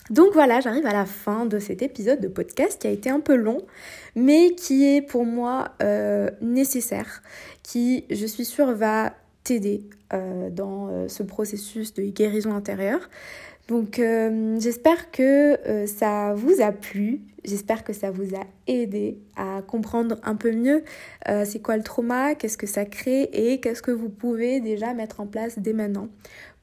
Donc 0.10 0.34
voilà, 0.34 0.60
j'arrive 0.60 0.86
à 0.86 0.94
la 0.94 1.06
fin 1.06 1.46
de 1.46 1.60
cet 1.60 1.82
épisode 1.82 2.20
de 2.20 2.28
podcast 2.28 2.80
qui 2.82 2.88
a 2.88 2.92
été 2.92 3.10
un 3.10 3.20
peu 3.20 3.36
long, 3.36 3.62
mais 4.16 4.54
qui 4.56 4.86
est 4.86 5.02
pour 5.02 5.26
moi 5.26 5.70
euh, 5.82 6.30
nécessaire, 6.42 7.24
qui, 7.64 8.06
je 8.12 8.26
suis 8.26 8.46
sûre, 8.46 8.72
va 8.74 9.14
t'aider 9.44 9.84
euh, 10.14 10.50
dans 10.50 11.08
ce 11.08 11.24
processus 11.24 11.94
de 11.94 12.04
guérison 12.04 12.54
intérieure. 12.54 13.10
Donc 13.68 13.98
euh, 13.98 14.60
j'espère 14.60 15.10
que 15.10 15.58
euh, 15.68 15.88
ça 15.88 16.36
vous 16.36 16.62
a 16.62 16.72
plu, 16.72 17.22
j'espère 17.44 17.84
que 17.84 17.94
ça 17.94 18.12
vous 18.12 18.36
a 18.36 18.44
aidé 18.68 19.18
à 19.36 19.64
comprendre 19.66 20.18
un 20.22 20.36
peu 20.36 20.52
mieux 20.52 20.84
euh, 21.28 21.46
c'est 21.46 21.62
quoi 21.64 21.76
le 21.76 21.82
trauma, 21.82 22.36
qu'est-ce 22.36 22.60
que 22.60 22.68
ça 22.68 22.86
crée 22.86 23.24
et 23.34 23.60
qu'est-ce 23.60 23.82
que 23.82 23.90
vous 23.90 24.10
pouvez 24.10 24.60
déjà 24.60 24.94
mettre 24.94 25.20
en 25.20 25.26
place 25.26 25.58
dès 25.58 25.74
maintenant 25.74 26.10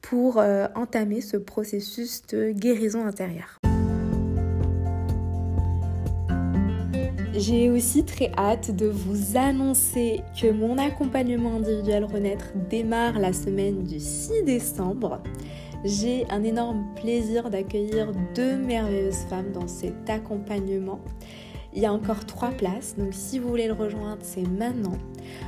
pour 0.03 0.37
entamer 0.75 1.21
ce 1.21 1.37
processus 1.37 2.21
de 2.27 2.51
guérison 2.51 3.05
intérieure. 3.05 3.59
J'ai 7.35 7.71
aussi 7.71 8.05
très 8.05 8.31
hâte 8.37 8.69
de 8.75 8.85
vous 8.85 9.37
annoncer 9.37 10.21
que 10.39 10.51
mon 10.51 10.77
accompagnement 10.77 11.55
individuel 11.55 12.05
Renaître 12.05 12.51
démarre 12.69 13.17
la 13.17 13.33
semaine 13.33 13.83
du 13.83 13.99
6 13.99 14.43
décembre. 14.43 15.23
J'ai 15.83 16.25
un 16.29 16.43
énorme 16.43 16.85
plaisir 16.95 17.49
d'accueillir 17.49 18.11
deux 18.35 18.55
merveilleuses 18.55 19.25
femmes 19.29 19.51
dans 19.51 19.67
cet 19.67 20.09
accompagnement. 20.09 21.01
Il 21.75 21.81
y 21.81 21.87
a 21.87 21.93
encore 21.93 22.25
trois 22.25 22.51
places, 22.51 22.95
donc 22.97 23.09
si 23.13 23.39
vous 23.39 23.49
voulez 23.49 23.65
le 23.65 23.73
rejoindre, 23.73 24.21
c'est 24.21 24.47
maintenant. 24.47 24.97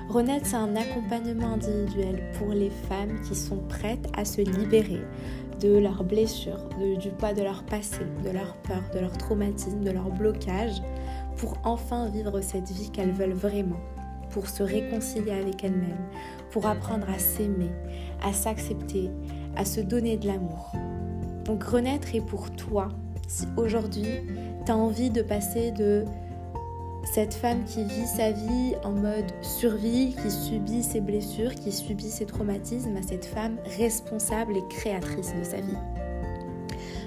Renaître, 0.09 0.47
c'est 0.47 0.55
un 0.55 0.75
accompagnement 0.75 1.53
individuel 1.53 2.23
pour 2.39 2.51
les 2.51 2.71
femmes 2.89 3.21
qui 3.27 3.35
sont 3.35 3.59
prêtes 3.69 4.07
à 4.17 4.25
se 4.25 4.41
libérer 4.41 5.01
de 5.61 5.77
leurs 5.77 6.03
blessures, 6.03 6.67
du 6.99 7.09
poids 7.11 7.33
de 7.33 7.43
leur 7.43 7.63
passé, 7.63 8.01
de 8.23 8.29
leur 8.31 8.55
peur, 8.57 8.81
de 8.93 8.99
leur 8.99 9.15
traumatisme, 9.17 9.83
de 9.83 9.91
leur 9.91 10.09
blocage, 10.09 10.81
pour 11.37 11.57
enfin 11.63 12.09
vivre 12.09 12.41
cette 12.41 12.71
vie 12.71 12.89
qu'elles 12.89 13.11
veulent 13.11 13.33
vraiment, 13.33 13.79
pour 14.31 14.49
se 14.49 14.63
réconcilier 14.63 15.31
avec 15.31 15.63
elles-mêmes, 15.63 16.09
pour 16.49 16.65
apprendre 16.65 17.07
à 17.09 17.19
s'aimer, 17.19 17.71
à 18.23 18.33
s'accepter, 18.33 19.11
à 19.55 19.63
se 19.63 19.79
donner 19.79 20.17
de 20.17 20.25
l'amour. 20.25 20.73
Donc 21.45 21.63
renaître 21.63 22.15
est 22.15 22.25
pour 22.25 22.49
toi. 22.51 22.87
Si 23.27 23.47
aujourd'hui, 23.57 24.21
tu 24.65 24.71
as 24.71 24.77
envie 24.77 25.09
de 25.09 25.21
passer 25.21 25.71
de 25.71 26.05
cette 27.03 27.33
femme 27.33 27.63
qui 27.65 27.83
vit 27.83 28.07
sa 28.07 28.31
vie 28.31 28.73
en 28.83 28.91
mode 28.91 29.31
survie, 29.41 30.15
qui 30.21 30.31
subit 30.31 30.83
ses 30.83 31.01
blessures, 31.01 31.53
qui 31.53 31.71
subit 31.71 32.09
ses 32.09 32.25
traumatismes, 32.25 32.97
à 32.97 33.03
cette 33.03 33.25
femme 33.25 33.57
responsable 33.77 34.57
et 34.57 34.63
créatrice 34.69 35.33
de 35.37 35.43
sa 35.43 35.57
vie. 35.57 35.77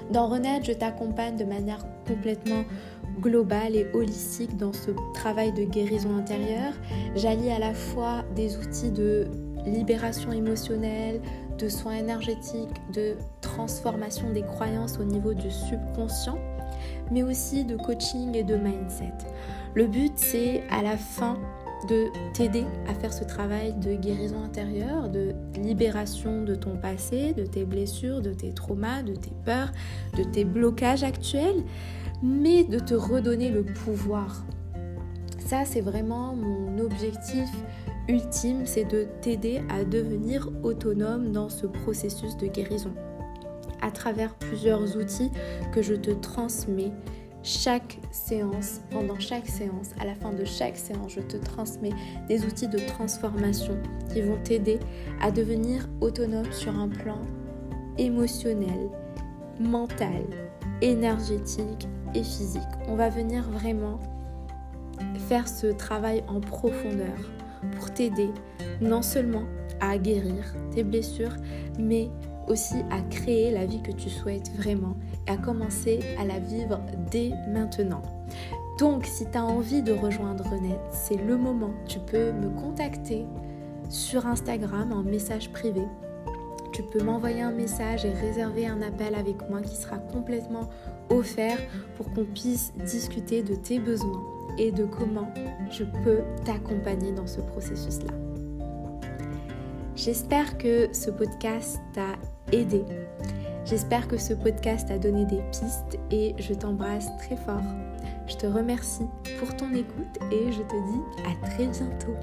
Dans 0.09 0.27
Renaître, 0.27 0.65
je 0.65 0.71
t'accompagne 0.71 1.35
de 1.35 1.43
manière 1.43 1.85
complètement 2.07 2.63
globale 3.19 3.75
et 3.75 3.87
holistique 3.93 4.55
dans 4.57 4.73
ce 4.73 4.91
travail 5.13 5.51
de 5.51 5.63
guérison 5.63 6.15
intérieure. 6.15 6.73
J'allie 7.15 7.51
à 7.51 7.59
la 7.59 7.73
fois 7.73 8.23
des 8.35 8.57
outils 8.57 8.91
de 8.91 9.27
libération 9.65 10.31
émotionnelle, 10.31 11.21
de 11.57 11.67
soins 11.67 11.95
énergétiques, 11.97 12.81
de 12.93 13.15
transformation 13.41 14.31
des 14.31 14.43
croyances 14.43 14.97
au 14.99 15.03
niveau 15.03 15.33
du 15.33 15.51
subconscient, 15.51 16.37
mais 17.11 17.23
aussi 17.23 17.63
de 17.65 17.75
coaching 17.75 18.35
et 18.35 18.43
de 18.43 18.55
mindset. 18.55 19.13
Le 19.75 19.87
but, 19.87 20.13
c'est 20.15 20.63
à 20.69 20.81
la 20.81 20.97
fin 20.97 21.37
de 21.87 22.07
t'aider 22.33 22.65
à 22.87 22.93
faire 22.93 23.13
ce 23.13 23.23
travail 23.23 23.73
de 23.73 23.95
guérison 23.95 24.43
intérieure, 24.43 25.09
de 25.09 25.33
libération 25.55 26.43
de 26.43 26.55
ton 26.55 26.75
passé, 26.75 27.33
de 27.33 27.45
tes 27.45 27.65
blessures, 27.65 28.21
de 28.21 28.33
tes 28.33 28.51
traumas, 28.51 29.01
de 29.03 29.15
tes 29.15 29.31
peurs, 29.45 29.71
de 30.17 30.23
tes 30.23 30.43
blocages 30.43 31.03
actuels, 31.03 31.63
mais 32.21 32.63
de 32.63 32.79
te 32.79 32.93
redonner 32.93 33.49
le 33.49 33.63
pouvoir. 33.63 34.43
Ça, 35.39 35.63
c'est 35.65 35.81
vraiment 35.81 36.35
mon 36.35 36.79
objectif 36.79 37.49
ultime, 38.07 38.65
c'est 38.65 38.85
de 38.85 39.07
t'aider 39.21 39.61
à 39.69 39.83
devenir 39.83 40.49
autonome 40.63 41.31
dans 41.31 41.49
ce 41.49 41.65
processus 41.65 42.35
de 42.37 42.47
guérison 42.47 42.93
à 43.89 43.91
travers 43.91 44.35
plusieurs 44.35 44.95
outils 44.97 45.31
que 45.73 45.81
je 45.81 45.95
te 45.95 46.11
transmets 46.11 46.91
chaque 47.41 47.97
séance, 48.11 48.81
pendant 48.91 49.17
chaque 49.17 49.47
séance, 49.47 49.91
à 49.99 50.05
la 50.05 50.13
fin 50.13 50.31
de 50.31 50.45
chaque 50.45 50.77
séance, 50.77 51.13
je 51.13 51.21
te 51.21 51.37
transmets 51.37 51.93
des 52.27 52.45
outils 52.45 52.67
de 52.67 52.77
transformation 52.77 53.75
qui 54.13 54.21
vont 54.21 54.37
t'aider 54.43 54.77
à 55.21 55.31
devenir 55.31 55.89
autonome 56.01 56.51
sur 56.51 56.77
un 56.77 56.87
plan 56.87 57.17
émotionnel, 57.97 58.89
mental, 59.59 60.23
énergétique 60.81 61.87
et 62.13 62.23
physique. 62.23 62.61
On 62.87 62.95
va 62.95 63.09
venir 63.09 63.49
vraiment 63.49 63.99
faire 65.27 65.47
ce 65.47 65.67
travail 65.67 66.23
en 66.27 66.41
profondeur 66.41 67.17
pour 67.75 67.91
t'aider 67.91 68.29
non 68.81 69.01
seulement 69.01 69.45
à 69.81 69.97
guérir 69.97 70.53
tes 70.75 70.83
blessures, 70.83 71.35
mais 71.79 72.09
aussi 72.49 72.83
à 72.91 73.01
créer 73.01 73.51
la 73.51 73.65
vie 73.65 73.81
que 73.81 73.91
tu 73.91 74.09
souhaites 74.09 74.51
vraiment 74.57 74.95
et 75.27 75.31
à 75.31 75.37
commencer 75.37 75.99
à 76.19 76.25
la 76.25 76.39
vivre 76.39 76.81
dès 77.11 77.31
maintenant. 77.47 78.01
Donc 78.79 79.05
si 79.05 79.25
tu 79.29 79.37
as 79.37 79.45
envie 79.45 79.81
de 79.81 79.91
rejoindre 79.91 80.43
Renette, 80.45 80.79
c'est 80.91 81.17
le 81.17 81.37
moment. 81.37 81.71
Tu 81.87 81.99
peux 81.99 82.31
me 82.31 82.49
contacter 82.49 83.25
sur 83.89 84.25
Instagram 84.25 84.91
en 84.93 85.03
message 85.03 85.51
privé. 85.51 85.81
Tu 86.71 86.83
peux 86.83 87.03
m'envoyer 87.03 87.41
un 87.41 87.51
message 87.51 88.05
et 88.05 88.11
réserver 88.11 88.67
un 88.67 88.81
appel 88.81 89.15
avec 89.15 89.49
moi 89.49 89.61
qui 89.61 89.75
sera 89.75 89.97
complètement 89.97 90.69
offert 91.09 91.57
pour 91.97 92.11
qu'on 92.13 92.25
puisse 92.25 92.73
discuter 92.85 93.43
de 93.43 93.55
tes 93.55 93.79
besoins 93.79 94.23
et 94.57 94.71
de 94.71 94.85
comment 94.85 95.33
je 95.69 95.83
peux 96.03 96.19
t'accompagner 96.45 97.11
dans 97.11 97.27
ce 97.27 97.41
processus-là. 97.41 98.13
J'espère 99.95 100.57
que 100.57 100.87
ce 100.93 101.11
podcast 101.11 101.81
t'a 101.91 102.15
J'espère 103.65 104.07
que 104.07 104.17
ce 104.17 104.33
podcast 104.33 104.89
a 104.89 104.97
donné 104.97 105.25
des 105.25 105.41
pistes 105.51 105.99
et 106.09 106.33
je 106.39 106.53
t'embrasse 106.53 107.07
très 107.17 107.35
fort. 107.35 107.61
Je 108.27 108.35
te 108.35 108.47
remercie 108.47 109.05
pour 109.39 109.55
ton 109.55 109.73
écoute 109.73 110.17
et 110.31 110.51
je 110.51 110.61
te 110.61 110.75
dis 110.91 111.27
à 111.27 111.47
très 111.47 111.67
bientôt. 111.67 112.15